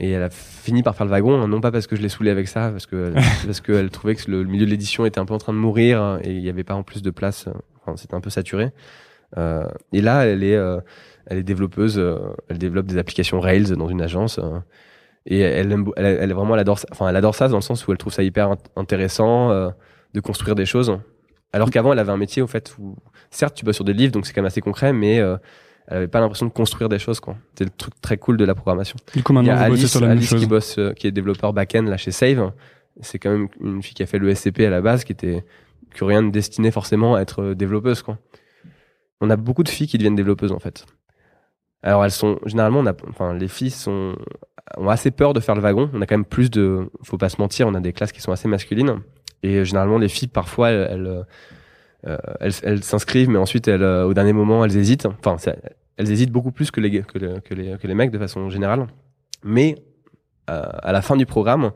Et 0.00 0.10
elle 0.10 0.22
a 0.22 0.30
fini 0.30 0.82
par 0.82 0.96
faire 0.96 1.06
le 1.06 1.12
wagon, 1.12 1.40
hein, 1.40 1.48
non 1.48 1.60
pas 1.60 1.70
parce 1.70 1.86
que 1.86 1.94
je 1.94 2.02
l'ai 2.02 2.08
saoulée 2.08 2.30
avec 2.30 2.48
ça, 2.48 2.70
parce 2.70 2.86
que 2.86 3.14
parce 3.46 3.60
qu'elle 3.60 3.90
trouvait 3.90 4.16
que 4.16 4.30
le, 4.30 4.44
milieu 4.44 4.66
de 4.66 4.70
l'édition 4.70 5.06
était 5.06 5.20
un 5.20 5.24
peu 5.24 5.34
en 5.34 5.38
train 5.38 5.52
de 5.52 5.58
mourir 5.58 6.02
hein, 6.02 6.18
et 6.22 6.32
il 6.32 6.42
n'y 6.42 6.48
avait 6.48 6.64
pas 6.64 6.74
en 6.74 6.82
plus 6.82 7.02
de 7.02 7.10
place. 7.10 7.48
Enfin, 7.80 7.96
c'était 7.96 8.14
un 8.14 8.20
peu 8.20 8.30
saturé. 8.30 8.72
Et 9.92 10.00
là, 10.00 10.24
elle 10.24 10.42
est 10.42 10.58
elle 11.26 11.38
est 11.38 11.42
développeuse, 11.42 11.98
euh, 11.98 12.18
elle 12.48 12.58
développe 12.58 12.86
des 12.86 12.98
applications 12.98 13.40
Rails 13.40 13.76
dans 13.76 13.88
une 13.88 14.02
agence. 14.02 14.38
euh, 14.38 14.58
et 15.28 15.40
elle, 15.40 15.72
aime, 15.72 15.86
elle, 15.96 16.06
elle 16.06 16.32
vraiment, 16.32 16.54
elle 16.54 16.60
adore 16.60 16.78
ça. 16.78 16.86
Enfin, 16.92 17.08
elle 17.08 17.16
adore 17.16 17.34
ça 17.34 17.48
dans 17.48 17.56
le 17.56 17.62
sens 17.62 17.86
où 17.86 17.92
elle 17.92 17.98
trouve 17.98 18.12
ça 18.12 18.22
hyper 18.22 18.52
int- 18.52 18.58
intéressant 18.76 19.50
euh, 19.50 19.70
de 20.14 20.20
construire 20.20 20.54
des 20.54 20.66
choses. 20.66 20.96
Alors 21.52 21.70
qu'avant, 21.70 21.92
elle 21.92 21.98
avait 21.98 22.12
un 22.12 22.16
métier 22.16 22.42
au 22.42 22.46
fait 22.46 22.74
où, 22.78 22.96
certes, 23.30 23.54
tu 23.56 23.64
bosses 23.64 23.74
sur 23.76 23.84
des 23.84 23.92
livres, 23.92 24.12
donc 24.12 24.24
c'est 24.26 24.32
quand 24.32 24.40
même 24.42 24.46
assez 24.46 24.60
concret, 24.60 24.92
mais 24.92 25.18
euh, 25.18 25.36
elle 25.88 25.96
avait 25.98 26.08
pas 26.08 26.20
l'impression 26.20 26.46
de 26.46 26.52
construire 26.52 26.88
des 26.88 26.98
choses. 27.00 27.18
quoi. 27.18 27.36
C'est 27.56 27.64
le 27.64 27.70
truc 27.70 27.94
très 28.00 28.18
cool 28.18 28.36
de 28.36 28.44
la 28.44 28.54
programmation. 28.54 28.96
Du 29.14 29.22
coup, 29.24 29.32
Il 29.40 29.46
y 29.46 29.50
a 29.50 29.56
vous 29.56 29.62
Alice, 29.64 29.90
sur 29.90 30.00
la 30.00 30.08
même 30.08 30.18
Alice 30.18 30.28
chose. 30.28 30.40
qui 30.40 30.46
bosse, 30.46 30.78
euh, 30.78 30.92
qui 30.92 31.06
est 31.08 31.12
développeur 31.12 31.52
back-end 31.52 31.82
là 31.84 31.96
chez 31.96 32.12
Save. 32.12 32.52
C'est 33.00 33.18
quand 33.18 33.30
même 33.30 33.48
une 33.60 33.82
fille 33.82 33.94
qui 33.94 34.02
a 34.02 34.06
fait 34.06 34.18
le 34.18 34.32
SCP 34.34 34.60
à 34.60 34.70
la 34.70 34.80
base, 34.80 35.02
qui 35.04 35.12
était 35.12 35.44
que 35.90 36.04
rien 36.04 36.22
de 36.22 36.30
destiné 36.30 36.70
forcément 36.70 37.14
à 37.16 37.20
être 37.20 37.52
développeuse 37.54 38.02
quoi. 38.02 38.18
On 39.20 39.30
a 39.30 39.36
beaucoup 39.36 39.62
de 39.62 39.68
filles 39.68 39.86
qui 39.86 39.96
deviennent 39.98 40.14
développeuses 40.14 40.52
en 40.52 40.58
fait. 40.58 40.86
Alors 41.86 42.04
elles 42.04 42.10
sont 42.10 42.38
généralement, 42.46 42.84
enfin 43.08 43.32
les 43.34 43.48
filles 43.48 43.70
sont 43.70 44.16
ont 44.76 44.88
assez 44.88 45.12
peur 45.12 45.32
de 45.32 45.40
faire 45.40 45.54
le 45.54 45.60
wagon. 45.60 45.88
On 45.94 46.02
a 46.02 46.06
quand 46.06 46.16
même 46.16 46.24
plus 46.24 46.50
de, 46.50 46.90
faut 47.04 47.16
pas 47.16 47.28
se 47.28 47.40
mentir, 47.40 47.68
on 47.68 47.74
a 47.74 47.80
des 47.80 47.92
classes 47.92 48.10
qui 48.12 48.20
sont 48.20 48.32
assez 48.32 48.48
masculines 48.48 49.00
et 49.44 49.58
euh, 49.58 49.64
généralement 49.64 49.96
les 49.98 50.08
filles 50.08 50.26
parfois 50.28 50.70
elles 50.70 50.88
elles, 50.90 52.10
euh, 52.10 52.48
elles 52.64 52.82
s'inscrivent 52.82 53.30
mais 53.30 53.38
ensuite 53.38 53.68
euh, 53.68 54.02
au 54.04 54.14
dernier 54.14 54.32
moment 54.32 54.64
elles 54.64 54.76
hésitent. 54.76 55.06
Enfin 55.06 55.36
elles 55.96 56.10
hésitent 56.10 56.32
beaucoup 56.32 56.50
plus 56.50 56.72
que 56.72 56.80
les 56.80 57.02
que, 57.02 57.18
le- 57.18 57.38
que 57.40 57.54
les 57.54 57.78
que 57.78 57.86
les 57.86 57.94
mecs 57.94 58.10
de 58.10 58.18
façon 58.18 58.50
générale. 58.50 58.88
Mais 59.44 59.76
euh, 60.50 60.64
à 60.82 60.90
la 60.90 61.02
fin 61.02 61.16
du 61.16 61.24
programme, 61.26 61.70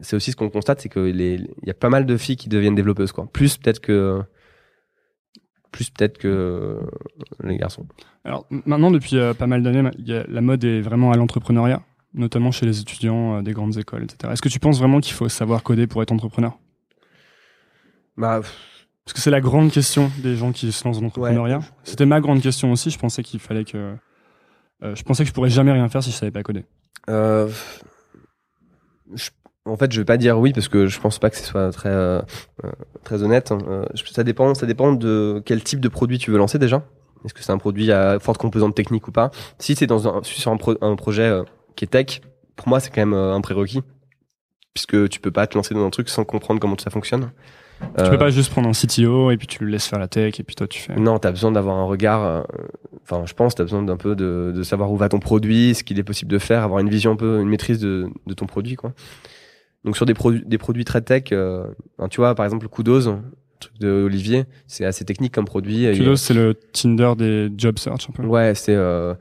c'est 0.00 0.14
aussi 0.14 0.30
ce 0.30 0.36
qu'on 0.36 0.48
constate, 0.50 0.80
c'est 0.80 0.88
qu'il 0.88 1.20
il 1.20 1.48
y 1.66 1.70
a 1.70 1.74
pas 1.74 1.90
mal 1.90 2.06
de 2.06 2.16
filles 2.16 2.36
qui 2.36 2.48
deviennent 2.48 2.76
développeuses. 2.76 3.12
Plus 3.32 3.56
peut-être 3.56 3.80
que 3.80 4.22
plus 5.72 5.90
peut-être 5.90 6.18
que 6.18 6.78
les 7.44 7.56
garçons. 7.56 7.86
Alors 8.24 8.46
maintenant, 8.50 8.90
depuis 8.90 9.16
euh, 9.18 9.34
pas 9.34 9.46
mal 9.46 9.62
d'années, 9.62 9.90
la 10.06 10.40
mode 10.40 10.64
est 10.64 10.80
vraiment 10.80 11.12
à 11.12 11.16
l'entrepreneuriat, 11.16 11.82
notamment 12.14 12.50
chez 12.50 12.66
les 12.66 12.80
étudiants 12.80 13.36
euh, 13.38 13.42
des 13.42 13.52
grandes 13.52 13.76
écoles, 13.76 14.04
etc. 14.04 14.32
Est-ce 14.32 14.42
que 14.42 14.48
tu 14.48 14.58
penses 14.60 14.78
vraiment 14.78 15.00
qu'il 15.00 15.14
faut 15.14 15.28
savoir 15.28 15.62
coder 15.62 15.86
pour 15.86 16.02
être 16.02 16.12
entrepreneur? 16.12 16.58
Bah, 18.16 18.40
Parce 19.04 19.14
que 19.14 19.20
c'est 19.20 19.30
la 19.30 19.40
grande 19.40 19.70
question 19.70 20.10
des 20.22 20.36
gens 20.36 20.52
qui 20.52 20.72
se 20.72 20.84
lancent 20.84 20.96
dans 20.98 21.04
l'entrepreneuriat. 21.04 21.60
C'était 21.84 22.06
ma 22.06 22.20
grande 22.20 22.40
question 22.42 22.72
aussi. 22.72 22.90
Je 22.90 22.98
pensais 22.98 23.22
qu'il 23.22 23.40
fallait 23.40 23.64
que. 23.64 23.94
euh, 24.82 24.94
je 24.94 25.02
pensais 25.02 25.22
que 25.22 25.28
je 25.28 25.34
pourrais 25.34 25.50
jamais 25.50 25.72
rien 25.72 25.88
faire 25.88 26.02
si 26.02 26.10
je 26.10 26.16
savais 26.16 26.32
pas 26.32 26.42
coder. 26.42 26.64
je- 29.14 29.30
en 29.68 29.76
fait, 29.76 29.92
je 29.92 30.00
vais 30.00 30.04
pas 30.04 30.16
dire 30.16 30.38
oui 30.38 30.52
parce 30.52 30.68
que 30.68 30.86
je 30.86 30.98
pense 31.00 31.18
pas 31.18 31.30
que 31.30 31.36
ce 31.36 31.44
soit 31.44 31.70
très 31.72 31.88
euh, 31.90 32.20
euh, 32.64 32.70
très 33.04 33.22
honnête. 33.22 33.52
hein. 33.52 33.58
Euh, 33.68 33.84
ça 34.10 34.24
dépend, 34.24 34.54
ça 34.54 34.66
dépend 34.66 34.92
de 34.92 35.42
quel 35.44 35.62
type 35.62 35.80
de 35.80 35.88
produit 35.88 36.18
tu 36.18 36.30
veux 36.30 36.38
lancer 36.38 36.58
déjà. 36.58 36.82
Est-ce 37.24 37.34
que 37.34 37.42
c'est 37.42 37.52
un 37.52 37.58
produit 37.58 37.90
à 37.92 38.18
forte 38.20 38.40
composante 38.40 38.74
technique 38.74 39.08
ou 39.08 39.12
pas? 39.12 39.30
Si 39.58 39.74
c'est 39.74 39.86
dans 39.86 40.08
un, 40.08 40.22
sur 40.22 40.50
un, 40.52 40.56
pro- 40.56 40.78
un 40.80 40.94
projet 40.96 41.22
euh, 41.28 41.42
qui 41.76 41.84
est 41.84 41.88
tech, 41.88 42.20
pour 42.56 42.68
moi, 42.68 42.80
c'est 42.80 42.90
quand 42.90 43.00
même 43.02 43.14
euh, 43.14 43.34
un 43.34 43.40
prérequis 43.40 43.82
puisque 44.74 45.08
tu 45.08 45.18
peux 45.18 45.32
pas 45.32 45.46
te 45.48 45.56
lancer 45.56 45.74
dans 45.74 45.84
un 45.84 45.90
truc 45.90 46.08
sans 46.08 46.24
comprendre 46.24 46.60
comment 46.60 46.76
ça 46.78 46.90
fonctionne. 46.90 47.30
Tu 47.96 48.10
peux 48.10 48.18
pas 48.18 48.30
juste 48.30 48.50
prendre 48.50 48.68
un 48.68 48.72
CTO 48.72 49.30
et 49.30 49.36
puis 49.36 49.46
tu 49.46 49.64
le 49.64 49.70
laisses 49.70 49.86
faire 49.86 50.00
la 50.00 50.08
tech 50.08 50.38
et 50.40 50.42
puis 50.42 50.56
toi 50.56 50.66
tu 50.66 50.80
fais. 50.80 50.96
Non, 50.96 51.20
tu 51.20 51.28
as 51.28 51.30
besoin 51.30 51.52
d'avoir 51.52 51.76
un 51.76 51.84
regard. 51.84 52.44
Enfin, 53.04 53.22
je 53.24 53.34
pense, 53.34 53.54
tu 53.54 53.62
as 53.62 53.64
besoin 53.64 53.82
d'un 53.84 53.96
peu 53.96 54.16
de, 54.16 54.52
de 54.54 54.62
savoir 54.64 54.90
où 54.90 54.96
va 54.96 55.08
ton 55.08 55.20
produit, 55.20 55.74
ce 55.76 55.84
qu'il 55.84 55.96
est 55.98 56.02
possible 56.04 56.30
de 56.30 56.38
faire, 56.38 56.64
avoir 56.64 56.80
une 56.80 56.88
vision 56.90 57.12
un 57.12 57.16
peu, 57.16 57.40
une 57.40 57.48
maîtrise 57.48 57.78
de, 57.78 58.08
de 58.26 58.34
ton 58.34 58.46
produit, 58.46 58.74
quoi. 58.74 58.92
Donc 59.88 59.96
sur 59.96 60.04
des 60.04 60.12
produits, 60.12 60.42
des 60.44 60.58
produits 60.58 60.84
très 60.84 61.00
tech, 61.00 61.32
euh, 61.32 61.64
hein, 61.98 62.08
tu 62.08 62.20
vois, 62.20 62.34
par 62.34 62.44
exemple, 62.44 62.64
le 62.64 62.68
Kudos, 62.68 63.08
truc 63.58 63.72
de 63.80 63.88
Olivier, 63.88 64.44
c'est 64.66 64.84
assez 64.84 65.06
technique 65.06 65.32
comme 65.32 65.46
produit. 65.46 65.90
Kudos, 65.94 66.16
c'est 66.16 66.34
le 66.34 66.52
Tinder 66.74 67.12
des 67.16 67.48
job 67.56 67.78
search 67.78 68.06
un 68.10 68.12
peu. 68.12 68.22
Ouais, 68.26 68.54
c'est 68.54 68.74
euh, 68.74 69.14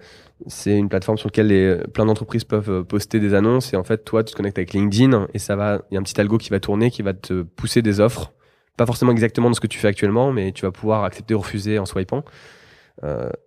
c'est 0.48 0.78
une 0.78 0.90
plateforme 0.90 1.18
sur 1.18 1.28
laquelle 1.28 1.48
les, 1.48 1.78
plein 1.94 2.06
d'entreprises 2.06 2.44
peuvent 2.44 2.70
euh, 2.70 2.84
poster 2.84 3.22
des 3.22 3.34
annonces 3.34 3.72
et 3.72 3.78
en 3.78 3.86
fait 3.86 4.04
toi 4.04 4.26
tu 4.26 4.34
te 4.34 4.38
connectes 4.38 4.58
avec 4.58 4.74
LinkedIn 4.74 5.28
et 5.34 5.40
ça 5.40 5.56
va 5.56 5.82
il 5.90 5.94
y 5.94 5.98
a 5.98 6.02
un 6.02 6.04
petit 6.04 6.20
algo 6.20 6.38
qui 6.38 6.50
va 6.50 6.60
tourner 6.60 6.92
qui 6.92 7.02
va 7.02 7.14
te 7.14 7.42
pousser 7.42 7.82
des 7.82 8.00
offres 8.00 8.34
pas 8.76 8.86
forcément 8.86 9.14
exactement 9.14 9.50
de 9.50 9.56
ce 9.56 9.62
que 9.62 9.68
tu 9.68 9.80
fais 9.80 9.88
actuellement 9.88 10.32
mais 10.32 10.52
tu 10.52 10.64
vas 10.66 10.72
pouvoir 10.72 11.06
accepter 11.06 11.34
ou 11.34 11.40
refuser 11.40 11.80
en 11.80 11.88
swipant 11.88 12.18
euh, 12.18 12.22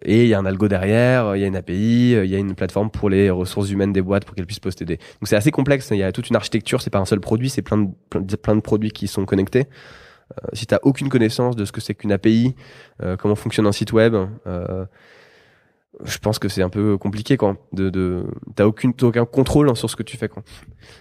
et 0.05 0.23
il 0.23 0.29
y 0.29 0.35
a 0.35 0.39
un 0.39 0.47
algo 0.47 0.69
derrière 0.69 1.35
il 1.35 1.41
y 1.41 1.45
a 1.45 1.49
une 1.49 1.57
API 1.57 2.15
euh, 2.15 2.25
il 2.25 2.31
y 2.31 2.37
a 2.37 2.39
une 2.39 2.55
plateforme 2.55 2.89
pour 2.91 3.11
les 3.11 3.31
ressources 3.31 3.69
humaines 3.71 3.93
des 3.93 4.01
boîtes 4.03 4.25
pour 4.25 4.37
qu'elles 4.37 4.47
puissent 4.47 4.61
poster 4.61 4.85
des. 4.85 4.97
Donc 4.97 5.25
c'est 5.27 5.35
assez 5.37 5.51
complexe 5.51 5.89
il 5.91 5.97
y 5.99 6.05
a 6.05 6.13
toute 6.13 6.31
une 6.31 6.37
architecture 6.37 6.81
c'est 6.81 6.91
pas 6.91 7.01
un 7.01 7.05
seul 7.05 7.21
produit 7.21 7.51
c'est 7.51 7.63
plein 7.63 7.79
de 7.79 8.37
plein 8.37 8.55
de, 8.55 8.61
produits 8.61 8.93
qui 8.93 9.09
sont 9.09 9.25
connectés. 9.25 9.67
Euh, 10.39 10.47
si 10.53 10.67
tu 10.67 10.75
aucune 10.85 11.09
connaissance 11.09 11.57
de 11.57 11.65
ce 11.65 11.73
que 11.73 11.81
c'est 11.81 11.95
qu'une 11.95 12.13
API 12.13 12.55
euh, 13.03 13.17
comment 13.17 13.35
fonctionne 13.35 13.67
un 13.67 13.73
site 13.73 13.93
web 13.93 14.15
euh, 14.47 14.85
je 16.05 16.19
pense 16.19 16.39
que 16.39 16.49
c'est 16.49 16.63
un 16.63 16.69
peu 16.69 16.97
compliqué 16.97 17.37
quoi 17.37 17.57
de, 17.73 17.91
de 17.91 18.25
t'as 18.55 18.67
aucune 18.67 18.93
aucun 19.03 19.25
contrôle 19.25 19.77
sur 19.77 19.91
ce 19.91 19.97
que 19.97 20.05
tu 20.05 20.17
fais 20.17 20.29
quoi. 20.29 20.45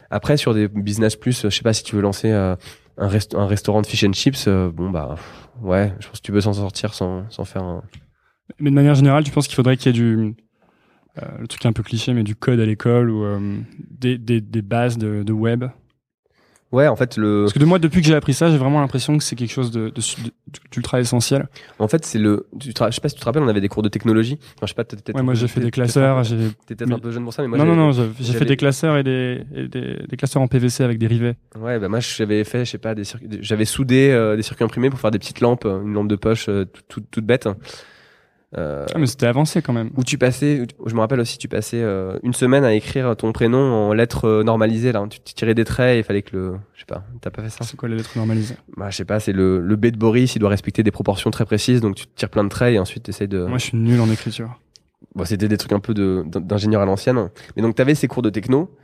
Après 0.10 0.38
sur 0.38 0.56
des 0.56 0.68
business 0.68 1.16
plus 1.16 1.44
je 1.44 1.50
sais 1.50 1.62
pas 1.62 1.74
si 1.74 1.84
tu 1.84 1.96
veux 1.96 2.02
lancer 2.02 2.32
euh, 2.32 2.56
un, 2.98 3.08
rest- 3.08 3.36
un 3.36 3.46
restaurant 3.46 3.84
de 3.84 3.88
fish 3.88 4.04
and 4.04 4.14
chips 4.14 4.46
euh, 4.48 4.72
bon 4.72 4.90
bah 4.90 5.16
ouais 5.62 5.94
je 6.00 6.08
pense 6.08 6.20
que 6.20 6.26
tu 6.26 6.32
peux 6.32 6.42
s'en 6.42 6.54
sortir 6.54 6.96
sans, 6.96 7.30
sans 7.30 7.46
faire 7.46 7.62
un 7.64 7.84
Mais 8.60 8.70
de 8.70 8.76
manière 8.76 8.96
générale, 8.96 9.24
tu 9.24 9.32
penses 9.32 9.48
qu'il 9.48 9.56
faudrait 9.56 9.78
qu'il 9.78 9.88
y 9.88 9.90
ait 9.90 10.02
du. 10.02 10.36
euh, 11.22 11.26
le 11.40 11.48
truc 11.48 11.66
un 11.66 11.74
peu 11.74 11.84
cliché, 11.84 12.14
mais 12.14 12.24
du 12.24 12.36
code 12.36 12.60
à 12.60 12.66
l'école 12.66 13.10
ou 13.10 13.24
euh, 13.24 13.58
des, 13.90 14.18
des, 14.18 14.42
des 14.42 14.62
bases 14.62 14.98
de, 14.98 15.24
de 15.24 15.34
web? 15.34 15.66
Ouais 16.72 16.88
en 16.88 16.96
fait 16.96 17.18
le 17.18 17.46
Parce 17.46 17.54
que 17.54 17.58
de 17.60 17.66
moi, 17.66 17.80
depuis 17.80 18.00
que 18.02 18.06
j'ai 18.06 18.14
appris 18.14 18.36
ça, 18.36 18.52
j'ai 18.52 18.60
vraiment 18.60 18.80
l'impression 18.80 19.18
que 19.18 19.24
c'est 19.24 19.36
quelque 19.36 19.52
chose 19.52 19.72
de, 19.72 19.92
d'ultra 20.72 21.00
essentiel. 21.00 21.48
en 21.80 21.88
fait 21.88 22.06
c'est 22.06 22.20
le 22.20 22.46
tu 22.60 22.76
te 22.76 22.86
je 22.86 22.92
sais 22.92 23.02
pas 23.02 23.10
si 23.10 23.16
tu 23.16 23.22
te 23.22 23.26
rappelles 23.26 23.42
on 23.42 23.48
avait 23.48 23.60
des 23.60 23.70
cours 23.70 23.82
de 23.82 23.90
technologie 23.90 24.38
enfin, 24.56 24.66
je 24.66 24.68
sais 24.68 24.74
pas 24.76 24.84
t'es 24.84 24.96
peut-être 24.96 25.16
Ouais, 25.16 25.24
moi, 25.24 25.34
j'ai 25.34 25.48
fait 25.48 25.62
des 25.62 25.72
classeurs. 25.72 26.24
J'ai... 26.24 26.38
t'es 26.68 26.76
peut-être 26.76 26.90
mais- 26.90 26.96
un 26.98 27.00
peu 27.00 27.10
jeune 27.10 27.24
pour 27.24 27.34
ça 27.34 27.42
mais 27.42 27.48
moi 27.48 27.58
non, 27.58 27.66
non, 27.66 27.92
non, 27.92 27.92
j'ai, 27.92 28.34
fait 28.34 28.46
des 28.46 28.56
classeurs 28.56 28.98
et, 28.98 29.04
des, 29.04 29.44
et 29.56 29.68
des, 29.68 29.96
des 30.08 30.16
classeurs 30.16 30.44
en 30.44 30.48
PVC 30.48 30.84
avec 30.84 31.00
des 31.00 31.08
rivets. 31.08 31.38
ouais 31.60 31.80
bah 31.80 31.90
moi 31.90 32.02
j'avais 32.02 32.44
fait 32.44 32.66
je 32.66 32.70
sais 32.70 32.78
pas 32.78 32.94
des 32.94 33.04
circuits 33.04 33.30
j'avais 33.42 33.66
soudé 33.66 34.12
euh, 34.12 34.36
des 34.36 34.44
circuits 34.44 34.64
imprimés 34.64 34.92
pour 34.92 35.00
faire 35.00 35.10
des 35.10 35.18
petites 35.18 35.40
lampes 35.42 35.66
une 35.66 35.94
lampe 35.94 36.08
de 36.08 36.18
poche 36.18 36.46
toute 36.46 36.88
toute 36.88 37.10
toute 37.10 37.26
bête 37.26 37.50
euh, 38.58 38.86
Ah, 38.94 38.98
mais 38.98 39.06
c'était 39.06 39.28
avancé 39.28 39.62
quand 39.62 39.74
même. 39.74 39.92
où 39.96 40.04
tu 40.04 40.18
passais, 40.18 40.66
je 40.86 40.96
me 40.96 41.00
rappelle 41.00 41.20
aussi, 41.20 41.38
tu 41.38 41.48
passais 41.48 41.82
euh, 41.82 42.18
une 42.24 42.34
semaine 42.34 42.64
à 42.64 42.74
écrire 42.74 43.16
ton 43.16 43.32
prénom 43.32 43.60
en 43.60 43.94
lettres 43.94 44.26
euh, 44.26 44.44
normalisées. 44.44 44.92
Là, 44.92 45.06
tu 45.10 45.20
tu 45.20 45.34
tirais 45.34 45.54
des 45.54 45.66
traits 45.66 45.96
et 45.96 46.00
il 46.00 46.04
fallait 46.04 46.22
que 46.24 46.36
le, 46.36 46.54
je 46.74 46.80
sais 46.80 46.86
pas, 46.86 47.04
t'as 47.22 47.30
pas 47.30 47.44
fait 47.44 47.50
ça? 47.50 47.64
C'est 47.64 47.78
quoi 47.78 47.88
les 47.90 47.96
lettres 47.96 48.12
normalisées? 48.16 48.56
Bah, 48.76 48.90
je 48.90 48.96
sais 48.98 49.06
pas, 49.06 49.20
c'est 49.20 49.34
le 49.34 49.60
le 49.60 49.76
B 49.76 49.88
de 49.88 49.98
Boris, 49.98 50.36
il 50.36 50.40
doit 50.40 50.50
respecter 50.50 50.82
des 50.84 50.92
proportions 50.92 51.30
très 51.32 51.46
précises, 51.46 51.82
donc 51.82 51.96
tu 51.96 52.06
tires 52.16 52.30
plein 52.30 52.44
de 52.44 52.50
traits 52.50 52.74
et 52.74 52.80
ensuite 52.80 53.04
t'essayes 53.04 53.28
de. 53.28 53.46
Moi, 53.46 53.58
je 53.60 53.66
suis 53.66 53.78
nul 53.78 54.00
en 54.02 54.10
écriture. 54.10 54.60
Bon, 55.16 55.26
c'était 55.26 55.48
des 55.48 55.58
trucs 55.58 55.72
un 55.74 55.80
peu 55.80 55.94
d'ingénieur 55.94 56.82
à 56.82 56.86
l'ancienne. 56.86 57.30
Mais 57.56 57.62
donc 57.62 57.76
t'avais 57.76 57.96
ces 57.96 58.08
cours 58.08 58.22
de 58.22 58.30
techno. 58.30 58.76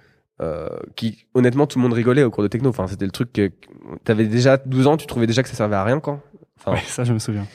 Euh, 0.42 0.68
qui 0.98 1.28
honnêtement 1.34 1.66
tout 1.66 1.80
le 1.80 1.84
monde 1.84 1.94
rigolait 1.94 2.24
au 2.24 2.30
cours 2.30 2.44
de 2.44 2.50
techno 2.50 2.68
enfin 2.70 2.88
c'était 2.88 3.06
le 3.06 3.12
truc 3.12 3.32
que 3.32 3.54
t'avais 4.04 4.26
déjà 4.26 4.58
12 4.58 4.86
ans 4.88 4.98
tu 4.98 5.08
trouvais 5.08 5.28
déjà 5.28 5.42
que 5.44 5.48
ça 5.48 5.56
servait 5.56 5.78
à 5.78 5.84
rien 5.86 6.02
quoi 6.02 6.20
Enfin, 6.60 6.74
Ouais, 6.74 6.84
ça, 6.88 7.06
je 7.06 7.14
me 7.14 7.20
souviens. 7.20 7.48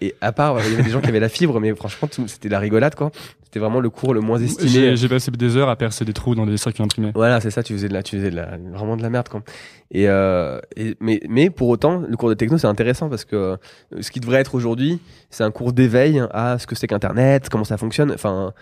Et 0.00 0.14
à 0.20 0.32
part 0.32 0.58
il 0.60 0.70
y 0.70 0.74
avait 0.74 0.82
des 0.82 0.90
gens 0.90 1.00
qui 1.00 1.08
avaient 1.08 1.20
la 1.20 1.28
fibre 1.28 1.60
mais 1.60 1.74
franchement 1.74 2.08
c'était 2.26 2.48
la 2.48 2.58
rigolade 2.58 2.94
quoi 2.94 3.10
c'était 3.50 3.58
vraiment 3.58 3.80
le 3.80 3.90
cours 3.90 4.14
le 4.14 4.20
moins 4.20 4.38
estimé 4.38 4.96
J'ai, 4.96 5.08
passé 5.08 5.32
des 5.32 5.56
heures 5.56 5.68
à 5.68 5.74
percer 5.74 6.04
des 6.04 6.12
trous 6.12 6.36
dans 6.36 6.46
des 6.46 6.56
circuits 6.56 6.84
imprimés. 6.84 7.10
Voilà, 7.16 7.40
c'est 7.40 7.50
ça, 7.50 7.64
tu 7.64 7.72
faisais 7.72 7.88
de 7.88 7.92
la, 7.92 8.04
tu 8.04 8.16
faisais 8.16 8.30
de 8.30 8.36
la, 8.36 8.56
vraiment 8.72 8.96
de 8.96 9.02
la 9.02 9.10
merde, 9.10 9.28
quoi. 9.28 9.42
Et, 9.90 10.08
euh, 10.08 10.60
et 10.76 10.96
mais, 11.00 11.20
mais 11.28 11.50
pour 11.50 11.68
autant, 11.68 11.98
le 11.98 12.16
cours 12.16 12.28
de 12.28 12.34
techno, 12.34 12.58
c'est 12.58 12.68
intéressant 12.68 13.08
parce 13.08 13.24
que 13.24 13.34
euh, 13.34 13.56
ce 14.00 14.12
qui 14.12 14.20
devrait 14.20 14.38
être 14.38 14.54
aujourd'hui, 14.54 15.00
c'est 15.30 15.42
un 15.42 15.50
cours 15.50 15.72
d'éveil 15.72 16.22
à 16.30 16.60
ce 16.60 16.68
que 16.68 16.76
c'est 16.76 16.86
qu'Internet, 16.86 17.48
comment 17.48 17.64
ça 17.64 17.76
fonctionne, 17.76 18.12
enfin, 18.12 18.54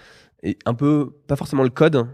et 0.43 0.57
un 0.65 0.73
peu, 0.73 1.11
pas 1.27 1.37
forcément 1.37 1.65
le 1.65 1.69
code. 1.69 2.07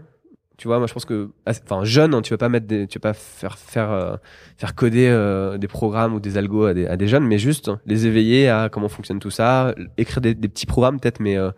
Tu 0.57 0.67
vois, 0.67 0.77
moi, 0.77 0.87
je 0.87 0.93
pense 0.93 1.05
que, 1.05 1.29
enfin, 1.47 1.83
jeune, 1.83 2.13
hein, 2.13 2.21
tu 2.21 2.31
vas 2.31 2.37
pas 2.37 2.47
mettre 2.49 2.65
des, 2.65 2.87
tu 2.87 2.97
vas 2.97 3.09
pas 3.09 3.13
faire, 3.13 3.57
faire, 3.57 3.91
euh, 3.91 4.15
faire 4.57 4.73
coder 4.73 5.07
euh, 5.09 5.57
des 5.57 5.67
programmes 5.67 6.13
ou 6.13 6.19
des 6.21 6.37
algos 6.37 6.65
à 6.65 6.73
des, 6.73 6.87
à 6.87 6.95
des 6.95 7.07
jeunes, 7.07 7.25
mais 7.25 7.37
juste 7.37 7.69
les 7.85 8.07
éveiller 8.07 8.47
à 8.49 8.69
comment 8.69 8.87
fonctionne 8.87 9.19
tout 9.19 9.31
ça, 9.31 9.75
écrire 9.97 10.21
des, 10.21 10.33
des 10.33 10.47
petits 10.47 10.65
programmes 10.65 10.99
peut-être, 10.99 11.19
mais 11.19 11.37
euh, 11.37 11.51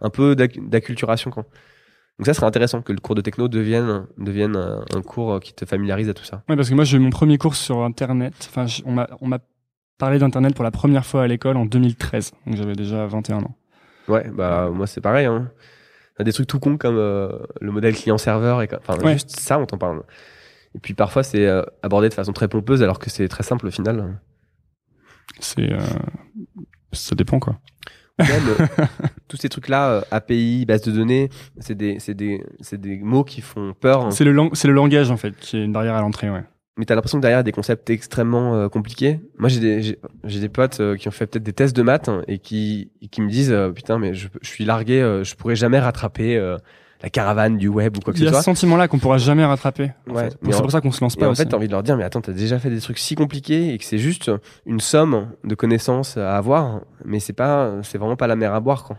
un 0.00 0.10
peu 0.10 0.34
d'acc- 0.36 0.60
d'acculturation, 0.68 1.30
quoi. 1.30 1.44
Donc 2.18 2.24
ça 2.26 2.32
serait 2.34 2.46
intéressant 2.46 2.80
que 2.82 2.92
le 2.92 2.98
cours 2.98 3.14
de 3.14 3.20
techno 3.20 3.46
devienne, 3.48 4.06
devienne 4.16 4.56
un, 4.56 4.84
un 4.94 5.02
cours 5.02 5.38
qui 5.40 5.52
te 5.52 5.66
familiarise 5.66 6.08
à 6.08 6.14
tout 6.14 6.24
ça. 6.24 6.42
Ouais, 6.48 6.56
parce 6.56 6.70
que 6.70 6.74
moi, 6.74 6.84
j'ai 6.84 6.96
eu 6.96 7.00
mon 7.00 7.10
premier 7.10 7.36
cours 7.36 7.56
sur 7.56 7.82
Internet. 7.82 8.32
Enfin, 8.48 8.64
on 8.86 8.92
m'a, 8.92 9.08
on 9.20 9.26
m'a 9.26 9.38
parlé 9.98 10.18
d'Internet 10.18 10.54
pour 10.54 10.64
la 10.64 10.70
première 10.70 11.04
fois 11.04 11.24
à 11.24 11.26
l'école 11.26 11.56
en 11.58 11.66
2013. 11.66 12.32
Donc, 12.46 12.56
j'avais 12.56 12.74
déjà 12.74 13.06
21 13.06 13.38
ans. 13.38 13.54
Ouais, 14.08 14.30
bah 14.32 14.70
moi 14.72 14.86
c'est 14.86 15.00
pareil. 15.00 15.26
Hein. 15.26 15.50
Des 16.18 16.32
trucs 16.32 16.46
tout 16.46 16.58
cons 16.58 16.78
comme 16.78 16.96
euh, 16.96 17.28
le 17.60 17.70
modèle 17.72 17.94
client-serveur 17.94 18.62
et 18.62 18.68
enfin 18.78 18.96
Ouais. 19.04 19.12
juste 19.14 19.30
ça 19.38 19.58
on 19.58 19.66
t'en 19.66 19.76
parle. 19.78 20.02
Et 20.74 20.78
puis 20.78 20.94
parfois 20.94 21.22
c'est 21.22 21.46
euh, 21.46 21.62
abordé 21.82 22.08
de 22.08 22.14
façon 22.14 22.32
très 22.32 22.48
pompeuse 22.48 22.82
alors 22.82 22.98
que 22.98 23.10
c'est 23.10 23.28
très 23.28 23.42
simple 23.42 23.66
au 23.66 23.70
final. 23.70 24.18
C'est, 25.40 25.70
euh, 25.72 25.78
ça 26.92 27.14
dépend, 27.14 27.38
quoi. 27.38 27.58
Même, 28.18 28.28
tous 29.28 29.36
ces 29.36 29.50
trucs 29.50 29.68
là, 29.68 30.04
API, 30.10 30.64
base 30.64 30.80
de 30.82 30.90
données, 30.92 31.28
c'est 31.58 31.74
des, 31.74 31.98
c'est 31.98 32.14
des, 32.14 32.42
c'est 32.60 32.80
des 32.80 32.96
mots 32.98 33.24
qui 33.24 33.42
font 33.42 33.74
peur. 33.78 34.06
hein. 34.06 34.10
C'est 34.10 34.24
le, 34.24 34.32
lang- 34.32 34.54
c'est 34.54 34.68
le 34.68 34.72
langage, 34.74 35.10
en 35.10 35.18
fait, 35.18 35.36
qui 35.38 35.58
est 35.58 35.64
une 35.64 35.72
barrière 35.72 35.94
à 35.94 36.00
l'entrée, 36.00 36.30
ouais. 36.30 36.44
Mais 36.76 36.84
t'as 36.84 36.94
l'impression 36.94 37.18
que 37.18 37.22
derrière 37.22 37.38
il 37.38 37.40
y 37.40 37.40
a 37.40 37.44
des 37.44 37.52
concepts 37.52 37.88
extrêmement 37.90 38.54
euh, 38.54 38.68
compliqués. 38.68 39.20
Moi 39.38 39.48
j'ai 39.48 39.60
des 39.60 39.82
j'ai, 39.82 39.98
j'ai 40.24 40.40
des 40.40 40.48
potes 40.48 40.80
euh, 40.80 40.96
qui 40.96 41.08
ont 41.08 41.12
fait 41.12 41.26
peut-être 41.26 41.42
des 41.44 41.52
tests 41.52 41.74
de 41.76 41.82
maths 41.82 42.08
hein, 42.08 42.22
et 42.28 42.38
qui 42.38 42.90
et 43.02 43.08
qui 43.08 43.20
me 43.22 43.28
disent 43.28 43.50
euh, 43.52 43.70
putain 43.70 43.98
mais 43.98 44.14
je, 44.14 44.28
je 44.42 44.48
suis 44.48 44.64
largué, 44.64 45.00
euh, 45.00 45.24
je 45.24 45.34
pourrais 45.36 45.56
jamais 45.56 45.78
rattraper 45.78 46.36
euh, 46.36 46.56
la 47.02 47.10
caravane 47.10 47.58
du 47.58 47.68
web 47.68 47.96
ou 47.96 48.00
quoi 48.00 48.12
que 48.14 48.18
Il 48.18 48.22
y 48.22 48.24
ce 48.24 48.28
a 48.30 48.32
soit. 48.32 48.40
ce 48.40 48.44
sentiment-là 48.46 48.88
qu'on 48.88 48.98
pourra 48.98 49.18
jamais 49.18 49.44
rattraper. 49.44 49.92
en 50.10 50.14
Ouais, 50.14 50.30
fait. 50.30 50.38
C'est 50.42 50.54
en- 50.54 50.60
pour 50.62 50.70
ça 50.72 50.80
qu'on 50.80 50.90
se 50.92 51.00
lance 51.02 51.14
Et 51.14 51.20
pas 51.20 51.28
en 51.28 51.32
aussi. 51.32 51.42
fait, 51.42 51.48
t'as 51.48 51.56
envie 51.58 51.66
de 51.66 51.72
leur 51.72 51.82
dire, 51.82 51.96
mais 51.96 52.04
attends, 52.04 52.22
t'as 52.22 52.32
déjà 52.32 52.58
fait 52.58 52.70
des 52.70 52.80
trucs 52.80 52.98
si 52.98 53.14
compliqués 53.14 53.74
et 53.74 53.78
que 53.78 53.84
c'est 53.84 53.98
juste 53.98 54.30
une 54.64 54.80
somme 54.80 55.28
de 55.44 55.54
connaissances 55.54 56.16
à 56.16 56.36
avoir, 56.38 56.80
mais 57.04 57.20
c'est 57.20 57.34
pas, 57.34 57.74
c'est 57.82 57.98
vraiment 57.98 58.16
pas 58.16 58.26
la 58.26 58.34
mer 58.36 58.54
à 58.54 58.60
boire, 58.60 58.84
quoi. 58.84 58.96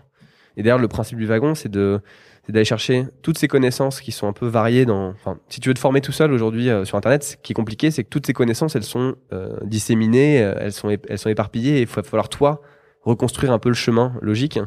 Et 0.58 0.63
d'ailleurs, 0.63 0.78
le 0.80 0.88
principe 0.88 1.18
du 1.18 1.26
wagon, 1.26 1.56
c'est 1.56 1.70
de, 1.70 2.00
c'est 2.47 2.53
d'aller 2.53 2.65
chercher 2.65 3.05
toutes 3.23 3.38
ces 3.38 3.49
connaissances 3.49 3.99
qui 3.99 4.13
sont 4.13 4.25
un 4.25 4.31
peu 4.31 4.47
variées 4.47 4.86
dans, 4.86 5.10
enfin, 5.10 5.38
si 5.49 5.60
tu 5.60 5.67
veux 5.67 5.73
te 5.73 5.79
former 5.79 5.99
tout 5.99 6.13
seul 6.13 6.31
aujourd'hui 6.31 6.69
euh, 6.69 6.86
sur 6.86 6.97
Internet, 6.97 7.23
ce 7.23 7.36
qui 7.36 7.51
est 7.51 7.53
compliqué, 7.53 7.91
c'est 7.91 8.05
que 8.05 8.10
toutes 8.10 8.25
ces 8.25 8.31
connaissances, 8.31 8.77
elles 8.77 8.83
sont 8.83 9.15
euh, 9.33 9.57
disséminées, 9.65 10.41
euh, 10.41 10.55
elles 10.57 10.71
sont, 10.71 10.89
elles 10.89 11.17
sont 11.17 11.29
éparpillées 11.29 11.79
et 11.79 11.81
il 11.81 11.88
va 11.88 12.03
falloir 12.03 12.29
toi 12.29 12.62
reconstruire 13.03 13.51
un 13.51 13.60
peu 13.60 13.67
le 13.67 13.75
chemin 13.75 14.13
logique. 14.21 14.60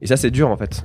Et 0.00 0.06
ça, 0.06 0.16
c'est 0.16 0.30
dur, 0.30 0.48
en 0.48 0.56
fait. 0.56 0.84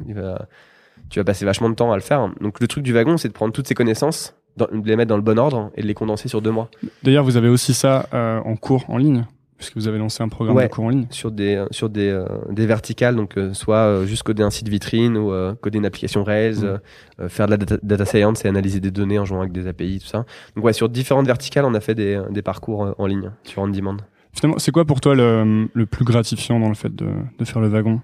Tu 1.10 1.20
vas 1.20 1.24
passer 1.24 1.46
vachement 1.46 1.70
de 1.70 1.76
temps 1.76 1.92
à 1.94 1.96
le 1.96 2.02
faire. 2.02 2.30
Donc, 2.42 2.60
le 2.60 2.68
truc 2.68 2.84
du 2.84 2.94
wagon, 2.94 3.16
c'est 3.18 3.30
de 3.30 3.34
prendre 3.34 3.54
toutes 3.54 3.68
ces 3.68 3.74
connaissances, 3.74 4.36
de 4.58 4.68
les 4.86 4.96
mettre 4.98 5.10
dans 5.10 5.18
le 5.18 5.22
bon 5.22 5.40
ordre 5.40 5.72
et 5.76 5.82
de 5.82 5.88
les 5.88 5.94
condenser 5.94 6.30
sur 6.30 6.42
deux 6.42 6.52
mois. 6.52 6.70
D'ailleurs, 7.04 7.26
vous 7.26 7.36
avez 7.36 7.50
aussi 7.50 7.74
ça 7.74 8.08
en 8.14 8.56
cours 8.56 8.86
en 8.90 8.98
ligne, 8.98 9.26
puisque 9.62 9.76
vous 9.78 9.88
avez 9.88 10.00
lancé 10.00 10.24
un 10.24 10.28
programme 10.28 10.58
Ouais. 10.58 10.68
de 10.68 10.72
cours 10.74 10.86
en 10.86 10.90
ligne. 10.90 11.06
sur 11.12 11.32
des 11.32 11.56
euh, 11.56 11.68
sur 11.72 11.90
des 11.90 12.10
euh, 12.10 12.26
des 12.50 12.66
verticales 12.66 13.16
donc 13.16 13.38
euh, 13.38 13.54
soit 13.54 13.78
euh, 13.78 14.06
juste 14.06 14.24
coder 14.24 14.42
un 14.44 14.50
site 14.50 14.68
vitrine 14.70 15.16
ou 15.18 15.32
coder 15.62 15.78
une 15.78 15.86
application 15.86 16.24
Rails 16.24 16.80
Mm. 17.20 17.28
faire 17.30 17.46
de 17.46 17.52
la 17.52 17.58
data, 17.58 17.78
data 17.84 18.06
science 18.06 18.44
et 18.44 18.48
analyser 18.48 18.80
des 18.80 18.92
données 18.92 19.20
en 19.20 19.26
jouant 19.26 19.42
avec 19.42 19.52
des 19.54 19.68
API 19.68 20.00
tout 20.00 20.08
ça 20.08 20.26
donc 20.56 20.66
ouais 20.66 20.74
sur 20.74 20.90
différentes 20.90 21.28
verticales 21.28 21.66
on 21.66 21.74
a 21.76 21.80
fait 21.80 21.94
des, 21.96 22.20
des 22.32 22.42
parcours 22.42 22.96
en 22.98 23.06
ligne 23.06 23.32
sur 23.44 23.62
on 23.62 23.68
demand 23.68 23.98
Finalement, 24.34 24.60
c'est 24.60 24.72
quoi 24.72 24.86
pour 24.86 25.02
toi 25.02 25.14
le, 25.14 25.68
le 25.74 25.86
plus 25.86 26.06
gratifiant 26.06 26.58
dans 26.60 26.70
le 26.70 26.74
fait 26.76 26.96
de, 26.96 27.08
de 27.38 27.46
faire 27.46 27.62
le 27.62 27.68
wagon? 27.68 28.00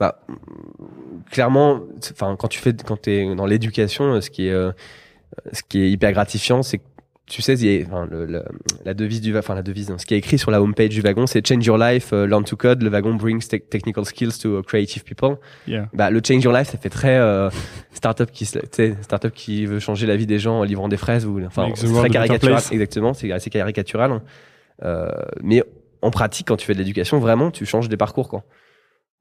Bah 0.00 0.20
clairement 1.30 1.80
enfin 2.10 2.36
quand 2.36 2.48
tu 2.48 2.58
fais 2.58 2.74
quand 2.84 3.00
t'es 3.00 3.34
dans 3.34 3.46
l'éducation 3.46 4.20
ce 4.20 4.28
qui 4.28 4.48
est 4.48 4.70
ce 5.52 5.62
qui 5.68 5.80
est 5.82 5.90
hyper 5.90 6.12
gratifiant 6.12 6.62
c'est 6.62 6.78
que 6.78 6.84
tu 7.26 7.40
sais, 7.42 7.54
il 7.54 7.64
y 7.72 7.82
a- 7.82 7.86
enfin, 7.86 8.06
le, 8.10 8.26
le- 8.26 8.44
la 8.84 8.92
devise 8.94 9.20
du, 9.20 9.36
enfin 9.38 9.54
la 9.54 9.62
devise, 9.62 9.94
ce 9.96 10.04
qui 10.04 10.14
est 10.14 10.18
écrit 10.18 10.36
sur 10.38 10.50
la 10.50 10.60
homepage 10.60 10.90
du 10.90 11.00
wagon, 11.00 11.26
c'est 11.26 11.46
Change 11.46 11.64
your 11.64 11.78
life, 11.78 12.12
euh, 12.12 12.26
learn 12.26 12.44
to 12.44 12.54
code. 12.56 12.82
Le 12.82 12.90
wagon 12.90 13.14
brings 13.14 13.46
te- 13.48 13.56
technical 13.56 14.04
skills 14.04 14.38
to 14.42 14.62
creative 14.62 15.04
people. 15.04 15.36
Yeah. 15.66 15.88
Bah, 15.94 16.10
le 16.10 16.20
change 16.26 16.44
your 16.44 16.52
life, 16.52 16.68
ça 16.70 16.76
fait 16.78 16.90
très 16.90 17.16
euh, 17.16 17.48
startup 17.92 18.30
qui, 18.30 18.44
startup 18.44 19.32
qui 19.32 19.64
veut 19.66 19.78
changer 19.78 20.06
la 20.06 20.16
vie 20.16 20.26
des 20.26 20.38
gens 20.38 20.60
en 20.60 20.64
livrant 20.64 20.88
des 20.88 20.96
fraises 20.98 21.24
ou, 21.26 21.40
enfin, 21.46 21.68
c'est 21.74 21.86
très 21.86 22.10
caricatural. 22.10 22.62
Exactement, 22.72 23.14
c'est 23.14 23.32
assez 23.32 23.50
caricatural. 23.50 24.12
hein. 24.12 24.22
Euh, 24.84 25.08
mais 25.42 25.62
en 26.02 26.10
pratique, 26.10 26.48
quand 26.48 26.56
tu 26.56 26.66
fais 26.66 26.74
de 26.74 26.78
l'éducation, 26.78 27.18
vraiment, 27.20 27.50
tu 27.50 27.64
changes 27.64 27.88
des 27.88 27.96
parcours, 27.96 28.28
quoi. 28.28 28.44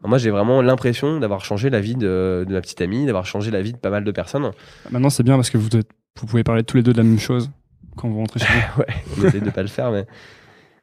Moi, 0.05 0.17
j'ai 0.17 0.31
vraiment 0.31 0.61
l'impression 0.61 1.19
d'avoir 1.21 1.45
changé 1.45 1.69
la 1.69 1.79
vie 1.79 1.95
de, 1.95 2.43
de 2.45 2.53
ma 2.53 2.59
petite 2.59 2.81
amie, 2.81 3.05
d'avoir 3.05 3.25
changé 3.25 3.51
la 3.51 3.61
vie 3.61 3.71
de 3.71 3.77
pas 3.77 3.89
mal 3.89 4.03
de 4.03 4.11
personnes. 4.11 4.51
Maintenant, 4.91 5.09
c'est 5.09 5.23
bien 5.23 5.35
parce 5.35 5.49
que 5.49 5.57
vous 5.57 5.69
pouvez 6.27 6.43
parler 6.43 6.63
tous 6.63 6.75
les 6.75 6.83
deux 6.83 6.91
de 6.91 6.97
la 6.97 7.03
même 7.03 7.19
chose 7.19 7.49
quand 7.95 8.09
vous 8.09 8.17
rentrez 8.17 8.39
chez 8.39 8.45
vous. 8.45 8.81
ouais, 8.81 8.87
on 9.17 9.27
essaie 9.27 9.39
de 9.39 9.49
pas 9.49 9.61
le 9.61 9.67
faire, 9.67 9.91
mais 9.91 10.05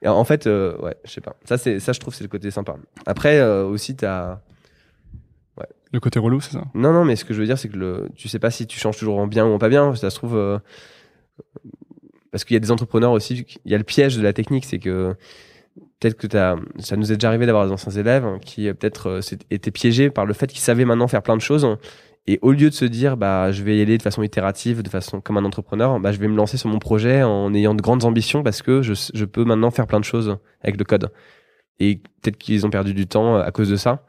Et 0.02 0.08
en 0.08 0.24
fait, 0.24 0.46
euh, 0.46 0.76
ouais, 0.78 0.96
je 1.04 1.10
sais 1.10 1.20
pas. 1.20 1.36
Ça, 1.44 1.58
c'est, 1.58 1.80
ça, 1.80 1.92
je 1.92 2.00
trouve, 2.00 2.14
c'est 2.14 2.24
le 2.24 2.28
côté 2.28 2.50
sympa. 2.50 2.76
Après, 3.06 3.38
euh, 3.38 3.64
aussi, 3.64 3.96
t'as. 3.96 4.40
Le 5.92 5.98
côté 5.98 6.20
relou, 6.20 6.40
c'est 6.40 6.52
ça? 6.52 6.62
Non, 6.74 6.92
non, 6.92 7.04
mais 7.04 7.16
ce 7.16 7.24
que 7.24 7.34
je 7.34 7.40
veux 7.40 7.46
dire, 7.46 7.58
c'est 7.58 7.68
que 7.68 7.76
le, 7.76 8.08
tu 8.14 8.28
sais 8.28 8.38
pas 8.38 8.52
si 8.52 8.64
tu 8.68 8.78
changes 8.78 8.96
toujours 8.96 9.18
en 9.18 9.26
bien 9.26 9.44
ou 9.44 9.52
en 9.52 9.58
pas 9.58 9.68
bien. 9.68 9.92
Ça 9.96 10.08
se 10.08 10.14
trouve. 10.14 10.36
euh, 10.36 10.58
parce 12.30 12.44
qu'il 12.44 12.54
y 12.54 12.56
a 12.56 12.60
des 12.60 12.70
entrepreneurs 12.70 13.12
aussi. 13.12 13.44
Il 13.64 13.72
y 13.72 13.74
a 13.74 13.78
le 13.78 13.84
piège 13.84 14.16
de 14.16 14.22
la 14.22 14.32
technique, 14.32 14.64
c'est 14.64 14.78
que 14.78 15.14
peut-être 15.98 16.16
que 16.16 16.26
t'as, 16.26 16.56
ça 16.78 16.96
nous 16.96 17.12
est 17.12 17.16
déjà 17.16 17.28
arrivé 17.28 17.46
d'avoir 17.46 17.66
des 17.66 17.72
anciens 17.72 17.92
élèves 17.92 18.26
qui 18.40 18.68
euh, 18.68 18.74
peut-être 18.74 19.08
euh, 19.08 19.20
étaient 19.50 19.70
piégés 19.70 20.10
par 20.10 20.26
le 20.26 20.32
fait 20.32 20.46
qu'ils 20.46 20.60
savaient 20.60 20.84
maintenant 20.84 21.08
faire 21.08 21.22
plein 21.22 21.36
de 21.36 21.42
choses. 21.42 21.66
Et 22.26 22.38
au 22.42 22.52
lieu 22.52 22.68
de 22.70 22.74
se 22.74 22.84
dire, 22.84 23.16
bah, 23.16 23.50
je 23.50 23.62
vais 23.64 23.76
y 23.78 23.80
aller 23.82 23.96
de 23.98 24.02
façon 24.02 24.22
itérative, 24.22 24.82
de 24.82 24.88
façon 24.88 25.20
comme 25.20 25.36
un 25.38 25.44
entrepreneur, 25.44 25.98
bah, 26.00 26.12
je 26.12 26.18
vais 26.18 26.28
me 26.28 26.36
lancer 26.36 26.56
sur 26.58 26.68
mon 26.68 26.78
projet 26.78 27.22
en 27.22 27.52
ayant 27.54 27.74
de 27.74 27.82
grandes 27.82 28.04
ambitions 28.04 28.42
parce 28.42 28.62
que 28.62 28.82
je, 28.82 28.92
je 29.14 29.24
peux 29.24 29.44
maintenant 29.44 29.70
faire 29.70 29.86
plein 29.86 29.98
de 30.00 30.04
choses 30.04 30.36
avec 30.62 30.76
le 30.78 30.84
code. 30.84 31.10
Et 31.78 31.96
peut-être 32.22 32.36
qu'ils 32.36 32.66
ont 32.66 32.70
perdu 32.70 32.92
du 32.94 33.06
temps 33.06 33.36
euh, 33.36 33.42
à 33.42 33.50
cause 33.50 33.70
de 33.70 33.76
ça. 33.76 34.04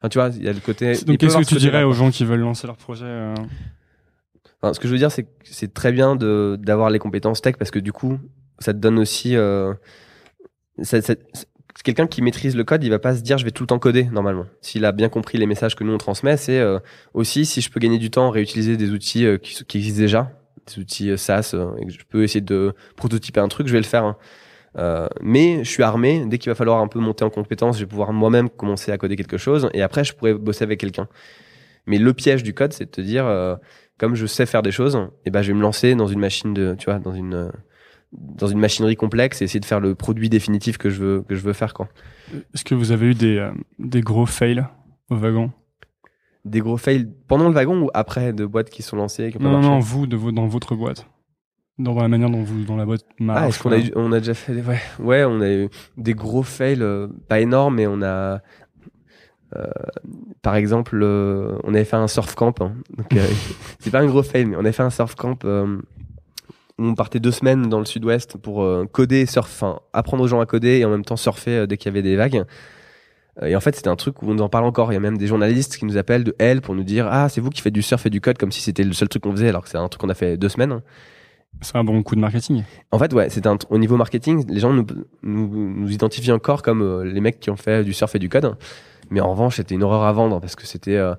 Enfin, 0.00 0.08
tu 0.08 0.18
vois, 0.18 0.30
il 0.36 0.44
y 0.44 0.48
a 0.48 0.52
le 0.52 0.60
côté. 0.60 0.92
Donc, 1.04 1.18
qu'est-ce 1.18 1.32
que 1.42 1.48
tu 1.48 1.54
dirais 1.60 1.82
aux 1.82 1.92
gens 1.92 2.10
qui 2.12 2.24
veulent 2.24 2.38
lancer 2.40 2.66
leur 2.68 2.76
projet 2.76 3.04
euh, 3.06 3.34
Enfin, 4.62 4.72
ce 4.72 4.80
que 4.80 4.86
je 4.88 4.92
veux 4.92 4.98
dire, 4.98 5.10
c'est 5.10 5.24
que 5.24 5.28
c'est 5.44 5.74
très 5.74 5.92
bien 5.92 6.14
de 6.16 6.56
d'avoir 6.60 6.90
les 6.90 6.98
compétences 7.00 7.40
tech 7.42 7.56
parce 7.58 7.70
que 7.72 7.78
du 7.80 7.92
coup, 7.92 8.18
ça 8.60 8.72
te 8.72 8.78
donne 8.78 8.98
aussi. 8.98 9.36
Euh, 9.36 9.74
ça- 10.82 11.02
ça- 11.02 11.14
c'est- 11.78 11.84
Quelqu'un 11.84 12.06
qui 12.08 12.22
maîtrise 12.22 12.56
le 12.56 12.64
code, 12.64 12.82
il 12.82 12.90
va 12.90 12.98
pas 12.98 13.14
se 13.14 13.22
dire 13.22 13.38
je 13.38 13.44
vais 13.44 13.52
tout 13.52 13.62
le 13.62 13.68
temps 13.68 13.78
coder 13.78 14.04
normalement. 14.04 14.46
S'il 14.60 14.84
a 14.84 14.92
bien 14.92 15.08
compris 15.08 15.38
les 15.38 15.46
messages 15.46 15.76
que 15.76 15.84
nous 15.84 15.92
on 15.92 15.98
transmet, 15.98 16.36
c'est 16.36 16.58
euh, 16.58 16.80
aussi 17.14 17.46
si 17.46 17.60
je 17.60 17.70
peux 17.70 17.78
gagner 17.80 17.98
du 17.98 18.10
temps, 18.10 18.30
réutiliser 18.30 18.76
des 18.76 18.90
outils 18.90 19.24
euh, 19.24 19.38
qui, 19.38 19.78
existent 19.78 20.00
déjà, 20.00 20.32
des 20.66 20.80
outils 20.80 21.10
euh, 21.10 21.16
SaaS, 21.16 21.54
et 21.78 21.86
que 21.86 21.92
je 21.92 21.98
peux 22.08 22.24
essayer 22.24 22.40
de 22.40 22.74
prototyper 22.96 23.40
un 23.40 23.48
truc, 23.48 23.68
je 23.68 23.72
vais 23.72 23.78
le 23.78 23.84
faire. 23.84 24.04
hein. 24.04 24.16
Mais 25.22 25.64
je 25.64 25.70
suis 25.70 25.82
armé. 25.82 26.24
Dès 26.26 26.38
qu'il 26.38 26.50
va 26.50 26.54
falloir 26.54 26.80
un 26.80 26.88
peu 26.88 26.98
monter 27.00 27.24
en 27.24 27.30
compétence, 27.30 27.76
je 27.76 27.84
vais 27.84 27.88
pouvoir 27.88 28.12
moi-même 28.12 28.48
commencer 28.50 28.92
à 28.92 28.98
coder 28.98 29.16
quelque 29.16 29.38
chose, 29.38 29.68
et 29.72 29.82
après 29.82 30.04
je 30.04 30.14
pourrais 30.14 30.34
bosser 30.34 30.64
avec 30.64 30.80
quelqu'un. 30.80 31.08
Mais 31.86 31.98
le 31.98 32.12
piège 32.12 32.42
du 32.42 32.54
code, 32.54 32.72
c'est 32.72 32.84
de 32.86 32.90
te 32.90 33.00
dire 33.00 33.26
comme 33.98 34.14
je 34.14 34.26
sais 34.26 34.46
faire 34.46 34.62
des 34.62 34.70
choses, 34.70 35.08
et 35.24 35.30
ben 35.30 35.42
je 35.42 35.48
vais 35.48 35.58
me 35.58 35.62
lancer 35.62 35.94
dans 35.94 36.06
une 36.06 36.20
machine 36.20 36.54
de, 36.54 36.76
tu 36.78 36.84
vois, 36.84 36.98
dans 37.00 37.14
une 37.14 37.50
dans 38.12 38.46
une 38.46 38.58
machinerie 38.58 38.96
complexe 38.96 39.40
et 39.42 39.44
essayer 39.44 39.60
de 39.60 39.64
faire 39.66 39.80
le 39.80 39.94
produit 39.94 40.28
définitif 40.30 40.78
que 40.78 40.88
je 40.90 41.00
veux 41.02 41.22
que 41.28 41.34
je 41.34 41.40
veux 41.42 41.52
faire 41.52 41.74
quoi. 41.74 41.88
Est-ce 42.54 42.64
que 42.64 42.74
vous 42.74 42.90
avez 42.92 43.08
eu 43.08 43.14
des, 43.14 43.36
euh, 43.38 43.50
des 43.78 44.00
gros 44.00 44.26
fails 44.26 44.64
au 45.10 45.16
wagon? 45.16 45.52
Des 46.44 46.60
gros 46.60 46.76
fails 46.78 47.06
pendant 47.26 47.48
le 47.48 47.54
wagon 47.54 47.82
ou 47.82 47.90
après 47.94 48.32
de 48.32 48.46
boîtes 48.46 48.70
qui 48.70 48.82
sont 48.82 48.96
lancées 48.96 49.30
qui 49.32 49.42
Non, 49.42 49.50
non, 49.50 49.60
non, 49.60 49.78
vous, 49.80 50.06
de 50.06 50.16
dans 50.30 50.46
votre 50.46 50.74
boîte. 50.74 51.06
Dans 51.78 51.94
la 51.94 52.08
manière 52.08 52.30
dont, 52.30 52.42
vous, 52.42 52.64
dont 52.64 52.76
la 52.76 52.86
boîte 52.86 53.04
marche. 53.20 53.40
Ah, 53.42 53.48
est-ce 53.48 53.62
qu'on 53.62 53.70
a, 53.72 53.78
eu- 53.78 53.92
on 53.94 54.10
a 54.12 54.18
déjà 54.18 54.34
fait 54.34 54.54
des, 54.54 54.62
ouais, 54.62 54.80
ouais, 54.98 55.24
on 55.24 55.40
a 55.40 55.48
eu 55.48 55.68
des 55.96 56.14
gros 56.14 56.42
fails, 56.42 56.82
euh, 56.82 57.06
pas 57.28 57.38
énormes, 57.40 57.76
mais 57.76 57.86
on 57.86 58.02
a, 58.02 58.40
euh, 59.56 59.64
par 60.42 60.56
exemple, 60.56 60.98
euh, 61.02 61.56
on 61.64 61.74
avait 61.74 61.84
fait 61.84 61.96
un 61.96 62.08
surf 62.08 62.34
camp. 62.34 62.60
hein. 62.60 62.72
Donc, 62.96 63.12
euh, 63.14 63.24
c'est 63.78 63.90
pas 63.90 64.00
un 64.00 64.06
gros 64.06 64.22
fail, 64.22 64.46
mais 64.46 64.56
on 64.56 64.60
avait 64.60 64.72
fait 64.72 64.82
un 64.82 64.90
surf 64.90 65.14
camp. 65.14 65.38
On 66.78 66.94
partait 66.94 67.20
deux 67.20 67.30
semaines 67.32 67.68
dans 67.68 67.78
le 67.80 67.84
sud-ouest 67.84 68.36
pour 68.36 68.62
euh, 68.62 68.86
coder, 68.90 69.26
surf, 69.26 69.48
enfin, 69.50 69.80
apprendre 69.92 70.22
aux 70.24 70.28
gens 70.28 70.40
à 70.40 70.46
coder 70.46 70.78
et 70.78 70.84
en 70.84 70.90
même 70.90 71.04
temps 71.04 71.16
surfer 71.16 71.50
euh, 71.58 71.66
dès 71.66 71.76
qu'il 71.76 71.86
y 71.86 71.88
avait 71.90 72.02
des 72.02 72.16
vagues. 72.16 72.44
Euh, 73.42 73.46
Et 73.46 73.56
en 73.56 73.60
fait, 73.60 73.74
c'était 73.76 73.88
un 73.88 73.96
truc 73.96 74.22
où 74.22 74.30
on 74.30 74.38
en 74.38 74.48
parle 74.48 74.64
encore. 74.64 74.90
Il 74.92 74.94
y 74.94 74.96
a 74.96 75.00
même 75.00 75.18
des 75.18 75.26
journalistes 75.26 75.76
qui 75.76 75.84
nous 75.84 75.96
appellent 75.96 76.24
de 76.24 76.34
L 76.38 76.60
pour 76.60 76.74
nous 76.74 76.84
dire 76.84 77.06
Ah, 77.10 77.28
c'est 77.28 77.40
vous 77.40 77.50
qui 77.50 77.60
faites 77.62 77.72
du 77.74 77.82
surf 77.82 78.04
et 78.06 78.10
du 78.10 78.20
code 78.20 78.38
comme 78.38 78.52
si 78.52 78.60
c'était 78.62 78.84
le 78.84 78.92
seul 78.92 79.08
truc 79.08 79.22
qu'on 79.22 79.32
faisait, 79.32 79.48
alors 79.48 79.62
que 79.62 79.68
c'est 79.68 79.78
un 79.78 79.88
truc 79.88 80.00
qu'on 80.00 80.08
a 80.08 80.14
fait 80.14 80.36
deux 80.36 80.48
semaines. 80.48 80.80
C'est 81.60 81.76
un 81.76 81.82
bon 81.84 82.02
coup 82.02 82.14
de 82.14 82.20
marketing. 82.20 82.62
En 82.92 82.98
fait, 82.98 83.12
ouais, 83.14 83.30
c'était 83.30 83.48
un- 83.48 83.58
au 83.70 83.78
niveau 83.78 83.96
marketing, 83.96 84.44
les 84.48 84.60
gens 84.60 84.72
nous, 84.72 84.86
nous, 85.22 85.48
nous 85.74 85.90
identifient 85.90 86.30
encore 86.32 86.62
comme 86.62 86.82
euh, 86.82 87.04
les 87.04 87.20
mecs 87.20 87.40
qui 87.40 87.50
ont 87.50 87.56
fait 87.56 87.82
du 87.84 87.92
surf 87.92 88.14
et 88.14 88.18
du 88.20 88.28
code. 88.28 88.54
Mais 89.10 89.20
en 89.20 89.30
revanche, 89.30 89.56
c'était 89.56 89.74
une 89.74 89.82
horreur 89.82 90.02
à 90.04 90.12
vendre 90.12 90.40
parce 90.40 90.54
que 90.54 90.66
c'était 90.66 90.96
euh, 90.96 91.14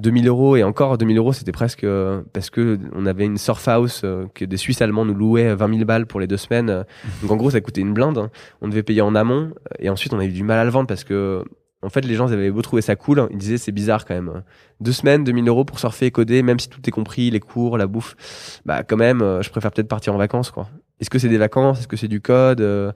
2000 0.00 0.26
euros 0.28 0.56
et 0.56 0.62
encore 0.64 0.98
2000 0.98 1.18
euros, 1.18 1.32
c'était 1.32 1.52
presque 1.52 1.84
euh, 1.84 2.22
parce 2.32 2.50
que 2.50 2.78
on 2.94 3.06
avait 3.06 3.24
une 3.24 3.38
surf 3.38 3.66
house 3.68 4.02
euh, 4.04 4.26
que 4.34 4.44
des 4.44 4.56
Suisses 4.56 4.82
allemands 4.82 5.04
nous 5.04 5.14
louaient 5.14 5.54
20 5.54 5.68
000 5.74 5.84
balles 5.84 6.06
pour 6.06 6.20
les 6.20 6.26
deux 6.26 6.36
semaines. 6.36 6.70
euh. 6.70 6.84
Donc 7.22 7.30
en 7.30 7.36
gros, 7.36 7.50
ça 7.50 7.60
coûtait 7.60 7.80
une 7.80 7.92
blinde. 7.94 8.18
hein. 8.18 8.30
On 8.60 8.68
devait 8.68 8.82
payer 8.82 9.02
en 9.02 9.14
amont 9.14 9.52
et 9.78 9.88
ensuite 9.90 10.12
on 10.14 10.18
a 10.18 10.24
eu 10.24 10.32
du 10.32 10.42
mal 10.42 10.58
à 10.58 10.64
le 10.64 10.70
vendre 10.70 10.86
parce 10.86 11.04
que 11.04 11.44
en 11.82 11.88
fait, 11.88 12.02
les 12.02 12.14
gens 12.14 12.30
avaient 12.30 12.50
beau 12.50 12.60
trouver 12.60 12.82
ça 12.82 12.94
cool, 12.94 13.26
ils 13.30 13.38
disaient 13.38 13.56
c'est 13.56 13.72
bizarre 13.72 14.04
quand 14.04 14.12
même. 14.12 14.42
Deux 14.80 14.92
semaines, 14.92 15.24
2000 15.24 15.48
euros 15.48 15.64
pour 15.64 15.78
surfer 15.78 16.06
et 16.06 16.10
coder, 16.10 16.42
même 16.42 16.58
si 16.58 16.68
tout 16.68 16.80
est 16.86 16.90
compris, 16.90 17.30
les 17.30 17.40
cours, 17.40 17.78
la 17.78 17.86
bouffe. 17.86 18.60
Bah 18.66 18.82
quand 18.82 18.98
même, 18.98 19.22
euh, 19.22 19.40
je 19.40 19.48
préfère 19.48 19.70
peut-être 19.72 19.88
partir 19.88 20.14
en 20.14 20.18
vacances 20.18 20.50
quoi. 20.50 20.68
Est-ce 21.00 21.08
que 21.08 21.18
c'est 21.18 21.30
des 21.30 21.38
vacances? 21.38 21.78
Est-ce 21.80 21.88
que 21.88 21.96
c'est 21.96 22.08
du 22.08 22.20
code 22.20 22.60
Euh, 22.60 22.92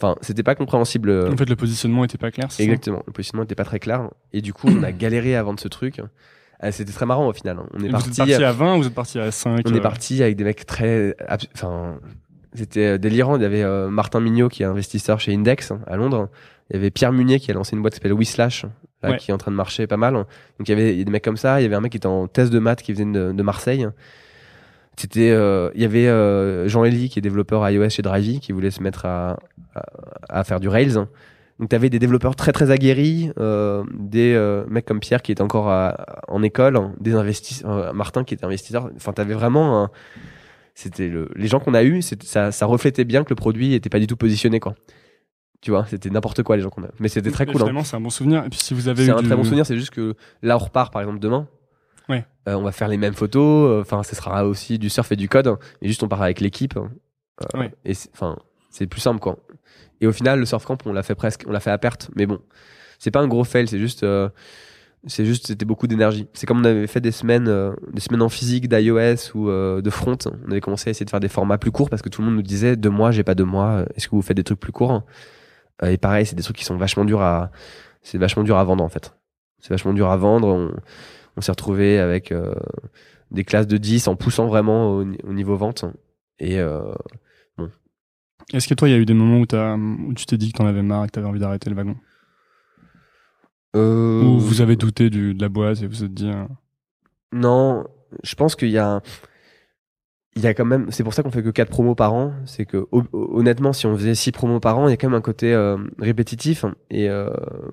Enfin, 0.00 0.14
c'était 0.20 0.42
pas 0.42 0.54
compréhensible. 0.54 1.10
euh, 1.10 1.32
En 1.32 1.36
fait, 1.36 1.48
le 1.50 1.56
positionnement 1.56 2.04
était 2.04 2.18
pas 2.18 2.30
clair. 2.30 2.46
c'est 2.50 2.58
ça 2.58 2.62
Exactement. 2.64 3.02
Le 3.06 3.12
positionnement 3.12 3.42
n'était 3.42 3.54
pas 3.54 3.64
très 3.64 3.80
clair. 3.80 4.08
Et 4.32 4.40
du 4.40 4.52
coup, 4.52 4.68
on 4.68 4.82
a 4.82 4.92
galéré 5.04 5.34
à 5.36 5.42
vendre 5.42 5.58
ce 5.60 5.68
truc. 5.68 6.00
Euh, 6.64 6.70
C'était 6.72 6.92
très 6.92 7.06
marrant 7.06 7.26
au 7.28 7.32
final. 7.32 7.58
On 7.74 7.78
est 7.80 7.84
Et 7.84 7.86
Vous 7.86 7.92
parti. 7.92 8.10
êtes 8.10 8.16
parti 8.16 8.34
à 8.44 8.52
20 8.52 8.74
ou 8.74 8.78
vous 8.82 8.86
êtes 8.88 8.94
parti 8.94 9.18
à 9.18 9.30
5 9.30 9.62
On 9.66 9.72
euh, 9.72 9.76
est 9.76 9.80
parti 9.80 10.22
avec 10.22 10.36
des 10.36 10.44
mecs 10.44 10.66
très. 10.66 11.14
Enfin, 11.54 11.98
c'était 12.54 12.86
euh, 12.94 12.98
délirant. 12.98 13.36
Il 13.36 13.42
y 13.42 13.44
avait 13.44 13.62
euh, 13.62 13.88
Martin 13.88 14.20
Mignot 14.20 14.48
qui 14.48 14.62
est 14.62 14.66
investisseur 14.66 15.20
chez 15.20 15.34
Index 15.34 15.70
hein, 15.70 15.80
à 15.86 15.96
Londres. 15.96 16.28
Il 16.70 16.76
y 16.76 16.78
avait 16.78 16.90
Pierre 16.90 17.12
Munier 17.12 17.38
qui 17.40 17.50
a 17.50 17.54
lancé 17.54 17.74
une 17.76 17.82
boîte 17.82 17.94
qui 17.94 17.98
s'appelle 17.98 18.12
Whislash, 18.12 18.64
là, 19.02 19.10
Ouais. 19.10 19.16
qui 19.16 19.30
est 19.30 19.34
en 19.34 19.38
train 19.38 19.50
de 19.50 19.56
marcher 19.56 19.86
pas 19.86 19.96
mal. 19.96 20.14
Donc 20.14 20.26
il 20.60 20.68
y 20.68 20.72
avait 20.72 20.92
il 20.92 20.98
y 20.98 21.02
a 21.02 21.04
des 21.04 21.10
mecs 21.10 21.24
comme 21.24 21.36
ça. 21.36 21.60
Il 21.60 21.62
y 21.62 21.66
avait 21.66 21.76
un 21.76 21.80
mec 21.80 21.92
qui 21.92 21.96
était 21.98 22.06
en 22.06 22.26
thèse 22.26 22.50
de 22.50 22.58
maths 22.58 22.82
qui 22.82 22.92
venait 22.92 23.18
de, 23.18 23.32
de 23.32 23.42
Marseille. 23.42 23.86
C'était, 24.98 25.30
euh, 25.30 25.70
il 25.74 25.82
y 25.82 25.84
avait 25.84 26.08
euh, 26.08 26.66
Jean 26.68 26.84
Elie 26.84 27.08
qui 27.08 27.18
est 27.18 27.22
développeur 27.22 27.68
iOS 27.70 27.88
chez 27.90 28.02
Drivey 28.02 28.40
qui 28.40 28.52
voulait 28.52 28.70
se 28.72 28.82
mettre 28.82 29.06
à, 29.06 29.38
à, 29.76 29.82
à 30.28 30.44
faire 30.44 30.58
du 30.60 30.68
Rails. 30.68 30.94
Donc 31.60 31.68
tu 31.70 31.76
avais 31.76 31.88
des 31.90 31.98
développeurs 31.98 32.36
très 32.36 32.52
très 32.52 32.70
aguerris, 32.70 33.30
euh, 33.38 33.82
des 33.98 34.34
mecs 34.68 34.84
comme 34.86 35.00
Pierre 35.00 35.22
qui 35.22 35.32
était 35.32 35.42
encore 35.42 35.68
à- 35.68 36.20
en 36.28 36.42
école, 36.42 36.90
des 37.00 37.14
investisseurs, 37.14 37.92
Martin 37.94 38.24
qui 38.24 38.34
était 38.34 38.44
investisseur. 38.44 38.90
Enfin, 38.96 39.12
tu 39.12 39.20
avais 39.20 39.34
vraiment 39.34 39.82
un- 39.82 39.90
c'était 40.74 41.08
le, 41.08 41.28
les 41.34 41.48
gens 41.48 41.58
qu'on 41.58 41.74
a 41.74 41.82
eu, 41.82 42.00
ça, 42.02 42.52
ça 42.52 42.66
reflétait 42.66 43.04
bien 43.04 43.24
que 43.24 43.30
le 43.30 43.34
produit 43.36 43.74
était 43.74 43.88
pas 43.90 43.98
du 43.98 44.06
tout 44.06 44.16
positionné 44.16 44.60
quoi. 44.60 44.74
Tu 45.60 45.72
vois, 45.72 45.84
c'était 45.86 46.10
n'importe 46.10 46.44
quoi 46.44 46.56
les 46.56 46.62
gens 46.62 46.70
qu'on 46.70 46.84
a. 46.84 46.88
Mais 47.00 47.08
c'était 47.08 47.32
très 47.32 47.44
Mais 47.46 47.52
cool. 47.52 47.62
hein. 47.62 47.82
C'est 47.84 47.96
un 47.96 48.00
bon 48.00 48.10
souvenir. 48.10 48.44
Et 48.44 48.48
puis, 48.48 48.60
si 48.60 48.74
vous 48.74 48.86
avez 48.86 49.04
C'est 49.04 49.10
un 49.10 49.20
du- 49.20 49.26
très 49.26 49.34
bon 49.34 49.42
souvenir, 49.42 49.66
c'est 49.66 49.76
juste 49.76 49.90
que 49.90 50.14
là 50.42 50.54
on 50.54 50.58
repart 50.60 50.92
par 50.92 51.02
exemple 51.02 51.18
demain. 51.18 51.48
Ouais. 52.08 52.24
Euh, 52.48 52.54
on 52.54 52.62
va 52.62 52.72
faire 52.72 52.88
les 52.88 52.96
mêmes 52.96 53.14
photos, 53.14 53.70
euh, 53.70 53.80
enfin 53.82 54.02
ce 54.02 54.14
sera 54.16 54.46
aussi 54.46 54.78
du 54.78 54.88
surf 54.88 55.10
et 55.12 55.16
du 55.16 55.28
code, 55.28 55.56
mais 55.82 55.88
juste 55.88 56.02
on 56.02 56.08
part 56.08 56.22
avec 56.22 56.40
l'équipe. 56.40 56.76
euh, 56.76 56.88
Ouais. 57.58 57.72
Et 57.84 57.94
c'est- 57.94 58.10
enfin 58.14 58.36
c'est 58.70 58.86
plus 58.86 59.00
simple 59.00 59.20
quoi. 59.20 59.38
Et 60.00 60.06
au 60.06 60.12
final 60.12 60.38
le 60.40 60.46
surf 60.46 60.64
camp 60.64 60.78
on 60.86 60.92
l'a 60.92 61.02
fait 61.02 61.14
presque, 61.14 61.44
on 61.46 61.52
l'a 61.52 61.60
fait 61.60 61.70
à 61.70 61.78
perte, 61.78 62.10
mais 62.16 62.26
bon, 62.26 62.38
c'est 62.98 63.10
pas 63.10 63.20
un 63.20 63.28
gros 63.28 63.44
fail, 63.44 63.68
c'est 63.68 63.78
juste 63.78 64.02
euh, 64.02 64.28
c'est 65.06 65.24
juste 65.24 65.46
c'était 65.48 65.64
beaucoup 65.64 65.86
d'énergie. 65.86 66.26
C'est 66.32 66.46
comme 66.46 66.60
on 66.60 66.64
avait 66.64 66.86
fait 66.88 67.00
des 67.00 67.12
semaines 67.12 67.46
euh, 67.48 67.72
des 67.92 68.00
semaines 68.00 68.22
en 68.22 68.28
physique 68.28 68.68
d'iOS 68.68 69.30
ou 69.34 69.48
euh, 69.50 69.80
de 69.82 69.90
front, 69.90 70.16
on 70.46 70.50
avait 70.50 70.60
commencé 70.60 70.88
à 70.88 70.90
essayer 70.90 71.04
de 71.04 71.10
faire 71.10 71.20
des 71.20 71.28
formats 71.28 71.58
plus 71.58 71.70
courts 71.70 71.90
parce 71.90 72.02
que 72.02 72.08
tout 72.08 72.20
le 72.22 72.26
monde 72.26 72.36
nous 72.36 72.42
disait 72.42 72.74
deux 72.76 72.90
mois, 72.90 73.10
j'ai 73.12 73.22
pas 73.22 73.34
deux 73.36 73.44
mois, 73.44 73.68
euh, 73.70 73.86
est-ce 73.94 74.08
que 74.08 74.16
vous 74.16 74.22
faites 74.22 74.36
des 74.36 74.44
trucs 74.44 74.60
plus 74.60 74.72
courts 74.72 75.02
Euh, 75.82 75.90
Et 75.90 75.96
pareil, 75.98 76.26
c'est 76.26 76.34
des 76.34 76.42
trucs 76.42 76.56
qui 76.56 76.64
sont 76.64 76.76
vachement 76.76 77.04
durs 77.04 77.20
à 77.22 77.50
c'est 78.02 78.18
vachement 78.18 78.42
dur 78.42 78.56
à 78.56 78.64
vendre 78.64 78.82
en 78.82 78.88
fait. 78.88 79.14
C'est 79.60 79.70
vachement 79.70 79.92
dur 79.92 80.10
à 80.10 80.16
vendre. 80.16 80.48
On, 80.48 80.72
on 81.38 81.40
s'est 81.40 81.52
retrouvé 81.52 81.98
avec 81.98 82.32
euh, 82.32 82.52
des 83.30 83.44
classes 83.44 83.66
de 83.68 83.76
10 83.78 84.08
en 84.08 84.16
poussant 84.16 84.46
vraiment 84.48 84.90
au, 84.90 85.04
ni- 85.04 85.18
au 85.24 85.32
niveau 85.32 85.56
vente. 85.56 85.84
Et 86.40 86.58
euh, 86.58 86.92
Est-ce 88.52 88.66
que 88.68 88.74
toi, 88.74 88.88
il 88.88 88.92
y 88.92 88.94
a 88.94 88.98
eu 88.98 89.06
des 89.06 89.14
moments 89.14 89.38
où, 89.40 90.14
tu 90.14 90.26
t'es 90.26 90.36
dit 90.36 90.52
que 90.52 90.58
t'en 90.58 90.66
avais 90.66 90.82
marre 90.82 91.04
et 91.04 91.06
que 91.06 91.12
t'avais 91.12 91.26
envie 91.28 91.40
d'arrêter 91.40 91.70
le 91.70 91.76
wagon? 91.76 91.96
Euh, 93.76 94.22
Ou 94.22 94.38
vous 94.38 94.60
avez 94.60 94.76
douté 94.76 95.10
du, 95.10 95.34
de 95.34 95.40
la 95.42 95.48
boîte 95.48 95.82
et 95.82 95.86
vous 95.86 95.94
vous 95.96 96.04
êtes 96.04 96.14
dit. 96.14 96.30
Non, 97.32 97.84
je 98.24 98.34
pense 98.34 98.56
qu'il 98.56 98.70
y 98.70 98.78
a, 98.78 99.02
il 100.38 100.44
y 100.44 100.46
a 100.46 100.54
quand 100.54 100.64
même. 100.64 100.86
C'est 100.90 101.02
pour 101.02 101.12
ça 101.12 101.22
qu'on 101.22 101.30
fait 101.32 101.42
que 101.42 101.50
4 101.50 101.68
promos 101.68 101.94
par 101.96 102.14
an. 102.14 102.32
C'est 102.46 102.64
que 102.64 102.86
ho- 102.92 103.02
honnêtement, 103.12 103.72
si 103.72 103.86
on 103.86 103.96
faisait 103.96 104.14
6 104.14 104.30
promos 104.32 104.60
par 104.60 104.78
an, 104.78 104.86
il 104.86 104.90
y 104.90 104.94
a 104.94 104.96
quand 104.96 105.08
même 105.08 105.18
un 105.18 105.20
côté 105.20 105.52
euh, 105.52 105.76
répétitif 105.98 106.64
et 106.90 107.10
euh, 107.10 107.28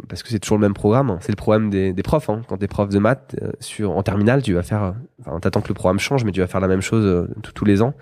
parce 0.09 0.23
que 0.23 0.29
c'est 0.29 0.39
toujours 0.39 0.57
le 0.57 0.61
même 0.63 0.73
programme. 0.73 1.17
C'est 1.21 1.31
le 1.31 1.35
problème 1.37 1.69
des, 1.69 1.93
profs. 2.03 2.29
Hein. 2.29 2.41
Quand 2.47 2.57
t'es 2.57 2.67
prof 2.67 2.89
de 2.89 2.97
maths 2.99 3.35
euh, 3.41 3.85
en 3.85 4.01
terminale, 4.03 4.41
tu 4.41 4.53
vas 4.53 4.63
faire. 4.63 4.95
Enfin, 5.21 5.39
t'attends 5.39 5.61
que 5.61 5.67
le 5.69 5.73
programme 5.75 5.99
change, 5.99 6.25
mais 6.25 6.31
tu 6.31 6.39
vas 6.41 6.47
faire 6.47 6.59
la 6.59 6.67
même 6.67 6.81
chose 6.81 7.29
tous- 7.53 7.65
les 7.65 7.81
ans. 7.83 7.93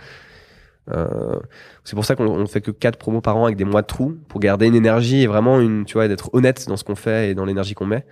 C'est 1.83 1.95
pour 1.95 2.05
ça 2.05 2.15
qu'on 2.15 2.27
on 2.27 2.45
fait 2.47 2.61
que 2.61 2.71
4 2.71 2.97
promos 2.97 3.21
par 3.21 3.35
an 3.37 3.45
avec 3.45 3.57
des 3.57 3.65
mois 3.65 3.81
de 3.81 3.87
trous 3.87 4.17
pour 4.29 4.39
garder 4.39 4.67
une 4.67 4.75
énergie 4.75 5.21
et 5.23 5.27
vraiment 5.27 5.59
une, 5.59 5.85
tu 5.85 5.93
vois, 5.93 6.07
d'être 6.07 6.29
honnête 6.33 6.67
dans 6.67 6.77
ce 6.77 6.83
qu'on 6.83 6.95
fait 6.95 7.29
et 7.31 7.35
dans 7.35 7.45
l'énergie 7.45 7.73
qu'on 7.73 7.85
met. 7.85 8.05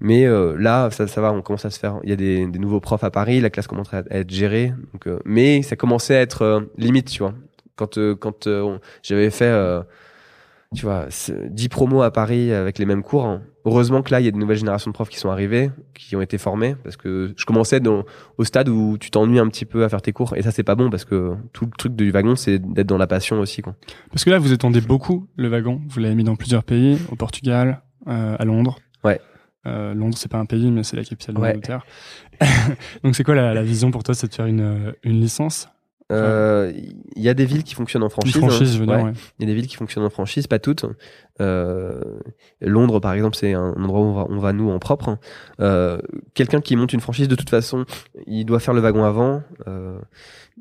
Mais 0.00 0.26
euh, 0.26 0.56
là, 0.58 0.90
ça, 0.90 1.06
ça 1.06 1.20
va, 1.20 1.32
on 1.32 1.42
commence 1.42 1.64
à 1.64 1.70
se 1.70 1.78
faire. 1.78 1.98
Il 2.04 2.10
y 2.10 2.12
a 2.12 2.16
des, 2.16 2.46
des 2.46 2.58
nouveaux 2.58 2.80
profs 2.80 3.04
à 3.04 3.10
Paris, 3.10 3.40
la 3.40 3.50
classe 3.50 3.66
commence 3.66 3.92
à 3.92 4.02
être 4.10 4.30
gérée. 4.30 4.72
Donc, 4.92 5.06
euh, 5.06 5.18
mais 5.24 5.62
ça 5.62 5.76
commençait 5.76 6.16
à 6.16 6.20
être 6.20 6.42
euh, 6.42 6.60
limite, 6.76 7.08
tu 7.10 7.18
vois. 7.22 7.34
Quand, 7.76 7.98
euh, 7.98 8.14
quand 8.14 8.46
euh, 8.46 8.78
j'avais 9.02 9.30
fait, 9.30 9.44
euh, 9.46 9.82
tu 10.74 10.84
vois, 10.84 11.06
ce- 11.10 11.32
10 11.48 11.68
promos 11.68 12.02
à 12.02 12.10
Paris 12.12 12.52
avec 12.52 12.78
les 12.78 12.86
mêmes 12.86 13.02
cours, 13.02 13.24
hein, 13.24 13.42
heureusement 13.64 14.02
que 14.02 14.10
là, 14.12 14.20
il 14.20 14.24
y 14.26 14.28
a 14.28 14.32
de 14.32 14.36
nouvelles 14.36 14.56
générations 14.58 14.90
de 14.90 14.94
profs 14.94 15.08
qui 15.08 15.18
sont 15.18 15.30
arrivées, 15.30 15.70
qui 15.94 16.14
ont 16.14 16.20
été 16.20 16.38
formés, 16.38 16.76
parce 16.84 16.96
que 16.96 17.32
je 17.36 17.44
commençais 17.44 17.80
dans, 17.80 18.04
au 18.36 18.44
stade 18.44 18.68
où 18.68 18.98
tu 18.98 19.10
t'ennuies 19.10 19.38
un 19.38 19.48
petit 19.48 19.64
peu 19.64 19.82
à 19.84 19.88
faire 19.88 20.02
tes 20.02 20.12
cours, 20.12 20.34
et 20.36 20.42
ça, 20.42 20.50
c'est 20.50 20.62
pas 20.64 20.74
bon, 20.74 20.90
parce 20.90 21.04
que 21.04 21.34
tout 21.52 21.64
le 21.64 21.70
truc 21.78 21.96
du 21.96 22.10
wagon, 22.10 22.36
c'est 22.36 22.58
d'être 22.58 22.86
dans 22.86 22.98
la 22.98 23.06
passion 23.06 23.40
aussi. 23.40 23.62
Quoi. 23.62 23.74
Parce 24.10 24.24
que 24.24 24.30
là, 24.30 24.38
vous 24.38 24.52
étendez 24.52 24.80
beaucoup 24.80 25.26
le 25.36 25.48
wagon. 25.48 25.80
Vous 25.88 26.00
l'avez 26.00 26.14
mis 26.14 26.24
dans 26.24 26.36
plusieurs 26.36 26.64
pays, 26.64 26.98
au 27.10 27.16
Portugal, 27.16 27.80
euh, 28.08 28.36
à 28.38 28.44
Londres. 28.44 28.78
Ouais. 29.04 29.20
Euh, 29.68 29.94
Londres, 29.94 30.16
c'est 30.18 30.30
pas 30.30 30.38
un 30.38 30.46
pays, 30.46 30.70
mais 30.70 30.82
c'est 30.82 30.96
la 30.96 31.04
capitale 31.04 31.34
de 31.36 31.40
Ouais. 31.40 31.48
l'Angleterre. 31.52 31.84
Donc, 33.04 33.14
c'est 33.14 33.24
quoi 33.24 33.34
la, 33.34 33.54
la 33.54 33.62
vision 33.62 33.90
pour 33.90 34.02
toi 34.02 34.14
C'est 34.14 34.28
de 34.28 34.34
faire 34.34 34.46
une, 34.46 34.94
une 35.04 35.20
licence? 35.20 35.68
Euh, 36.10 36.72
Il 37.16 37.22
y 37.22 37.28
a 37.28 37.34
des 37.34 37.44
villes 37.44 37.64
qui 37.64 37.74
fonctionnent 37.74 38.02
en 38.02 38.08
franchise. 38.08 38.36
franchise, 38.38 38.80
hein. 38.80 38.86
Ouais. 38.88 39.02
ouais. 39.02 39.12
Il 39.38 39.42
y 39.42 39.44
a 39.44 39.46
des 39.46 39.54
villes 39.54 39.66
qui 39.66 39.76
fonctionnent 39.76 40.06
en 40.06 40.10
franchise, 40.10 40.46
pas 40.46 40.58
toutes. 40.58 40.86
Euh, 41.42 42.00
Londres, 42.62 42.98
par 42.98 43.12
exemple, 43.12 43.36
c'est 43.36 43.52
un 43.52 43.74
endroit 43.74 44.00
où 44.00 44.04
on 44.04 44.12
va, 44.14 44.26
on 44.30 44.38
va 44.38 44.52
nous 44.54 44.70
en 44.70 44.78
propre. 44.78 45.18
Euh, 45.60 45.98
Quelqu'un 46.32 46.62
qui 46.62 46.76
monte 46.76 46.94
une 46.94 47.00
franchise, 47.00 47.28
de 47.28 47.34
toute 47.34 47.50
façon, 47.50 47.84
il 48.26 48.46
doit 48.46 48.58
faire 48.58 48.72
le 48.72 48.80
wagon 48.80 49.04
avant. 49.04 49.42
Euh, 49.66 49.98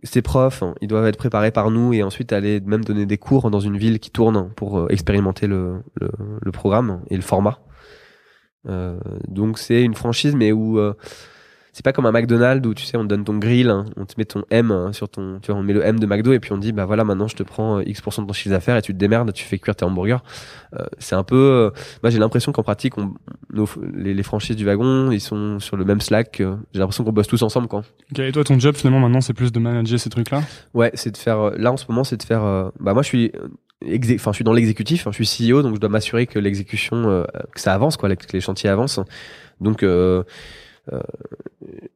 ses 0.03 0.21
profs, 0.21 0.61
hein, 0.63 0.75
ils 0.81 0.87
doivent 0.89 1.07
être 1.07 1.17
préparés 1.17 1.51
par 1.51 1.71
nous 1.71 1.93
et 1.93 2.03
ensuite 2.03 2.33
aller 2.33 2.59
même 2.59 2.83
donner 2.83 3.05
des 3.05 3.17
cours 3.17 3.49
dans 3.49 3.59
une 3.61 3.77
ville 3.77 3.99
qui 3.99 4.11
tourne 4.11 4.49
pour 4.55 4.77
euh, 4.79 4.87
expérimenter 4.89 5.47
le, 5.47 5.77
le, 5.99 6.09
le 6.41 6.51
programme 6.51 7.01
et 7.09 7.15
le 7.15 7.21
format. 7.23 7.59
Euh, 8.67 8.97
donc 9.27 9.57
c'est 9.59 9.83
une 9.83 9.95
franchise, 9.95 10.35
mais 10.35 10.51
où 10.51 10.77
euh, 10.79 10.93
c'est 11.73 11.83
pas 11.85 11.93
comme 11.93 12.07
un 12.07 12.11
McDonald's 12.11 12.67
où 12.67 12.73
tu 12.73 12.83
sais 12.85 12.97
on 12.97 13.03
te 13.03 13.07
donne 13.07 13.23
ton 13.23 13.37
grill, 13.37 13.69
hein, 13.69 13.85
on 13.97 14.05
te 14.05 14.15
met 14.17 14.25
ton 14.25 14.43
M 14.49 14.71
hein, 14.71 14.91
sur 14.93 15.07
ton, 15.09 15.39
tu 15.41 15.51
vois, 15.51 15.59
on 15.59 15.63
met 15.63 15.73
le 15.73 15.85
M 15.85 15.99
de 15.99 16.05
McDo 16.07 16.33
et 16.33 16.39
puis 16.39 16.51
on 16.51 16.57
dit 16.57 16.71
bah 16.71 16.85
voilà 16.85 17.03
maintenant 17.03 17.27
je 17.27 17.35
te 17.35 17.43
prends 17.43 17.77
euh, 17.77 17.83
X% 17.85 18.23
de 18.23 18.27
ton 18.27 18.33
chiffre 18.33 18.49
d'affaires 18.49 18.75
et 18.77 18.81
tu 18.81 18.93
te 18.93 18.97
démerdes, 18.97 19.31
tu 19.31 19.45
fais 19.45 19.59
cuire 19.59 19.75
tes 19.75 19.85
hamburgers. 19.85 20.17
Euh, 20.73 20.83
c'est 20.97 21.13
un 21.15 21.23
peu, 21.23 21.35
euh, 21.35 21.69
moi 22.01 22.09
j'ai 22.09 22.17
l'impression 22.17 22.51
qu'en 22.51 22.63
pratique 22.63 22.97
on, 22.97 23.13
nos- 23.53 23.69
les, 23.95 24.15
les 24.15 24.23
franchises 24.23 24.55
du 24.55 24.65
wagon 24.65 25.11
ils 25.11 25.21
sont 25.21 25.59
sur 25.59 25.77
le 25.77 25.85
même 25.85 26.01
Slack. 26.01 26.41
euh, 26.41 26.55
j'ai 26.73 26.79
l'impression 26.79 27.03
qu'on 27.03 27.13
bosse 27.13 27.27
tous 27.27 27.43
ensemble 27.43 27.67
quoi. 27.67 27.83
Et 28.17 28.31
toi, 28.31 28.43
ton 28.43 28.57
job, 28.59 28.75
finalement, 28.75 28.99
maintenant, 28.99 29.21
c'est 29.21 29.33
plus 29.33 29.51
de 29.51 29.59
manager 29.59 29.99
ces 29.99 30.09
trucs-là? 30.09 30.41
Ouais, 30.73 30.89
c'est 30.95 31.11
de 31.11 31.17
faire. 31.17 31.51
Là, 31.57 31.71
en 31.71 31.77
ce 31.77 31.85
moment, 31.89 32.03
c'est 32.03 32.17
de 32.17 32.23
faire. 32.23 32.41
Bah, 32.79 32.93
moi, 32.93 33.03
je 33.03 33.07
suis. 33.07 33.31
Enfin, 33.83 34.31
je 34.31 34.35
suis 34.35 34.43
dans 34.43 34.53
l'exécutif. 34.53 35.07
hein, 35.07 35.11
Je 35.13 35.23
suis 35.23 35.51
CEO, 35.51 35.61
donc 35.61 35.75
je 35.75 35.79
dois 35.79 35.89
m'assurer 35.89 36.25
que 36.27 36.39
l'exécution, 36.39 37.09
euh, 37.09 37.23
que 37.53 37.59
ça 37.59 37.73
avance, 37.73 37.97
quoi, 37.97 38.13
que 38.15 38.33
les 38.33 38.41
chantiers 38.41 38.69
avancent. 38.69 38.99
Donc, 39.61 39.83
euh, 39.83 40.23
euh, 40.93 40.99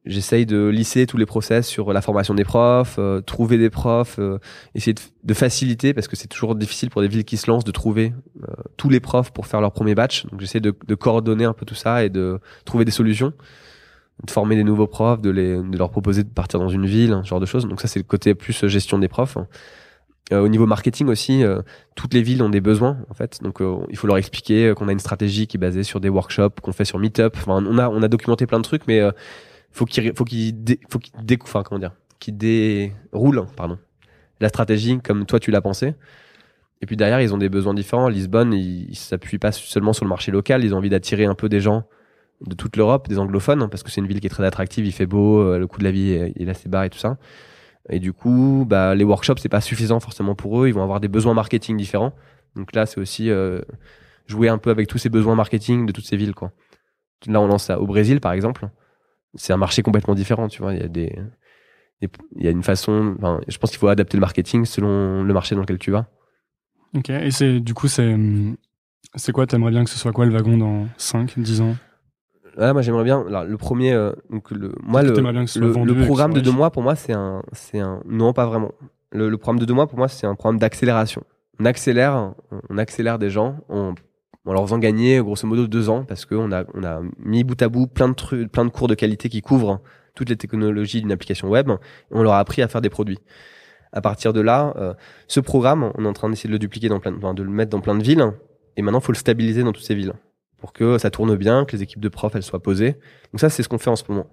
j'essaye 0.04 0.44
de 0.46 0.68
lisser 0.68 1.06
tous 1.06 1.16
les 1.16 1.26
process 1.26 1.66
sur 1.66 1.92
la 1.92 2.02
formation 2.02 2.34
des 2.34 2.44
profs, 2.44 2.96
euh, 2.98 3.20
trouver 3.20 3.56
des 3.58 3.70
profs, 3.70 4.18
euh, 4.18 4.38
essayer 4.74 4.94
de, 5.24 5.34
faciliter 5.34 5.94
parce 5.94 6.08
que 6.08 6.16
c'est 6.16 6.28
toujours 6.28 6.54
difficile 6.54 6.90
pour 6.90 7.00
des 7.00 7.08
villes 7.08 7.24
qui 7.24 7.38
se 7.38 7.50
lancent 7.50 7.64
de 7.64 7.70
trouver 7.72 8.12
euh, 8.42 8.52
tous 8.76 8.90
les 8.90 9.00
profs 9.00 9.32
pour 9.32 9.46
faire 9.46 9.60
leur 9.60 9.72
premier 9.72 9.94
batch. 9.94 10.26
Donc, 10.26 10.40
j'essaie 10.40 10.60
de, 10.60 10.74
de 10.86 10.94
coordonner 10.94 11.44
un 11.46 11.54
peu 11.54 11.64
tout 11.64 11.74
ça 11.74 12.04
et 12.04 12.10
de 12.10 12.38
trouver 12.64 12.84
des 12.84 12.90
solutions 12.90 13.32
de 14.24 14.30
former 14.30 14.56
des 14.56 14.64
nouveaux 14.64 14.86
profs, 14.86 15.20
de, 15.20 15.30
les, 15.30 15.56
de 15.56 15.76
leur 15.76 15.90
proposer 15.90 16.22
de 16.22 16.28
partir 16.28 16.60
dans 16.60 16.68
une 16.68 16.86
ville, 16.86 17.20
ce 17.24 17.28
genre 17.28 17.40
de 17.40 17.46
choses. 17.46 17.66
Donc 17.66 17.80
ça, 17.80 17.88
c'est 17.88 17.98
le 17.98 18.04
côté 18.04 18.34
plus 18.34 18.66
gestion 18.68 18.98
des 18.98 19.08
profs. 19.08 19.36
Euh, 19.36 19.42
au 20.30 20.48
niveau 20.48 20.66
marketing 20.66 21.08
aussi, 21.08 21.42
euh, 21.44 21.60
toutes 21.94 22.14
les 22.14 22.22
villes 22.22 22.42
ont 22.42 22.48
des 22.48 22.60
besoins 22.60 22.98
en 23.10 23.14
fait. 23.14 23.42
Donc 23.42 23.60
euh, 23.60 23.78
il 23.90 23.96
faut 23.96 24.06
leur 24.06 24.16
expliquer 24.16 24.68
euh, 24.68 24.74
qu'on 24.74 24.88
a 24.88 24.92
une 24.92 24.98
stratégie 24.98 25.46
qui 25.46 25.56
est 25.56 25.60
basée 25.60 25.82
sur 25.82 26.00
des 26.00 26.08
workshops 26.08 26.60
qu'on 26.62 26.72
fait 26.72 26.84
sur 26.84 26.98
Meetup. 26.98 27.32
Enfin, 27.36 27.64
on 27.66 27.78
a 27.78 27.88
on 27.88 28.02
a 28.02 28.08
documenté 28.08 28.46
plein 28.46 28.58
de 28.58 28.64
trucs, 28.64 28.86
mais 28.86 29.00
euh, 29.00 29.10
faut 29.72 29.84
qu'ils 29.84 30.12
faut 30.14 30.24
qu'ils 30.24 30.62
dé- 30.64 30.80
faut 30.88 30.98
qu'ils 30.98 31.12
dé- 31.24 31.38
enfin 31.42 31.62
comment 31.62 31.78
dire, 31.78 31.92
qu'ils 32.20 32.36
déroulent 32.36 33.46
pardon 33.56 33.78
la 34.40 34.48
stratégie 34.48 34.98
comme 35.00 35.26
toi 35.26 35.38
tu 35.40 35.50
l'as 35.50 35.60
pensé. 35.60 35.94
Et 36.80 36.86
puis 36.86 36.96
derrière, 36.96 37.20
ils 37.20 37.32
ont 37.32 37.38
des 37.38 37.48
besoins 37.48 37.74
différents. 37.74 38.08
Lisbonne, 38.08 38.52
ils 38.52 38.96
s'appuient 38.96 39.38
pas 39.38 39.52
seulement 39.52 39.92
sur 39.92 40.04
le 40.04 40.08
marché 40.08 40.32
local, 40.32 40.64
ils 40.64 40.74
ont 40.74 40.78
envie 40.78 40.88
d'attirer 40.90 41.26
un 41.26 41.36
peu 41.36 41.48
des 41.48 41.60
gens 41.60 41.84
de 42.44 42.56
toute 42.56 42.76
l'Europe, 42.76 43.08
des 43.08 43.20
anglophones, 43.20 43.62
hein, 43.62 43.68
parce 43.68 43.84
que 43.84 43.90
c'est 43.92 44.00
une 44.00 44.08
ville 44.08 44.18
qui 44.18 44.26
est 44.26 44.30
très 44.30 44.44
attractive, 44.44 44.84
il 44.84 44.90
fait 44.90 45.06
beau, 45.06 45.40
euh, 45.40 45.58
le 45.58 45.68
coût 45.68 45.78
de 45.78 45.84
la 45.84 45.92
vie 45.92 46.10
est, 46.10 46.32
il 46.34 46.50
assez 46.50 46.68
bas 46.68 46.84
et 46.84 46.90
tout 46.90 46.98
ça. 46.98 47.18
Et 47.88 47.98
du 47.98 48.12
coup, 48.12 48.64
bah, 48.68 48.94
les 48.94 49.04
workshops, 49.04 49.38
c'est 49.38 49.48
pas 49.48 49.60
suffisant 49.60 50.00
forcément 50.00 50.34
pour 50.34 50.62
eux, 50.62 50.68
ils 50.68 50.74
vont 50.74 50.82
avoir 50.82 51.00
des 51.00 51.08
besoins 51.08 51.34
marketing 51.34 51.76
différents. 51.76 52.12
Donc 52.54 52.74
là, 52.74 52.86
c'est 52.86 53.00
aussi 53.00 53.30
euh, 53.30 53.60
jouer 54.26 54.48
un 54.48 54.58
peu 54.58 54.70
avec 54.70 54.88
tous 54.88 54.98
ces 54.98 55.08
besoins 55.08 55.34
marketing 55.34 55.86
de 55.86 55.92
toutes 55.92 56.06
ces 56.06 56.16
villes. 56.16 56.34
Quoi. 56.34 56.52
Là, 57.26 57.40
on 57.40 57.46
lance 57.46 57.64
ça 57.64 57.80
au 57.80 57.86
Brésil, 57.86 58.20
par 58.20 58.32
exemple. 58.32 58.68
C'est 59.34 59.52
un 59.52 59.56
marché 59.56 59.82
complètement 59.82 60.14
différent, 60.14 60.48
tu 60.48 60.62
vois. 60.62 60.74
Il 60.74 60.80
y 60.80 60.84
a 60.84 60.88
des, 60.88 61.18
il 62.02 62.44
y 62.44 62.48
a 62.48 62.50
une 62.50 62.62
façon. 62.62 63.16
je 63.48 63.58
pense 63.58 63.70
qu'il 63.70 63.78
faut 63.78 63.88
adapter 63.88 64.16
le 64.16 64.20
marketing 64.20 64.64
selon 64.64 65.22
le 65.22 65.34
marché 65.34 65.54
dans 65.54 65.62
lequel 65.62 65.78
tu 65.78 65.90
vas. 65.90 66.06
Ok, 66.94 67.10
et 67.10 67.60
du 67.60 67.74
coup, 67.74 67.88
c'est 67.88 68.14
c'est 69.14 69.32
quoi? 69.32 69.46
T'aimerais 69.46 69.70
bien 69.70 69.84
que 69.84 69.90
ce 69.90 69.98
soit 69.98 70.12
quoi 70.12 70.26
le 70.26 70.32
wagon 70.32 70.56
dans 70.56 70.88
5, 70.96 71.38
10 71.38 71.60
ans? 71.60 71.76
Là, 72.56 72.72
moi, 72.72 72.82
j'aimerais 72.82 73.04
bien. 73.04 73.24
alors, 73.26 73.44
le 73.44 73.56
premier, 73.56 73.92
euh, 73.92 74.12
donc 74.30 74.50
le, 74.50 74.72
moi, 74.82 75.00
le, 75.08 75.14
le, 75.60 75.66
vendu 75.72 75.94
programme 76.06 76.32
de 76.34 76.40
deux 76.40 76.50
mois, 76.56 76.70
pour 76.70 76.82
moi, 76.82 76.94
c'est 76.96 77.12
un, 77.12 77.42
c'est 77.52 77.78
un, 77.80 78.02
non, 78.06 78.32
pas 78.32 78.46
vraiment. 78.46 78.72
Le, 79.10 79.28
le 79.28 79.36
programme 79.38 79.58
de 79.60 79.64
deux 79.64 79.74
mois, 79.74 79.86
pour 79.86 79.98
moi, 79.98 80.08
c'est 80.08 80.26
un 80.26 80.34
programme 80.34 80.58
d'accélération. 80.58 81.22
On 81.60 81.64
accélère, 81.64 82.34
on 82.70 82.78
accélère 82.78 83.18
des 83.18 83.30
gens 83.30 83.56
en, 83.68 83.94
en 84.44 84.52
leur 84.52 84.62
faisant 84.64 84.78
gagner, 84.78 85.18
grosso 85.20 85.46
modo, 85.46 85.66
deux 85.66 85.88
ans, 85.88 86.04
parce 86.04 86.24
qu'on 86.26 86.50
a, 86.52 86.64
on 86.74 86.82
a 86.84 87.00
mis 87.18 87.44
bout 87.44 87.60
à 87.62 87.68
bout 87.68 87.86
plein 87.86 88.08
de 88.08 88.14
trucs, 88.14 88.50
plein 88.50 88.64
de 88.64 88.70
cours 88.70 88.88
de 88.88 88.94
qualité 88.94 89.28
qui 89.28 89.40
couvrent 89.42 89.80
toutes 90.14 90.28
les 90.28 90.36
technologies 90.36 91.00
d'une 91.00 91.12
application 91.12 91.48
web. 91.48 91.70
Et 91.70 91.74
on 92.10 92.22
leur 92.22 92.32
a 92.34 92.38
appris 92.38 92.60
à 92.62 92.68
faire 92.68 92.80
des 92.80 92.90
produits. 92.90 93.18
À 93.92 94.00
partir 94.00 94.32
de 94.32 94.40
là, 94.40 94.74
euh, 94.76 94.94
ce 95.28 95.40
programme, 95.40 95.92
on 95.96 96.04
est 96.04 96.08
en 96.08 96.12
train 96.14 96.28
d'essayer 96.30 96.48
de 96.48 96.52
le 96.54 96.58
dupliquer 96.58 96.88
dans 96.88 97.00
plein, 97.00 97.12
de- 97.12 97.16
enfin, 97.18 97.34
de 97.34 97.42
le 97.42 97.50
mettre 97.50 97.70
dans 97.70 97.80
plein 97.80 97.94
de 97.94 98.02
villes. 98.02 98.24
Et 98.76 98.82
maintenant, 98.82 99.00
faut 99.00 99.12
le 99.12 99.18
stabiliser 99.18 99.62
dans 99.62 99.72
toutes 99.72 99.84
ces 99.84 99.94
villes 99.94 100.14
pour 100.62 100.72
que 100.72 100.96
ça 100.96 101.10
tourne 101.10 101.34
bien, 101.34 101.64
que 101.64 101.76
les 101.76 101.82
équipes 101.82 101.98
de 101.98 102.08
profs 102.08 102.36
elles 102.36 102.44
soient 102.44 102.62
posées. 102.62 102.92
Donc 103.32 103.40
ça, 103.40 103.50
c'est 103.50 103.64
ce 103.64 103.68
qu'on 103.68 103.78
fait 103.78 103.90
en 103.90 103.96
ce 103.96 104.04
moment. 104.08 104.28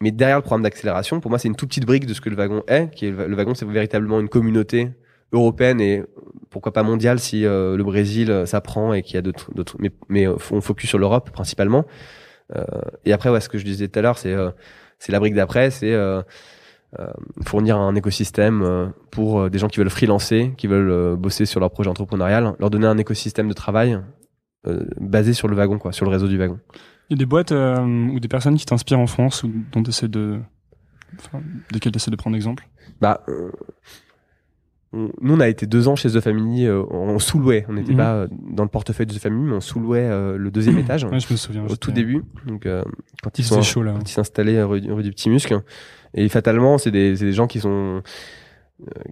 Mais 0.00 0.10
derrière 0.10 0.38
le 0.38 0.42
programme 0.42 0.62
d'accélération, 0.62 1.20
pour 1.20 1.30
moi, 1.30 1.38
c'est 1.38 1.48
une 1.48 1.54
toute 1.54 1.68
petite 1.68 1.84
brique 1.84 2.06
de 2.06 2.14
ce 2.14 2.22
que 2.22 2.30
le 2.30 2.36
wagon 2.36 2.62
est. 2.66 2.88
Qui 2.94 3.04
est 3.04 3.10
le, 3.10 3.36
wagon, 3.36 3.54
c'est 3.54 3.66
véritablement 3.66 4.20
une 4.20 4.30
communauté 4.30 4.88
européenne 5.32 5.82
et 5.82 6.02
pourquoi 6.48 6.72
pas 6.72 6.82
mondiale 6.82 7.18
si 7.18 7.44
euh, 7.44 7.76
le 7.76 7.84
Brésil 7.84 8.30
euh, 8.30 8.46
s'apprend 8.46 8.94
et 8.94 9.02
qu'il 9.02 9.16
y 9.16 9.18
a 9.18 9.22
d'autres. 9.22 9.50
Mais, 9.78 9.90
mais 10.08 10.26
euh, 10.26 10.36
on 10.50 10.62
focus 10.62 10.88
sur 10.88 10.98
l'Europe 10.98 11.30
principalement. 11.30 11.84
Euh, 12.56 12.64
et 13.04 13.12
après, 13.12 13.28
ouais, 13.28 13.42
ce 13.42 13.50
que 13.50 13.58
je 13.58 13.66
disais 13.66 13.86
tout 13.88 13.98
à 13.98 14.02
l'heure, 14.02 14.16
c'est 14.16 14.32
euh, 14.32 14.50
c'est 14.98 15.12
la 15.12 15.20
brique 15.20 15.34
d'après, 15.34 15.70
c'est 15.70 15.94
fournir 17.44 17.76
un 17.76 17.94
écosystème 17.94 18.92
pour 19.10 19.50
des 19.50 19.58
gens 19.58 19.68
qui 19.68 19.78
veulent 19.78 19.90
freelancer, 19.90 20.54
qui 20.56 20.66
veulent 20.66 21.16
bosser 21.16 21.44
sur 21.44 21.60
leur 21.60 21.70
projet 21.70 21.90
entrepreneurial, 21.90 22.54
leur 22.58 22.70
donner 22.70 22.86
un 22.86 22.96
écosystème 22.96 23.46
de 23.46 23.52
travail 23.52 24.00
basé 25.00 25.32
sur 25.32 25.48
le 25.48 25.56
wagon, 25.56 25.78
quoi, 25.78 25.92
sur 25.92 26.04
le 26.04 26.10
réseau 26.10 26.28
du 26.28 26.36
wagon. 26.38 26.58
Il 27.10 27.14
y 27.14 27.14
a 27.14 27.18
des 27.18 27.26
boîtes 27.26 27.52
euh, 27.52 27.78
ou 28.08 28.20
des 28.20 28.28
personnes 28.28 28.56
qui 28.56 28.66
t'inspirent 28.66 28.98
en 29.00 29.06
France 29.06 29.42
ou 29.42 29.50
dont 29.72 29.82
tu 29.82 29.90
essaies 29.90 30.08
de. 30.08 30.40
Enfin, 31.18 31.40
desquelles 31.72 31.92
tu 31.92 31.96
essaies 31.96 32.10
de 32.10 32.16
prendre 32.16 32.36
exemple? 32.36 32.68
Bah, 33.00 33.22
euh, 33.28 33.50
on- 34.92 35.10
nous, 35.20 35.34
on 35.34 35.40
a 35.40 35.48
été 35.48 35.66
deux 35.66 35.88
ans 35.88 35.96
chez 35.96 36.10
The 36.10 36.20
Family, 36.20 36.66
euh, 36.66 36.82
on 36.90 37.18
sous-louait. 37.18 37.64
On 37.68 37.74
n'était 37.74 37.92
Mhm. 37.92 37.96
pas 37.98 38.14
euh, 38.14 38.28
dans 38.30 38.62
le 38.62 38.68
portefeuille 38.68 39.06
de 39.06 39.14
The 39.14 39.18
Family, 39.18 39.42
mais 39.44 39.56
on 39.56 39.60
sous-louait 39.60 40.00
euh, 40.08 40.36
le 40.36 40.50
deuxième 40.50 40.78
étage 40.78 41.04
Ouais, 41.04 41.20
je 41.20 41.32
me 41.32 41.36
souviens. 41.36 41.64
au 41.66 41.76
tout 41.76 41.92
début. 41.92 42.24
Donc, 42.46 42.66
euh, 42.66 42.82
quand 43.22 43.38
Il 43.38 43.42
ils 43.42 43.44
sont 43.44 43.56
faisait 43.56 43.70
chaud 43.70 43.82
là. 43.82 43.92
quand 43.92 44.08
ils 44.08 44.12
s'installaient 44.12 44.62
rue, 44.62 44.80
rue 44.92 45.02
du 45.02 45.10
Petit 45.10 45.30
Muscle. 45.30 45.60
Et 46.14 46.28
fatalement, 46.28 46.78
c'est 46.78 46.90
des, 46.90 47.14
des 47.14 47.32
gens 47.32 47.46
qui 47.46 47.60
sont 47.60 47.98
euh, 47.98 48.00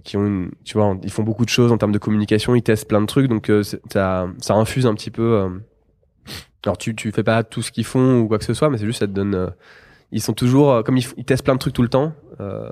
qui 0.04 0.16
ont 0.16 0.26
une, 0.26 0.50
tu 0.64 0.78
vois, 0.78 0.96
ils 1.02 1.10
font 1.10 1.22
beaucoup 1.24 1.44
de 1.44 1.50
choses 1.50 1.72
en 1.72 1.78
termes 1.78 1.92
de 1.92 1.98
communication, 1.98 2.54
ils 2.54 2.62
testent 2.62 2.88
plein 2.88 3.00
de 3.00 3.06
trucs, 3.06 3.28
donc 3.28 3.50
euh, 3.50 3.62
c'est- 3.62 3.80
ça, 3.92 4.28
ça 4.38 4.54
infuse 4.54 4.86
un 4.86 4.94
petit 4.94 5.10
peu. 5.10 5.22
euh, 5.22 5.48
alors 6.64 6.78
tu, 6.78 6.94
tu 6.96 7.12
fais 7.12 7.22
pas 7.22 7.44
tout 7.44 7.62
ce 7.62 7.70
qu'ils 7.72 7.84
font 7.84 8.20
ou 8.20 8.28
quoi 8.28 8.38
que 8.38 8.44
ce 8.44 8.54
soit, 8.54 8.70
mais 8.70 8.78
c'est 8.78 8.86
juste 8.86 9.00
ça 9.00 9.06
te 9.06 9.12
donne. 9.12 9.34
euh, 9.34 9.50
ils 10.12 10.22
sont 10.22 10.32
toujours, 10.34 10.72
euh, 10.72 10.82
comme 10.82 10.96
ils, 10.98 11.24
testent 11.24 11.44
plein 11.44 11.54
de 11.54 11.58
trucs 11.60 11.74
tout 11.74 11.82
le 11.82 11.88
temps, 11.88 12.12
euh, 12.40 12.70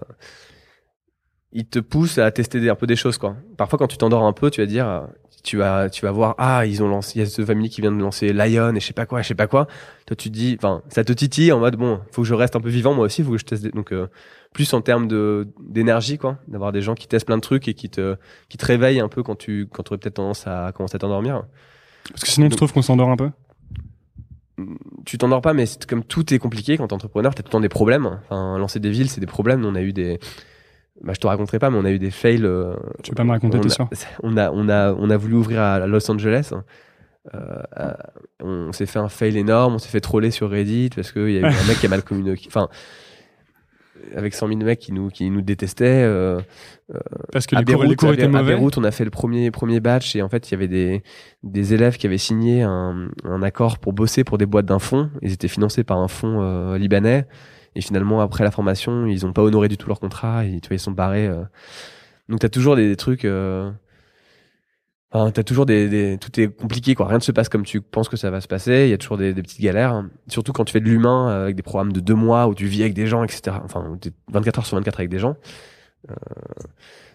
ils 1.52 1.66
te 1.66 1.78
poussent 1.78 2.18
à 2.18 2.30
tester 2.30 2.68
un 2.68 2.74
peu 2.74 2.86
des 2.86 2.96
choses 2.96 3.18
quoi. 3.18 3.36
Parfois 3.56 3.78
quand 3.78 3.86
tu 3.86 3.96
t'endors 3.96 4.24
un 4.24 4.32
peu, 4.32 4.50
tu 4.50 4.60
vas 4.60 4.66
dire, 4.66 4.88
euh, 4.88 5.00
tu 5.44 5.56
vas, 5.56 5.88
tu 5.90 6.04
vas 6.04 6.10
voir, 6.10 6.34
ah 6.38 6.66
ils 6.66 6.82
ont 6.82 6.88
lancé, 6.88 7.18
il 7.18 7.22
y 7.22 7.22
a 7.22 7.26
ce 7.28 7.44
famille 7.44 7.68
qui 7.70 7.80
vient 7.80 7.92
de 7.92 8.00
lancer 8.00 8.32
Lion 8.32 8.74
et 8.74 8.80
je 8.80 8.86
sais 8.86 8.92
pas 8.92 9.06
quoi, 9.06 9.22
je 9.22 9.28
sais 9.28 9.34
pas 9.34 9.46
quoi. 9.46 9.66
Toi 10.06 10.16
tu 10.16 10.30
te 10.30 10.34
dis, 10.34 10.56
enfin 10.58 10.82
ça 10.88 11.04
te 11.04 11.12
titille 11.12 11.52
en 11.52 11.60
mode 11.60 11.76
bon, 11.76 12.00
faut 12.10 12.22
que 12.22 12.28
je 12.28 12.34
reste 12.34 12.56
un 12.56 12.60
peu 12.60 12.70
vivant 12.70 12.94
moi 12.94 13.04
aussi, 13.06 13.22
faut 13.22 13.32
que 13.32 13.38
je 13.38 13.44
teste. 13.44 13.62
Des, 13.62 13.70
donc 13.70 13.92
euh, 13.92 14.08
plus 14.54 14.72
en 14.72 14.80
termes 14.80 15.06
de 15.06 15.48
d'énergie 15.60 16.16
quoi, 16.16 16.38
d'avoir 16.48 16.72
des 16.72 16.80
gens 16.80 16.94
qui 16.94 17.06
testent 17.06 17.26
plein 17.26 17.36
de 17.36 17.42
trucs 17.42 17.68
et 17.68 17.74
qui 17.74 17.90
te 17.90 18.16
qui 18.48 18.56
te 18.56 18.64
réveillent 18.64 19.00
un 19.00 19.08
peu 19.08 19.22
quand 19.22 19.34
tu 19.36 19.68
quand 19.70 19.82
tu 19.82 19.90
aurais 19.90 19.98
peut-être 19.98 20.14
tendance 20.14 20.46
à 20.46 20.72
commencer 20.74 20.96
à 20.96 20.98
t'endormir. 21.00 21.42
Parce 22.08 22.22
que 22.22 22.30
sinon, 22.30 22.48
tu 22.48 22.56
trouves 22.56 22.72
qu'on 22.72 22.80
s'endort 22.82 23.10
un 23.10 23.16
peu? 23.16 23.30
Tu 25.04 25.18
t'endors 25.18 25.42
pas, 25.42 25.52
mais 25.52 25.66
c'est 25.66 25.84
comme 25.84 26.04
tout 26.04 26.32
est 26.32 26.38
compliqué 26.38 26.76
quand 26.78 26.86
t'es 26.86 26.94
entrepreneur, 26.94 27.34
t'as 27.34 27.42
tout 27.42 27.48
le 27.48 27.52
temps 27.52 27.60
des 27.60 27.68
problèmes. 27.68 28.06
Enfin, 28.06 28.56
lancer 28.56 28.78
des 28.78 28.90
villes, 28.90 29.10
c'est 29.10 29.20
des 29.20 29.26
problèmes. 29.26 29.64
On 29.64 29.74
a 29.74 29.82
eu 29.82 29.92
des, 29.92 30.20
bah, 31.02 31.12
je 31.12 31.18
te 31.18 31.26
raconterai 31.26 31.58
pas, 31.58 31.70
mais 31.70 31.78
on 31.78 31.84
a 31.84 31.90
eu 31.90 31.98
des 31.98 32.12
fails. 32.12 32.44
euh, 32.44 32.74
Tu 33.02 33.10
veux 33.10 33.16
pas 33.16 33.24
me 33.24 33.30
raconter, 33.30 33.58
on 33.58 33.60
t'es 33.60 33.66
a, 33.66 33.70
sûr 33.74 33.88
on 34.22 34.36
a, 34.36 34.50
on 34.52 34.68
a, 34.68 34.92
on 34.94 35.10
a 35.10 35.16
voulu 35.16 35.34
ouvrir 35.34 35.60
à 35.60 35.86
Los 35.86 36.08
Angeles. 36.10 36.52
Euh, 37.34 37.62
euh, 37.80 37.94
on 38.42 38.72
s'est 38.72 38.86
fait 38.86 38.98
un 38.98 39.08
fail 39.08 39.36
énorme, 39.36 39.74
on 39.74 39.78
s'est 39.78 39.88
fait 39.88 40.00
troller 40.00 40.30
sur 40.30 40.50
Reddit 40.50 40.90
parce 40.94 41.10
qu'il 41.10 41.30
y 41.30 41.38
a 41.38 41.40
eu 41.40 41.44
un 41.44 41.66
mec 41.66 41.78
qui 41.80 41.86
a 41.86 41.88
mal 41.88 42.04
communiqué. 42.04 42.44
Enfin, 42.46 42.68
avec 44.14 44.34
100 44.34 44.48
000 44.48 44.60
mecs 44.60 44.78
qui 44.78 44.92
nous, 44.92 45.08
qui 45.08 45.28
nous 45.30 45.42
détestaient. 45.42 46.02
euh, 46.04 46.40
Parce 47.32 47.46
que 47.46 47.56
à 47.56 47.60
les 47.60 47.96
cours, 47.96 48.08
les 48.08 48.14
étaient 48.14 48.24
à 48.24 48.28
mauvais. 48.28 48.54
Beyrouth, 48.54 48.78
on 48.78 48.84
a 48.84 48.90
fait 48.90 49.04
le 49.04 49.10
premier, 49.10 49.50
premier 49.50 49.80
batch 49.80 50.14
et 50.16 50.22
en 50.22 50.28
fait, 50.28 50.48
il 50.48 50.52
y 50.52 50.54
avait 50.54 50.68
des, 50.68 51.02
des 51.42 51.74
élèves 51.74 51.96
qui 51.96 52.06
avaient 52.06 52.18
signé 52.18 52.62
un, 52.62 53.08
un 53.24 53.42
accord 53.42 53.78
pour 53.78 53.92
bosser 53.92 54.24
pour 54.24 54.38
des 54.38 54.46
boîtes 54.46 54.66
d'un 54.66 54.78
fonds. 54.78 55.10
Ils 55.22 55.32
étaient 55.32 55.48
financés 55.48 55.84
par 55.84 55.98
un 55.98 56.08
fonds 56.08 56.40
euh, 56.42 56.78
libanais. 56.78 57.26
Et 57.76 57.80
finalement, 57.80 58.20
après 58.20 58.44
la 58.44 58.50
formation, 58.52 59.06
ils 59.06 59.26
ont 59.26 59.32
pas 59.32 59.42
honoré 59.42 59.68
du 59.68 59.76
tout 59.76 59.88
leur 59.88 59.98
contrat. 60.00 60.44
Et, 60.44 60.60
tu 60.60 60.68
vois, 60.68 60.76
ils 60.76 60.78
sont 60.80 60.92
barrés. 60.92 61.26
euh. 61.26 61.42
Donc, 62.28 62.40
t'as 62.40 62.48
toujours 62.48 62.76
des, 62.76 62.88
des 62.88 62.96
trucs. 62.96 63.24
Enfin, 65.14 65.30
t'as 65.30 65.44
toujours 65.44 65.64
des, 65.64 65.88
des, 65.88 66.18
tout 66.18 66.40
est 66.40 66.48
compliqué 66.48 66.96
quoi. 66.96 67.06
Rien 67.06 67.18
ne 67.18 67.22
se 67.22 67.30
passe 67.30 67.48
comme 67.48 67.64
tu 67.64 67.80
penses 67.80 68.08
que 68.08 68.16
ça 68.16 68.30
va 68.30 68.40
se 68.40 68.48
passer. 68.48 68.86
Il 68.86 68.90
y 68.90 68.92
a 68.92 68.98
toujours 68.98 69.16
des, 69.16 69.32
des 69.32 69.42
petites 69.42 69.60
galères. 69.60 70.04
Surtout 70.26 70.52
quand 70.52 70.64
tu 70.64 70.72
fais 70.72 70.80
de 70.80 70.86
l'humain 70.88 71.30
euh, 71.30 71.44
avec 71.44 71.54
des 71.54 71.62
programmes 71.62 71.92
de 71.92 72.00
deux 72.00 72.14
mois 72.14 72.48
où 72.48 72.54
tu 72.54 72.66
vis 72.66 72.82
avec 72.82 72.94
des 72.94 73.06
gens, 73.06 73.22
etc. 73.22 73.56
Enfin, 73.64 73.96
t'es 74.00 74.10
24 74.32 74.58
heures 74.58 74.66
sur 74.66 74.76
24 74.76 74.98
avec 74.98 75.10
des 75.10 75.20
gens. 75.20 75.36
Euh, 76.10 76.14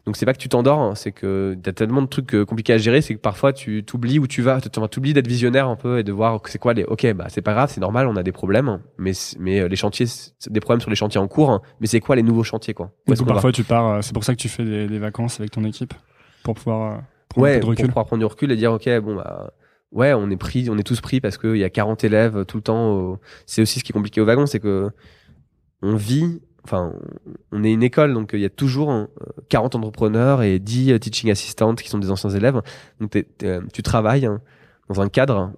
donc 0.06 0.16
c'est 0.16 0.26
pas 0.26 0.34
que 0.34 0.40
tu 0.40 0.50
t'endors, 0.50 0.80
hein, 0.80 0.96
c'est 0.96 1.12
que 1.12 1.56
t'as 1.62 1.74
tellement 1.74 2.02
de 2.02 2.08
trucs 2.08 2.34
euh, 2.34 2.46
compliqués 2.46 2.74
à 2.74 2.78
gérer, 2.78 3.02
c'est 3.02 3.14
que 3.14 3.20
parfois 3.20 3.54
tu 3.54 3.84
t'oublies 3.84 4.18
où 4.18 4.28
tu 4.28 4.42
vas, 4.42 4.62
tu 4.62 4.70
t'oublies 4.70 5.14
d'être 5.14 5.28
visionnaire 5.28 5.68
un 5.68 5.76
peu 5.76 6.00
et 6.00 6.04
de 6.04 6.12
voir 6.12 6.42
que 6.42 6.50
c'est 6.50 6.58
quoi 6.58 6.74
les. 6.74 6.84
Ok, 6.86 7.06
bah 7.14 7.26
c'est 7.28 7.42
pas 7.42 7.54
grave, 7.54 7.70
c'est 7.72 7.82
normal, 7.82 8.08
on 8.08 8.16
a 8.16 8.24
des 8.24 8.32
problèmes, 8.32 8.80
mais 8.98 9.14
euh, 9.60 9.68
les 9.68 9.76
chantiers, 9.76 10.08
des 10.50 10.60
problèmes 10.62 10.82
sur 10.82 10.90
les 10.90 10.96
chantiers 10.96 11.20
en 11.20 11.28
cours, 11.28 11.52
hein, 11.52 11.62
mais 11.80 11.88
c'est 11.88 12.00
quoi 12.00 12.16
les 12.16 12.24
nouveaux 12.24 12.44
chantiers 12.44 12.74
quoi? 12.74 12.92
Qu'on 13.06 13.14
va? 13.14 13.34
parfois, 13.34 13.52
tu 13.52 13.64
pars. 13.64 14.04
C'est 14.04 14.14
pour 14.14 14.24
ça 14.24 14.34
que 14.34 14.40
tu 14.40 14.50
fais 14.50 14.64
des, 14.64 14.88
des 14.88 15.00
vacances 15.00 15.40
avec 15.40 15.52
ton 15.52 15.64
équipe 15.64 15.94
pour 16.44 16.56
pouvoir 16.56 17.02
euh, 17.38 17.44
un 17.46 17.54
Ouais, 17.54 17.60
peu 17.60 17.68
de 17.68 17.74
pour 17.74 17.88
pouvoir 17.88 18.06
prendre 18.06 18.20
du 18.20 18.26
recul 18.26 18.52
et 18.52 18.56
dire 18.56 18.72
ok 18.74 18.90
bon 19.02 19.16
bah 19.16 19.54
ouais 19.92 20.14
on 20.14 20.30
est 20.30 20.38
pris, 20.38 20.70
on 20.70 20.78
est 20.78 20.84
tous 20.84 21.00
pris 21.02 21.22
parce 21.22 21.38
qu'il 21.38 21.58
y 21.58 21.64
a 21.64 21.70
40 21.70 22.04
élèves 22.04 22.46
tout 22.46 22.58
le 22.58 22.64
temps. 22.64 22.92
au- 22.94 23.20
C'est 23.46 23.62
aussi 23.62 23.80
ce 23.80 23.84
qui 23.84 23.92
est 23.92 23.94
compliqué 23.94 24.20
au 24.22 24.26
wagon, 24.26 24.46
c'est 24.46 24.60
que 24.60 24.90
on 25.82 25.96
vit, 25.96 26.42
enfin 26.64 26.94
on 27.52 27.64
est 27.64 27.72
une 27.74 27.84
école 27.84 28.14
donc 28.14 28.32
il 28.34 28.40
y 28.42 28.46
a 28.46 28.50
toujours 28.50 28.92
euh, 28.92 29.06
40 29.50 29.76
entrepreneurs 29.76 30.42
et 30.44 30.60
10 30.60 30.92
euh, 30.94 31.00
teaching 31.00 31.32
assistants 31.32 31.76
qui 31.76 31.90
sont 31.90 32.00
des 32.00 32.12
anciens 32.12 32.30
élèves. 32.32 32.62
Donc 33.00 33.12
t'es- 33.12 33.28
tu 33.74 33.84
travailles 33.84 34.26
hein, 34.26 34.42
dans 34.90 35.02
un 35.02 35.10
cadre 35.10 35.54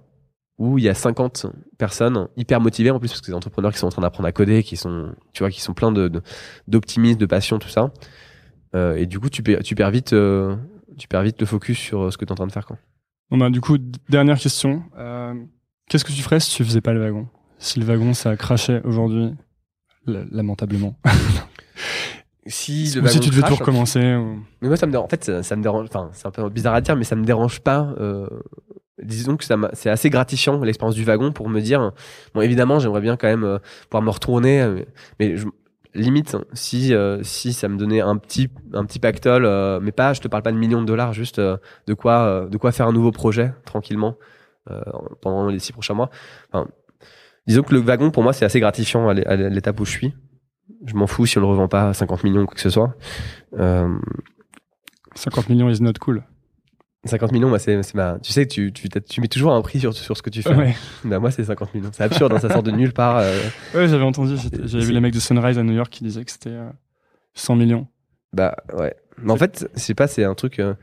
où 0.58 0.78
il 0.78 0.84
y 0.84 0.88
a 0.90 0.94
50 0.94 1.46
personnes 1.78 2.28
hyper 2.36 2.60
motivées 2.60 2.90
en 2.90 3.00
plus 3.00 3.08
parce 3.08 3.20
que 3.20 3.26
c'est 3.26 3.32
des 3.32 3.36
entrepreneurs 3.36 3.72
qui 3.72 3.78
sont 3.78 3.86
en 3.88 3.90
train 3.90 4.02
d'apprendre 4.02 4.28
à 4.28 4.32
coder, 4.32 4.62
qui 4.62 4.76
sont 4.76 5.14
tu 5.32 5.42
vois 5.42 5.50
qui 5.50 5.60
sont 5.62 5.74
pleins 5.74 5.92
de 5.92 6.10
d'optimisme, 6.68 7.18
de 7.18 7.26
passion 7.26 7.58
tout 7.58 7.68
ça. 7.68 7.92
Euh, 8.74 8.96
et 8.96 9.06
du 9.06 9.20
coup 9.20 9.28
tu 9.30 9.42
perds, 9.42 9.62
tu 9.62 9.74
perds 9.74 9.90
vite 9.90 10.12
euh, 10.14 10.56
tu 10.98 11.08
perds 11.08 11.22
vite 11.22 11.40
le 11.40 11.46
focus 11.46 11.78
sur 11.78 12.02
euh, 12.02 12.10
ce 12.10 12.16
que 12.18 12.24
tu 12.24 12.28
es 12.28 12.32
en 12.32 12.36
train 12.36 12.46
de 12.46 12.52
faire. 12.52 12.66
Quoi. 12.66 12.78
Bon, 13.30 13.38
bah, 13.38 13.50
du 13.50 13.60
coup, 13.60 13.78
dernière 14.08 14.38
question. 14.38 14.82
Euh, 14.98 15.34
Qu'est-ce 15.88 16.04
que 16.04 16.12
tu 16.12 16.22
ferais 16.22 16.40
si 16.40 16.54
tu 16.54 16.64
faisais 16.64 16.80
pas 16.80 16.92
le 16.92 17.00
wagon? 17.00 17.28
Si 17.58 17.78
le 17.80 17.84
wagon, 17.86 18.14
ça 18.14 18.36
crachait 18.36 18.80
aujourd'hui, 18.84 19.34
la- 20.06 20.24
lamentablement. 20.30 20.96
Si, 22.46 22.98
Ou 23.00 23.06
si 23.06 23.20
tu 23.20 23.30
devais 23.30 23.42
tout 23.42 23.54
recommencer. 23.54 24.16
ou- 24.16 24.40
Mais 24.60 24.66
moi, 24.68 24.76
ça 24.76 24.86
me 24.86 24.90
dérange. 24.90 25.04
En 25.06 25.08
fait, 25.08 25.22
ça, 25.22 25.42
ça 25.44 25.54
me 25.54 25.62
dérange. 25.62 25.86
Enfin, 25.88 26.10
c'est 26.12 26.26
un 26.26 26.32
peu 26.32 26.48
bizarre 26.48 26.74
à 26.74 26.80
dire, 26.80 26.96
mais 26.96 27.04
ça 27.04 27.14
me 27.14 27.24
dérange 27.24 27.60
pas. 27.60 27.94
euh, 28.00 28.26
disons 29.00 29.36
que 29.36 29.44
c'est 29.74 29.90
assez 29.90 30.10
gratifiant 30.10 30.60
l'expérience 30.62 30.96
du 30.96 31.04
wagon 31.04 31.30
pour 31.32 31.48
me 31.48 31.60
dire. 31.60 31.92
Bon, 32.34 32.40
évidemment, 32.40 32.80
j'aimerais 32.80 33.00
bien 33.00 33.16
quand 33.16 33.28
même 33.28 33.58
pouvoir 33.88 34.02
me 34.02 34.10
retourner, 34.10 34.84
mais 35.20 35.36
je- 35.36 35.46
limite 35.94 36.36
si 36.52 36.94
euh, 36.94 37.22
si 37.22 37.52
ça 37.52 37.68
me 37.68 37.76
donnait 37.76 38.00
un 38.00 38.16
petit 38.16 38.48
un 38.72 38.84
petit 38.84 38.98
pactole, 38.98 39.44
euh, 39.44 39.78
mais 39.82 39.92
pas. 39.92 40.12
Je 40.14 40.20
te 40.20 40.28
parle 40.28 40.42
pas 40.42 40.52
de 40.52 40.56
millions 40.56 40.80
de 40.80 40.86
dollars, 40.86 41.12
juste 41.12 41.38
euh, 41.38 41.56
de 41.86 41.94
quoi 41.94 42.46
de 42.50 42.56
quoi 42.56 42.72
faire 42.72 42.86
un 42.86 42.92
nouveau 42.92 43.12
projet 43.12 43.52
tranquillement 43.64 44.16
pendant 45.20 45.48
les 45.48 45.58
six 45.58 45.72
prochains 45.72 45.94
mois. 45.94 46.08
Disons 47.48 47.62
que 47.64 47.74
le 47.74 47.80
wagon 47.80 48.10
pour 48.12 48.22
moi 48.22 48.32
c'est 48.32 48.44
assez 48.44 48.60
gratifiant 48.60 49.08
à 49.08 49.14
l'é- 49.14 49.26
à 49.26 49.34
l'étape 49.36 49.80
où 49.80 49.84
je 49.84 49.90
suis. 49.90 50.14
Je 50.86 50.94
m'en 50.94 51.06
fous 51.08 51.26
si 51.26 51.36
on 51.38 51.40
le 51.40 51.46
revend 51.48 51.68
pas 51.68 51.88
à 51.88 51.94
50 51.94 52.22
millions 52.24 52.42
ou 52.42 52.46
quoi 52.46 52.54
que 52.54 52.60
ce 52.60 52.70
soit. 52.70 52.94
Euh, 53.58 53.88
50 55.14 55.48
millions 55.48 55.68
is 55.68 55.82
not 55.82 55.94
cool. 56.00 56.22
50 57.04 57.32
millions, 57.32 57.48
moi, 57.48 57.58
c'est, 57.58 57.82
c'est 57.82 57.94
ma, 57.94 58.18
tu 58.20 58.32
sais, 58.32 58.46
tu, 58.46 58.72
tu, 58.72 58.88
tu 58.88 59.20
mets 59.20 59.26
toujours 59.28 59.52
un 59.52 59.60
prix 59.62 59.80
sur, 59.80 59.92
sur 59.92 60.16
ce 60.16 60.22
que 60.22 60.30
tu 60.30 60.42
fais. 60.42 60.54
Ouais, 60.54 60.76
Bah, 61.04 61.18
moi, 61.18 61.30
c'est 61.32 61.42
50 61.44 61.74
millions. 61.74 61.90
C'est 61.92 62.04
absurde, 62.04 62.32
hein, 62.32 62.38
ça 62.38 62.48
sort 62.48 62.62
de 62.62 62.70
nulle 62.70 62.92
part. 62.92 63.18
euh. 63.18 63.40
ouais 63.74 63.88
j'avais 63.88 64.04
entendu. 64.04 64.36
J'avais 64.64 64.84
vu 64.84 64.92
les 64.92 65.00
mecs 65.00 65.12
de 65.14 65.18
Sunrise 65.20 65.58
à 65.58 65.62
New 65.64 65.72
York 65.74 65.90
qui 65.90 66.04
disaient 66.04 66.24
que 66.24 66.30
c'était 66.30 66.50
euh, 66.50 66.70
100 67.34 67.56
millions. 67.56 67.86
bah, 68.32 68.54
ouais. 68.74 68.94
Mais 69.18 69.32
en 69.32 69.36
fait, 69.36 69.68
je 69.74 69.80
sais 69.80 69.94
pas, 69.94 70.06
c'est 70.06 70.24
un 70.24 70.34
truc, 70.34 70.58
euh, 70.58 70.74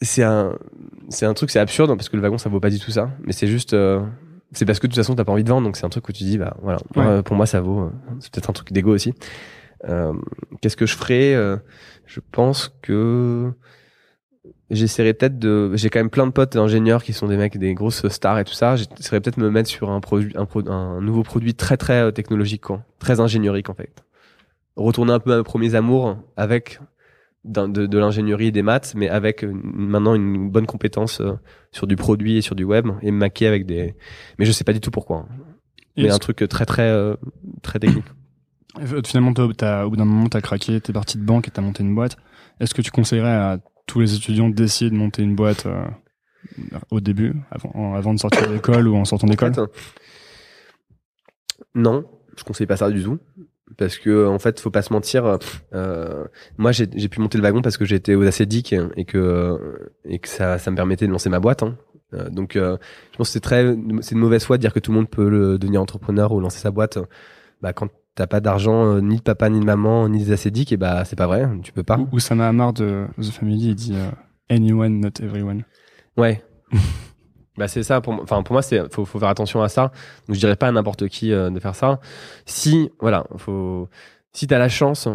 c'est 0.00 0.22
un, 0.22 0.58
c'est 1.10 1.26
un 1.26 1.34
truc, 1.34 1.50
c'est 1.50 1.60
absurde, 1.60 1.90
hein, 1.90 1.96
parce 1.96 2.08
que 2.08 2.16
le 2.16 2.22
wagon, 2.22 2.38
ça 2.38 2.48
vaut 2.48 2.60
pas 2.60 2.70
du 2.70 2.80
tout 2.80 2.90
ça. 2.90 3.10
Mais 3.24 3.32
c'est 3.32 3.46
juste, 3.46 3.72
euh, 3.74 4.00
c'est 4.52 4.64
parce 4.66 4.78
que 4.80 4.86
de 4.86 4.92
toute 4.92 4.96
façon, 5.02 5.14
t'as 5.14 5.24
pas 5.24 5.32
envie 5.32 5.44
de 5.44 5.48
vendre, 5.48 5.66
donc 5.66 5.76
c'est 5.76 5.84
un 5.86 5.90
truc 5.90 6.08
où 6.08 6.12
tu 6.12 6.24
dis, 6.24 6.38
bah, 6.38 6.56
voilà. 6.62 6.78
Ouais. 6.96 7.04
euh, 7.06 7.22
pour 7.22 7.36
moi, 7.36 7.46
ça 7.46 7.60
vaut, 7.60 7.82
euh, 7.82 7.90
c'est 8.20 8.32
peut-être 8.32 8.50
un 8.50 8.52
truc 8.52 8.72
d'égo 8.72 8.92
aussi. 8.92 9.14
Euh, 9.88 10.12
qu'est-ce 10.60 10.76
que 10.76 10.86
je 10.86 10.96
ferais? 10.96 11.34
euh, 11.34 11.56
je 12.06 12.20
pense 12.32 12.74
que, 12.82 13.52
J'essaierais 14.72 15.12
peut-être 15.12 15.38
de. 15.38 15.70
J'ai 15.74 15.90
quand 15.90 16.00
même 16.00 16.10
plein 16.10 16.26
de 16.26 16.32
potes 16.32 16.56
ingénieurs 16.56 17.04
qui 17.04 17.12
sont 17.12 17.28
des 17.28 17.36
mecs, 17.36 17.58
des 17.58 17.74
grosses 17.74 18.08
stars 18.08 18.38
et 18.38 18.44
tout 18.44 18.54
ça. 18.54 18.74
J'essaierais 18.76 19.20
peut-être 19.20 19.38
de 19.38 19.44
me 19.44 19.50
mettre 19.50 19.68
sur 19.68 19.90
un 19.90 20.00
produit, 20.00 20.32
un, 20.36 20.46
pro- 20.46 20.66
un 20.68 21.00
nouveau 21.00 21.22
produit 21.22 21.54
très 21.54 21.76
très 21.76 22.00
euh, 22.00 22.10
technologique, 22.10 22.62
quoi. 22.62 22.82
très 22.98 23.20
ingénierique 23.20 23.68
en 23.68 23.74
fait. 23.74 24.02
Retourner 24.76 25.12
un 25.12 25.20
peu 25.20 25.34
à 25.34 25.36
mes 25.36 25.42
premiers 25.42 25.74
amours 25.74 26.16
avec 26.36 26.80
de, 27.44 27.66
de 27.66 27.98
l'ingénierie 27.98 28.46
et 28.46 28.50
des 28.52 28.62
maths, 28.62 28.94
mais 28.96 29.08
avec 29.10 29.44
euh, 29.44 29.52
maintenant 29.52 30.14
une 30.14 30.48
bonne 30.48 30.66
compétence 30.66 31.20
euh, 31.20 31.32
sur 31.70 31.86
du 31.86 31.96
produit 31.96 32.38
et 32.38 32.40
sur 32.40 32.54
du 32.54 32.64
web 32.64 32.86
et 33.02 33.10
me 33.10 33.18
maquer 33.18 33.46
avec 33.48 33.66
des. 33.66 33.94
Mais 34.38 34.46
je 34.46 34.52
sais 34.52 34.64
pas 34.64 34.72
du 34.72 34.80
tout 34.80 34.90
pourquoi. 34.90 35.26
Mais 35.98 36.04
un 36.14 36.18
truc 36.18 36.42
très 36.48 36.64
très 36.64 37.14
très 37.62 37.78
technique. 37.78 38.06
Finalement, 39.04 39.34
t'as- 39.34 39.48
t'as- 39.54 39.84
au 39.86 39.90
bout 39.90 39.96
d'un 39.96 40.06
moment, 40.06 40.28
tu 40.30 40.36
as 40.38 40.40
craqué, 40.40 40.80
tu 40.80 40.90
es 40.90 40.94
parti 40.94 41.18
de 41.18 41.24
banque 41.24 41.48
et 41.48 41.50
tu 41.50 41.60
as 41.60 41.62
monté 41.62 41.82
une 41.82 41.94
boîte. 41.94 42.16
Est-ce 42.60 42.72
que 42.72 42.80
tu 42.80 42.90
conseillerais 42.90 43.28
à 43.28 43.58
tous 43.86 44.00
les 44.00 44.14
étudiants 44.14 44.48
d'essayer 44.48 44.90
de 44.90 44.96
monter 44.96 45.22
une 45.22 45.34
boîte 45.34 45.66
euh, 45.66 45.84
au 46.90 47.00
début, 47.00 47.34
avant, 47.50 48.14
de 48.14 48.18
sortir 48.18 48.48
de 48.48 48.54
l'école 48.54 48.88
ou 48.88 48.96
en 48.96 49.04
sortant 49.04 49.26
d'école 49.26 49.52
non, 51.74 52.04
je 52.36 52.44
conseille 52.44 52.66
pas 52.66 52.76
ça 52.76 52.90
du 52.90 53.02
tout. 53.02 53.18
Parce 53.78 53.96
que 53.96 54.26
en 54.26 54.38
fait, 54.38 54.60
faut 54.60 54.70
pas 54.70 54.82
se 54.82 54.92
mentir. 54.92 55.38
euh, 55.72 56.24
moi, 56.58 56.72
j'ai 56.72 56.86
pu 56.86 57.20
monter 57.20 57.38
le 57.38 57.42
wagon 57.42 57.62
parce 57.62 57.78
que 57.78 57.86
j'étais 57.86 58.14
aux 58.14 58.26
acédiques 58.26 58.74
et 58.96 59.04
que 59.06 59.90
et 60.04 60.18
que 60.18 60.28
ça, 60.28 60.58
ça 60.58 60.70
me 60.70 60.76
permettait 60.76 61.06
de 61.06 61.12
lancer 61.12 61.30
ma 61.30 61.40
boîte. 61.40 61.62
hein. 61.62 61.78
Euh, 62.12 62.28
donc, 62.28 62.52
je 62.56 62.76
pense 63.16 63.32
que 63.32 63.40
c'est 63.40 64.02
c'est 64.02 64.12
une 64.14 64.20
mauvaise 64.20 64.44
foi 64.44 64.58
de 64.58 64.60
dire 64.60 64.74
que 64.74 64.80
tout 64.80 64.90
le 64.90 64.98
monde 64.98 65.08
peut 65.08 65.56
devenir 65.58 65.80
entrepreneur 65.80 66.32
ou 66.32 66.40
lancer 66.40 66.58
sa 66.58 66.70
boîte. 66.70 66.98
Bah, 67.62 67.72
quand 67.72 67.88
t'as 68.14 68.26
pas 68.26 68.40
d'argent, 68.40 68.84
euh, 68.84 69.00
ni 69.00 69.16
de 69.16 69.22
papa, 69.22 69.48
ni 69.48 69.60
de 69.60 69.64
maman, 69.64 70.08
ni 70.08 70.18
des 70.24 70.32
acédiques, 70.32 70.72
et 70.72 70.76
bah, 70.76 71.04
c'est 71.04 71.16
pas 71.16 71.26
vrai. 71.26 71.48
Tu 71.62 71.72
peux 71.72 71.82
pas. 71.82 71.98
Ou 71.98 72.08
Oussama 72.12 72.48
Hamar 72.48 72.72
de 72.72 73.06
The 73.20 73.30
Family, 73.30 73.68
il 73.70 73.74
dit 73.74 73.94
euh, 73.94 74.10
Anyone, 74.50 75.00
not 75.00 75.22
everyone. 75.22 75.64
Ouais. 76.16 76.42
bah 77.58 77.68
c'est 77.68 77.82
ça 77.82 78.00
pour 78.00 78.12
moi. 78.14 78.22
Enfin 78.22 78.42
pour 78.42 78.54
moi 78.54 78.62
c'est 78.62 78.92
faut 78.92 79.04
faut 79.04 79.18
faire 79.18 79.28
attention 79.28 79.62
à 79.62 79.68
ça. 79.68 79.92
Donc 80.26 80.34
je 80.34 80.38
dirais 80.40 80.56
pas 80.56 80.68
à 80.68 80.72
n'importe 80.72 81.08
qui 81.08 81.32
euh, 81.32 81.50
de 81.50 81.60
faire 81.60 81.74
ça. 81.74 82.00
Si 82.46 82.90
voilà, 83.00 83.26
faut 83.36 83.88
si 84.32 84.46
tu 84.46 84.54
as 84.54 84.58
la 84.58 84.70
chance 84.70 85.06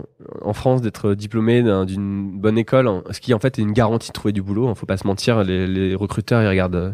en 0.44 0.54
France 0.54 0.82
d'être 0.82 1.16
diplômé 1.16 1.64
d'un- 1.64 1.86
d'une 1.86 2.40
bonne 2.40 2.58
école, 2.60 2.88
hein, 2.88 3.04
ce 3.10 3.20
qui 3.20 3.34
en 3.34 3.40
fait 3.40 3.58
est 3.58 3.64
une 3.64 3.72
garantie 3.74 4.10
de 4.10 4.14
trouver 4.14 4.32
du 4.34 4.44
boulot, 4.44 4.68
hein, 4.68 4.76
faut 4.76 4.86
pas 4.86 4.98
se 4.98 5.08
mentir, 5.08 5.44
les, 5.44 5.66
les 5.66 5.96
recruteurs 5.96 6.44
ils 6.44 6.48
regardent 6.48 6.76
euh, 6.76 6.92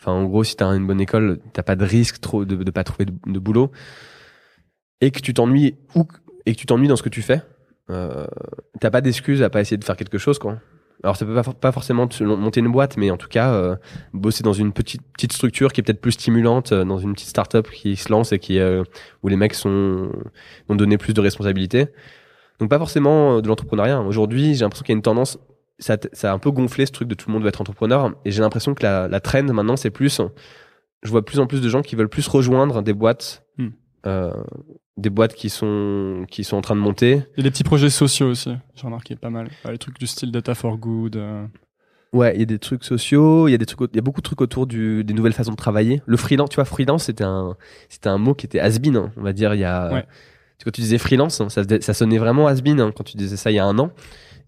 enfin 0.00 0.12
en 0.12 0.24
gros 0.24 0.44
si 0.44 0.54
tu 0.56 0.62
as 0.62 0.68
une 0.68 0.86
bonne 0.86 1.00
école, 1.00 1.40
t'as 1.52 1.64
pas 1.64 1.74
de 1.74 1.84
risque 1.84 2.20
trop 2.20 2.44
de 2.44 2.54
de 2.54 2.70
pas 2.70 2.84
trouver 2.84 3.06
de, 3.06 3.12
de 3.26 3.38
boulot 3.40 3.72
et 5.00 5.10
que 5.10 5.20
tu 5.20 5.34
t'ennuies 5.34 5.76
ou 5.94 6.06
et 6.46 6.54
que 6.54 6.58
tu 6.58 6.66
t'ennuies 6.66 6.88
dans 6.88 6.96
ce 6.96 7.02
que 7.02 7.08
tu 7.08 7.22
fais, 7.22 7.42
euh, 7.90 8.26
t'as 8.80 8.90
pas 8.90 9.00
d'excuse 9.00 9.42
à 9.42 9.50
pas 9.50 9.60
essayer 9.60 9.76
de 9.76 9.84
faire 9.84 9.96
quelque 9.96 10.18
chose 10.18 10.38
quoi. 10.38 10.58
Alors 11.02 11.16
ça 11.16 11.26
peut 11.26 11.34
pas, 11.34 11.42
pas 11.42 11.72
forcément 11.72 12.06
te 12.08 12.24
monter 12.24 12.60
une 12.60 12.72
boîte, 12.72 12.96
mais 12.96 13.10
en 13.10 13.16
tout 13.18 13.28
cas 13.28 13.52
euh, 13.52 13.76
bosser 14.14 14.42
dans 14.42 14.54
une 14.54 14.72
petite 14.72 15.02
petite 15.12 15.32
structure 15.34 15.72
qui 15.72 15.80
est 15.80 15.84
peut-être 15.84 16.00
plus 16.00 16.12
stimulante, 16.12 16.72
euh, 16.72 16.84
dans 16.84 16.98
une 16.98 17.12
petite 17.12 17.28
start-up 17.28 17.68
qui 17.70 17.96
se 17.96 18.10
lance 18.10 18.32
et 18.32 18.38
qui 18.38 18.58
euh, 18.58 18.82
où 19.22 19.28
les 19.28 19.36
mecs 19.36 19.54
sont 19.54 20.10
vont 20.68 20.74
donner 20.74 20.96
plus 20.98 21.12
de 21.12 21.20
responsabilités. 21.20 21.88
Donc 22.58 22.70
pas 22.70 22.78
forcément 22.78 23.36
euh, 23.36 23.40
de 23.42 23.48
l'entrepreneuriat. 23.48 24.00
Aujourd'hui, 24.00 24.54
j'ai 24.54 24.64
l'impression 24.64 24.84
qu'il 24.84 24.94
y 24.94 24.96
a 24.96 24.98
une 24.98 25.02
tendance, 25.02 25.38
ça, 25.78 25.94
a- 25.94 26.08
ça 26.14 26.30
a 26.30 26.34
un 26.34 26.38
peu 26.38 26.50
gonflé 26.50 26.86
ce 26.86 26.92
truc 26.92 27.06
de 27.08 27.14
tout 27.14 27.28
le 27.28 27.34
monde 27.34 27.42
veut 27.42 27.48
être 27.50 27.60
entrepreneur, 27.60 28.14
et 28.24 28.30
j'ai 28.30 28.40
l'impression 28.40 28.74
que 28.74 28.82
la, 28.82 29.06
la 29.08 29.20
trend 29.20 29.42
maintenant 29.52 29.76
c'est 29.76 29.90
plus, 29.90 30.22
je 31.02 31.10
vois 31.10 31.22
plus 31.26 31.38
en 31.40 31.46
plus 31.46 31.60
de 31.60 31.68
gens 31.68 31.82
qui 31.82 31.94
veulent 31.96 32.08
plus 32.08 32.26
rejoindre 32.28 32.80
des 32.82 32.94
boîtes, 32.94 33.42
Hmm. 33.58 33.70
Des 34.96 35.10
boîtes 35.10 35.34
qui 35.34 35.50
sont 35.50 36.24
qui 36.30 36.42
sont 36.44 36.56
en 36.56 36.62
train 36.62 36.74
de 36.76 36.80
monter. 36.80 37.22
Il 37.36 37.38
y 37.38 37.40
a 37.40 37.42
des 37.44 37.50
petits 37.50 37.64
projets 37.64 37.90
sociaux 37.90 38.28
aussi, 38.30 38.50
j'ai 38.74 38.82
remarqué 38.86 39.16
pas 39.16 39.30
mal. 39.30 39.48
Euh, 39.66 39.72
Les 39.72 39.78
trucs 39.78 39.98
du 39.98 40.06
style 40.06 40.30
Data 40.32 40.54
for 40.54 40.76
Good. 40.78 41.16
euh, 41.16 41.46
Ouais, 42.12 42.32
il 42.34 42.40
y 42.40 42.42
a 42.42 42.46
des 42.46 42.58
trucs 42.58 42.82
sociaux, 42.84 43.46
il 43.48 43.50
y 43.50 43.54
a 43.54 43.58
des 43.58 43.66
trucs, 43.66 43.90
il 43.92 43.96
y 43.96 43.98
a 43.98 44.02
beaucoup 44.02 44.20
de 44.22 44.24
trucs 44.26 44.40
autour 44.40 44.66
du, 44.66 45.04
des 45.04 45.12
nouvelles 45.12 45.34
façons 45.34 45.50
de 45.50 45.56
travailler. 45.56 46.00
Le 46.06 46.16
freelance, 46.16 46.48
tu 46.48 46.54
vois, 46.54 46.64
freelance, 46.64 47.04
c'était 47.04 47.24
un, 47.24 47.56
c'était 47.90 48.08
un 48.08 48.16
mot 48.16 48.32
qui 48.34 48.46
était 48.46 48.60
has-been, 48.60 48.96
hein, 48.96 49.12
on 49.18 49.22
va 49.22 49.32
dire, 49.34 49.52
il 49.54 49.60
y 49.60 49.64
a, 49.64 49.92
Ouais. 49.92 50.04
quand 50.64 50.70
tu 50.70 50.80
disais 50.80 50.96
freelance, 50.96 51.40
hein, 51.42 51.50
ça, 51.50 51.62
ça 51.80 51.92
sonnait 51.92 52.16
vraiment 52.18 52.46
has-been 52.46 52.80
hein, 52.80 52.90
quand 52.96 53.04
tu 53.04 53.18
disais 53.18 53.36
ça 53.36 53.50
il 53.50 53.54
y 53.54 53.58
a 53.58 53.66
un 53.66 53.78
an. 53.78 53.90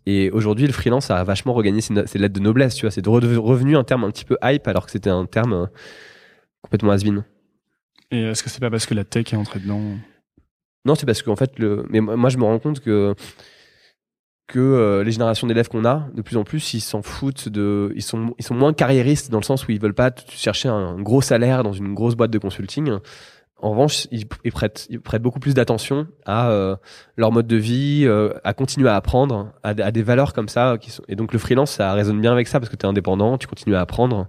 Et 0.07 0.31
aujourd'hui, 0.31 0.67
le 0.67 0.73
freelance 0.73 1.11
a 1.11 1.23
vachement 1.25 1.53
regagné 1.53 1.83
ses, 1.83 2.07
ses 2.07 2.19
lettres 2.19 2.33
de 2.37 2.41
noblesse, 2.41 2.75
tu 2.75 2.83
vois, 2.87 2.91
c'est 2.91 3.03
de 3.03 3.11
re- 3.11 3.37
revenu 3.37 3.77
un 3.77 3.85
terme 3.85 4.05
un 4.05 4.11
petit 4.11 4.25
peu 4.25 4.39
hype 4.43 4.67
alors 4.67 4.87
que 4.87 4.93
c'était 4.93 5.11
un 5.11 5.27
terme 5.27 5.53
euh, 5.53 5.67
complètement 6.63 6.93
has-been. 6.93 7.25
Et 8.11 8.23
est-ce 8.23 8.43
que 8.43 8.49
c'est 8.49 8.61
pas 8.61 8.71
parce 8.71 8.87
que 8.87 8.95
la 8.95 9.05
tech 9.05 9.31
est 9.35 9.37
entrée 9.37 9.59
dedans? 9.61 9.83
Non, 10.89 10.95
c'est 10.95 11.05
parce 11.05 11.21
qu'en 11.23 11.37
fait, 11.37 11.59
le... 11.59 11.85
mais 11.91 12.01
moi, 12.01 12.31
je 12.31 12.39
me 12.39 12.45
rends 12.45 12.59
compte 12.59 12.81
que 12.81 13.15
que 14.47 14.59
euh, 14.59 15.05
les 15.05 15.13
générations 15.13 15.47
d'élèves 15.47 15.69
qu'on 15.69 15.85
a, 15.85 16.09
de 16.15 16.23
plus 16.23 16.39
en 16.39 16.45
plus, 16.45 16.73
ils 16.73 16.81
s'en 16.81 17.03
foutent 17.03 17.51
de, 17.51 17.93
ils 17.95 18.03
sont, 18.03 18.35
ils 18.39 18.45
sont 18.45 18.55
moins 18.55 18.73
carriéristes 18.73 19.31
dans 19.31 19.39
le 19.39 19.45
sens 19.45 19.69
où 19.69 19.73
ils 19.73 19.79
veulent 19.79 19.93
pas 19.93 20.11
chercher 20.31 20.71
un 20.71 20.99
gros 20.99 21.21
salaire 21.21 21.63
dans 21.63 21.75
une 21.75 21.93
grosse 21.93 22.15
boîte 22.15 22.31
de 22.31 22.39
consulting. 22.39 22.97
En 23.61 23.73
revanche, 23.73 24.07
ils, 24.11 24.27
prêtent, 24.27 24.87
ils 24.89 25.03
prêtent 25.03 25.21
beaucoup 25.21 25.41
plus 25.41 25.53
d'attention 25.53 26.07
à 26.25 26.49
euh, 26.49 26.77
leur 27.19 27.31
mode 27.31 27.47
de 27.47 27.57
vie, 27.57 28.05
euh, 28.07 28.31
à 28.43 28.55
continuer 28.55 28.89
à 28.89 28.97
apprendre, 28.97 29.53
à, 29.63 29.75
des 29.75 30.03
valeurs 30.03 30.33
comme 30.33 30.49
ça. 30.49 30.79
Et 31.09 31.15
donc 31.15 31.35
le 31.35 31.39
freelance, 31.39 31.73
ça 31.73 31.93
résonne 31.93 32.23
bien 32.23 32.33
avec 32.33 32.49
ça 32.49 32.59
parce 32.59 32.71
que 32.71 32.77
tu 32.77 32.87
es 32.87 32.89
indépendant, 32.89 33.37
tu 33.37 33.49
continues 33.49 33.77
à 33.77 33.83
apprendre. 33.83 34.29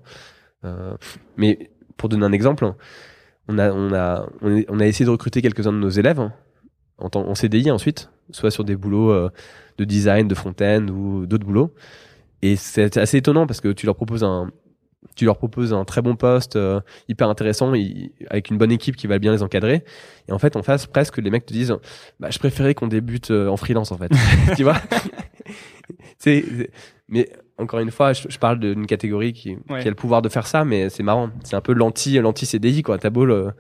mais 1.38 1.72
pour 1.96 2.10
donner 2.10 2.26
un 2.26 2.34
exemple, 2.34 2.74
on 3.48 3.58
a, 3.58 3.72
on 3.72 3.94
a, 3.94 4.28
on 4.42 4.80
a 4.82 4.86
essayé 4.86 5.06
de 5.06 5.12
recruter 5.12 5.42
quelques-uns 5.42 5.72
de 5.72 5.78
nos 5.78 5.90
élèves 5.90 6.30
en, 7.00 7.10
en 7.14 7.36
CDI 7.36 7.72
ensuite, 7.72 8.10
soit 8.32 8.52
sur 8.52 8.64
des 8.64 8.76
boulots 8.76 9.30
de 9.78 9.86
design, 9.86 10.28
de 10.28 10.36
fontaine 10.36 10.90
ou 10.90 11.26
d'autres 11.26 11.46
boulots. 11.46 11.74
Et 12.42 12.56
c'est 12.56 12.98
assez 12.98 13.18
étonnant 13.18 13.48
parce 13.48 13.62
que 13.62 13.70
tu 13.70 13.86
leur 13.86 13.96
proposes 13.96 14.24
un, 14.24 14.52
tu 15.16 15.26
leur 15.26 15.38
proposes 15.38 15.74
un 15.74 15.86
très 15.86 16.02
bon 16.02 16.16
poste, 16.16 16.56
euh, 16.56 16.80
hyper 17.08 17.30
intéressant, 17.30 17.74
avec 18.30 18.50
une 18.50 18.58
bonne 18.58 18.72
équipe 18.72 18.96
qui 18.96 19.08
va 19.08 19.20
bien 19.20 19.32
les 19.32 19.44
encadrer. 19.44 19.84
Et 20.28 20.32
en 20.32 20.40
fait, 20.40 20.56
en 20.56 20.64
face, 20.64 20.86
presque, 20.88 21.18
les 21.18 21.30
mecs 21.30 21.46
te 21.46 21.54
disent, 21.54 21.76
bah, 22.20 22.30
je 22.30 22.40
préférais 22.40 22.74
qu'on 22.74 22.88
débute 22.88 23.32
euh, 23.32 23.48
en 23.48 23.58
freelance, 23.58 23.92
en 23.92 23.98
fait. 23.98 24.12
tu 24.56 24.64
vois? 24.64 24.78
C'est, 26.18 26.44
Mais 27.08 27.30
encore 27.58 27.80
une 27.80 27.92
fois, 27.92 28.14
je, 28.14 28.38
parle 28.38 28.60
d'une 28.60 28.86
catégorie 28.86 29.34
qui, 29.34 29.58
qui, 29.68 29.74
a 29.74 29.84
le 29.90 29.96
pouvoir 29.96 30.22
de 30.22 30.30
faire 30.30 30.48
ça, 30.48 30.64
mais 30.64 30.90
c'est 30.90 31.04
marrant. 31.04 31.30
C'est 31.44 31.56
un 31.56 31.62
peu 31.62 31.74
l'anti, 31.74 32.18
l'anti 32.20 32.46
CDI, 32.46 32.84
quoi. 32.84 32.98
T'as 32.98 33.10
beau 33.10 33.26
le, 33.26 33.52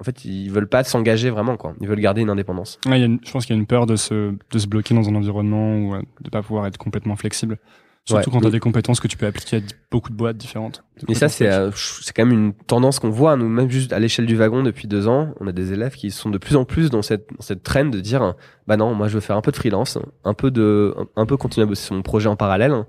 en 0.00 0.04
fait, 0.04 0.24
ils 0.24 0.50
veulent 0.50 0.68
pas 0.68 0.82
s'engager 0.82 1.28
vraiment, 1.28 1.56
quoi. 1.56 1.74
Ils 1.80 1.86
veulent 1.86 2.00
garder 2.00 2.22
une 2.22 2.30
indépendance. 2.30 2.78
Ouais, 2.86 3.00
y 3.00 3.04
a 3.04 3.08
je 3.22 3.30
pense 3.30 3.44
qu'il 3.44 3.54
y 3.54 3.58
a 3.58 3.60
une 3.60 3.66
peur 3.66 3.86
de 3.86 3.96
se, 3.96 4.32
de 4.50 4.58
se 4.58 4.66
bloquer 4.66 4.94
dans 4.94 5.08
un 5.08 5.14
environnement 5.14 5.76
ou 5.76 5.94
euh, 5.94 6.02
de 6.22 6.30
pas 6.30 6.42
pouvoir 6.42 6.66
être 6.66 6.78
complètement 6.78 7.16
flexible. 7.16 7.58
Surtout 8.06 8.30
quand 8.30 8.40
tu 8.40 8.46
as 8.46 8.50
des 8.50 8.60
compétences 8.60 8.98
que 8.98 9.06
tu 9.06 9.16
peux 9.16 9.26
appliquer 9.26 9.58
à 9.58 9.60
beaucoup 9.90 10.08
de 10.08 10.16
boîtes 10.16 10.38
différentes. 10.38 10.82
Mais 11.06 11.14
ça, 11.14 11.28
c'est 11.28 11.48
euh, 11.48 11.70
c'est 11.74 12.16
quand 12.16 12.24
même 12.24 12.36
une 12.36 12.54
tendance 12.54 12.98
qu'on 12.98 13.10
voit, 13.10 13.36
nous, 13.36 13.48
même 13.48 13.70
juste 13.70 13.92
à 13.92 13.98
l'échelle 13.98 14.26
du 14.26 14.36
wagon 14.36 14.62
depuis 14.62 14.88
deux 14.88 15.06
ans. 15.06 15.34
On 15.38 15.46
a 15.46 15.52
des 15.52 15.72
élèves 15.74 15.94
qui 15.94 16.10
sont 16.10 16.30
de 16.30 16.38
plus 16.38 16.56
en 16.56 16.64
plus 16.64 16.90
dans 16.90 17.02
cette, 17.02 17.28
dans 17.28 17.42
cette 17.42 17.62
traîne 17.62 17.90
de 17.90 18.00
dire, 18.00 18.34
bah 18.66 18.76
non, 18.76 18.94
moi, 18.94 19.06
je 19.06 19.14
veux 19.14 19.20
faire 19.20 19.36
un 19.36 19.42
peu 19.42 19.52
de 19.52 19.56
freelance, 19.56 19.98
un 20.24 20.34
peu 20.34 20.50
de, 20.50 20.96
un, 21.14 21.26
peu 21.26 21.36
continuer 21.36 21.64
à 21.64 21.68
bosser 21.68 21.84
sur 21.84 21.94
mon 21.94 22.02
projet 22.02 22.28
en 22.28 22.36
parallèle. 22.36 22.84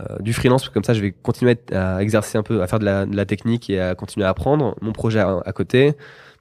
Euh, 0.00 0.18
du 0.20 0.32
freelance, 0.32 0.68
comme 0.68 0.84
ça, 0.84 0.92
je 0.92 1.00
vais 1.00 1.12
continuer 1.12 1.56
à, 1.72 2.02
exercer 2.02 2.36
un 2.36 2.42
peu, 2.42 2.62
à 2.62 2.66
faire 2.66 2.78
de 2.78 2.84
la, 2.84 3.06
de 3.06 3.16
la, 3.16 3.26
technique 3.26 3.70
et 3.70 3.80
à 3.80 3.94
continuer 3.94 4.26
à 4.26 4.30
apprendre 4.30 4.76
mon 4.80 4.92
projet 4.92 5.20
à 5.20 5.52
côté 5.52 5.94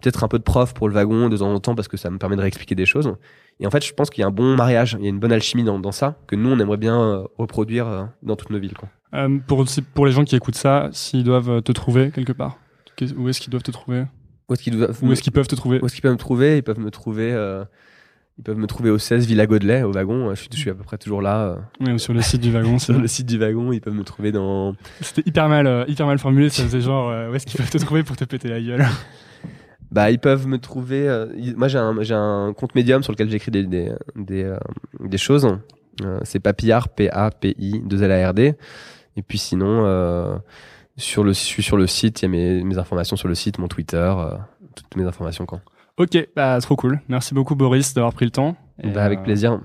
peut-être 0.04 0.24
un 0.24 0.28
peu 0.28 0.38
de 0.38 0.43
prof 0.43 0.74
pour 0.74 0.89
le 0.89 0.93
wagon 0.93 1.30
de 1.30 1.38
temps 1.38 1.54
en 1.54 1.60
temps 1.60 1.76
parce 1.76 1.88
que 1.88 1.97
ça 1.97 2.10
me 2.10 2.18
permet 2.18 2.36
de 2.36 2.41
réexpliquer 2.41 2.76
des 2.76 2.86
choses. 2.86 3.16
Et 3.60 3.68
en 3.68 3.72
fait, 3.72 3.84
je 3.84 3.93
pense 3.93 4.10
qu'il 4.10 4.22
y 4.22 4.24
a 4.24 4.28
un 4.28 4.32
bon 4.32 4.56
mariage, 4.56 4.97
il 4.99 5.04
y 5.04 5.08
a 5.08 5.10
une 5.10 5.20
bonne 5.20 5.32
alchimie 5.32 5.64
dans, 5.64 5.80
dans 5.80 5.91
ça 5.91 6.18
que 6.28 6.36
nous, 6.36 6.49
on 6.49 6.60
aimerait 6.60 6.78
bien 6.78 6.99
euh, 7.01 7.24
reproduire 7.38 7.88
euh, 7.88 8.04
dans 8.22 8.36
toutes 8.36 8.49
nos 8.49 8.60
villes. 8.60 8.74
Quoi. 8.74 8.89
Pour, 9.47 9.66
pour 9.93 10.06
les 10.06 10.12
gens 10.12 10.26
qui 10.26 10.36
écoutent 10.36 10.56
ça, 10.56 10.89
s'ils 10.91 11.24
doivent 11.24 11.62
te 11.62 11.72
trouver 11.72 12.12
quelque 12.12 12.34
part, 12.34 12.58
où 13.16 13.30
est-ce 13.30 13.39
qu'ils 13.39 13.51
doivent 13.51 13.64
te 13.64 13.72
trouver? 13.72 14.06
Où 14.49 14.54
est-ce 14.54 14.64
qu'ils 14.64 14.78
doivent... 14.78 14.91
est 14.91 15.22
qu'ils 15.22 15.32
peuvent 15.32 15.47
te 15.47 15.56
trouver? 15.56 15.80
Où 15.82 15.86
est-ce 15.86 15.93
qu'ils 15.93 16.01
peuvent 16.01 16.14
me 16.14 16.18
trouver? 16.18 16.58
Ils 16.58 16.64
peuvent 16.64 16.80
me 16.80 16.91
trouver. 16.91 17.32
Euh... 18.34 18.40
Ils 18.40 18.44
peuvent 18.44 18.58
me 18.58 18.68
trouver 18.68 18.90
au 18.90 18.98
16 18.98 19.28
Villa 19.28 19.46
Godelet, 19.46 19.84
au 19.84 19.92
wagon. 19.92 20.34
Je 20.34 20.42
suis, 20.42 20.50
je 20.52 20.58
suis 20.58 20.70
à 20.70 20.74
peu 20.74 20.84
près 20.84 20.98
toujours 20.98 21.22
là. 21.22 21.58
Oui, 21.80 21.92
ou 21.92 21.98
sur 21.98 22.14
le 22.14 22.22
site 22.22 22.42
du 22.42 22.52
wagon. 22.52 22.80
sur 22.80 22.98
le 23.00 23.08
site 23.08 23.28
du 23.28 23.38
wagon, 23.38 23.72
ils 23.72 23.82
peuvent 23.82 23.94
me 23.94 24.04
trouver 24.04 24.32
dans. 24.32 24.76
C'était 25.02 25.28
hyper 25.28 25.50
mal, 25.50 25.86
hyper 25.88 26.08
mal 26.08 26.20
formulé. 26.20 26.50
Ça 26.50 26.64
faisait 26.64 26.82
genre, 26.82 27.30
où 27.30 27.36
est-ce 27.36 27.46
qu'ils 27.46 27.58
peuvent 27.58 27.70
te 27.70 27.78
trouver 27.78 28.04
pour 28.04 28.18
te 28.18 28.26
péter 28.26 28.48
la 28.48 28.62
gueule? 28.62 28.86
Bah, 29.94 30.10
ils 30.10 30.18
peuvent 30.18 30.48
me 30.48 30.58
trouver. 30.58 31.08
Euh, 31.08 31.28
moi, 31.56 31.68
j'ai 31.68 31.78
un, 31.78 32.02
j'ai 32.02 32.16
un 32.16 32.52
compte 32.58 32.74
Medium 32.74 33.04
sur 33.04 33.14
lequel 33.14 33.30
j'écris 33.30 33.52
des, 33.52 33.64
des, 33.64 33.92
des, 34.16 34.44
euh, 34.44 34.58
des 35.00 35.20
choses. 35.20 35.48
Euh, 36.04 36.20
c'est 36.24 36.40
Papillard, 36.40 36.90
P-A-P-I, 36.90 37.82
2 37.86 38.04
L-A-R-D. 38.04 38.56
Et 39.16 39.22
puis 39.22 39.38
sinon, 39.38 40.42
sur 40.98 41.24
le, 41.24 41.34
je 41.34 41.38
suis 41.38 41.62
sur 41.62 41.78
le 41.78 41.86
site, 41.86 42.22
il 42.22 42.26
y 42.26 42.26
a 42.26 42.30
mes, 42.30 42.64
mes 42.64 42.80
informations 42.80 43.16
sur 43.16 43.28
le 43.28 43.36
site, 43.36 43.60
mon 43.60 43.68
Twitter, 43.68 44.12
toutes 44.76 44.96
mes 44.96 45.04
informations 45.04 45.46
quand. 45.46 45.62
Ok, 45.98 46.18
bah, 46.36 46.60
trop 46.62 46.76
cool. 46.76 47.02
Merci 47.08 47.34
beaucoup, 47.34 47.56
Boris, 47.56 47.94
d'avoir 47.94 48.14
pris 48.14 48.26
le 48.26 48.32
temps. 48.32 48.56
bah, 48.84 49.04
avec 49.04 49.24
plaisir. 49.24 49.60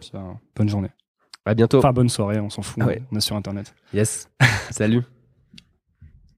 bonne 0.57 0.69
journée. 0.69 0.91
À 1.47 1.55
bientôt. 1.55 1.79
Enfin, 1.79 1.93
bonne 1.93 2.11
soirée, 2.11 2.39
on 2.41 2.51
s'en 2.51 2.63
fout. 2.63 2.83
On 3.11 3.17
est 3.17 3.21
sur 3.21 3.37
Internet. 3.37 3.75
Yes. 3.95 4.29
Salut. 4.71 5.03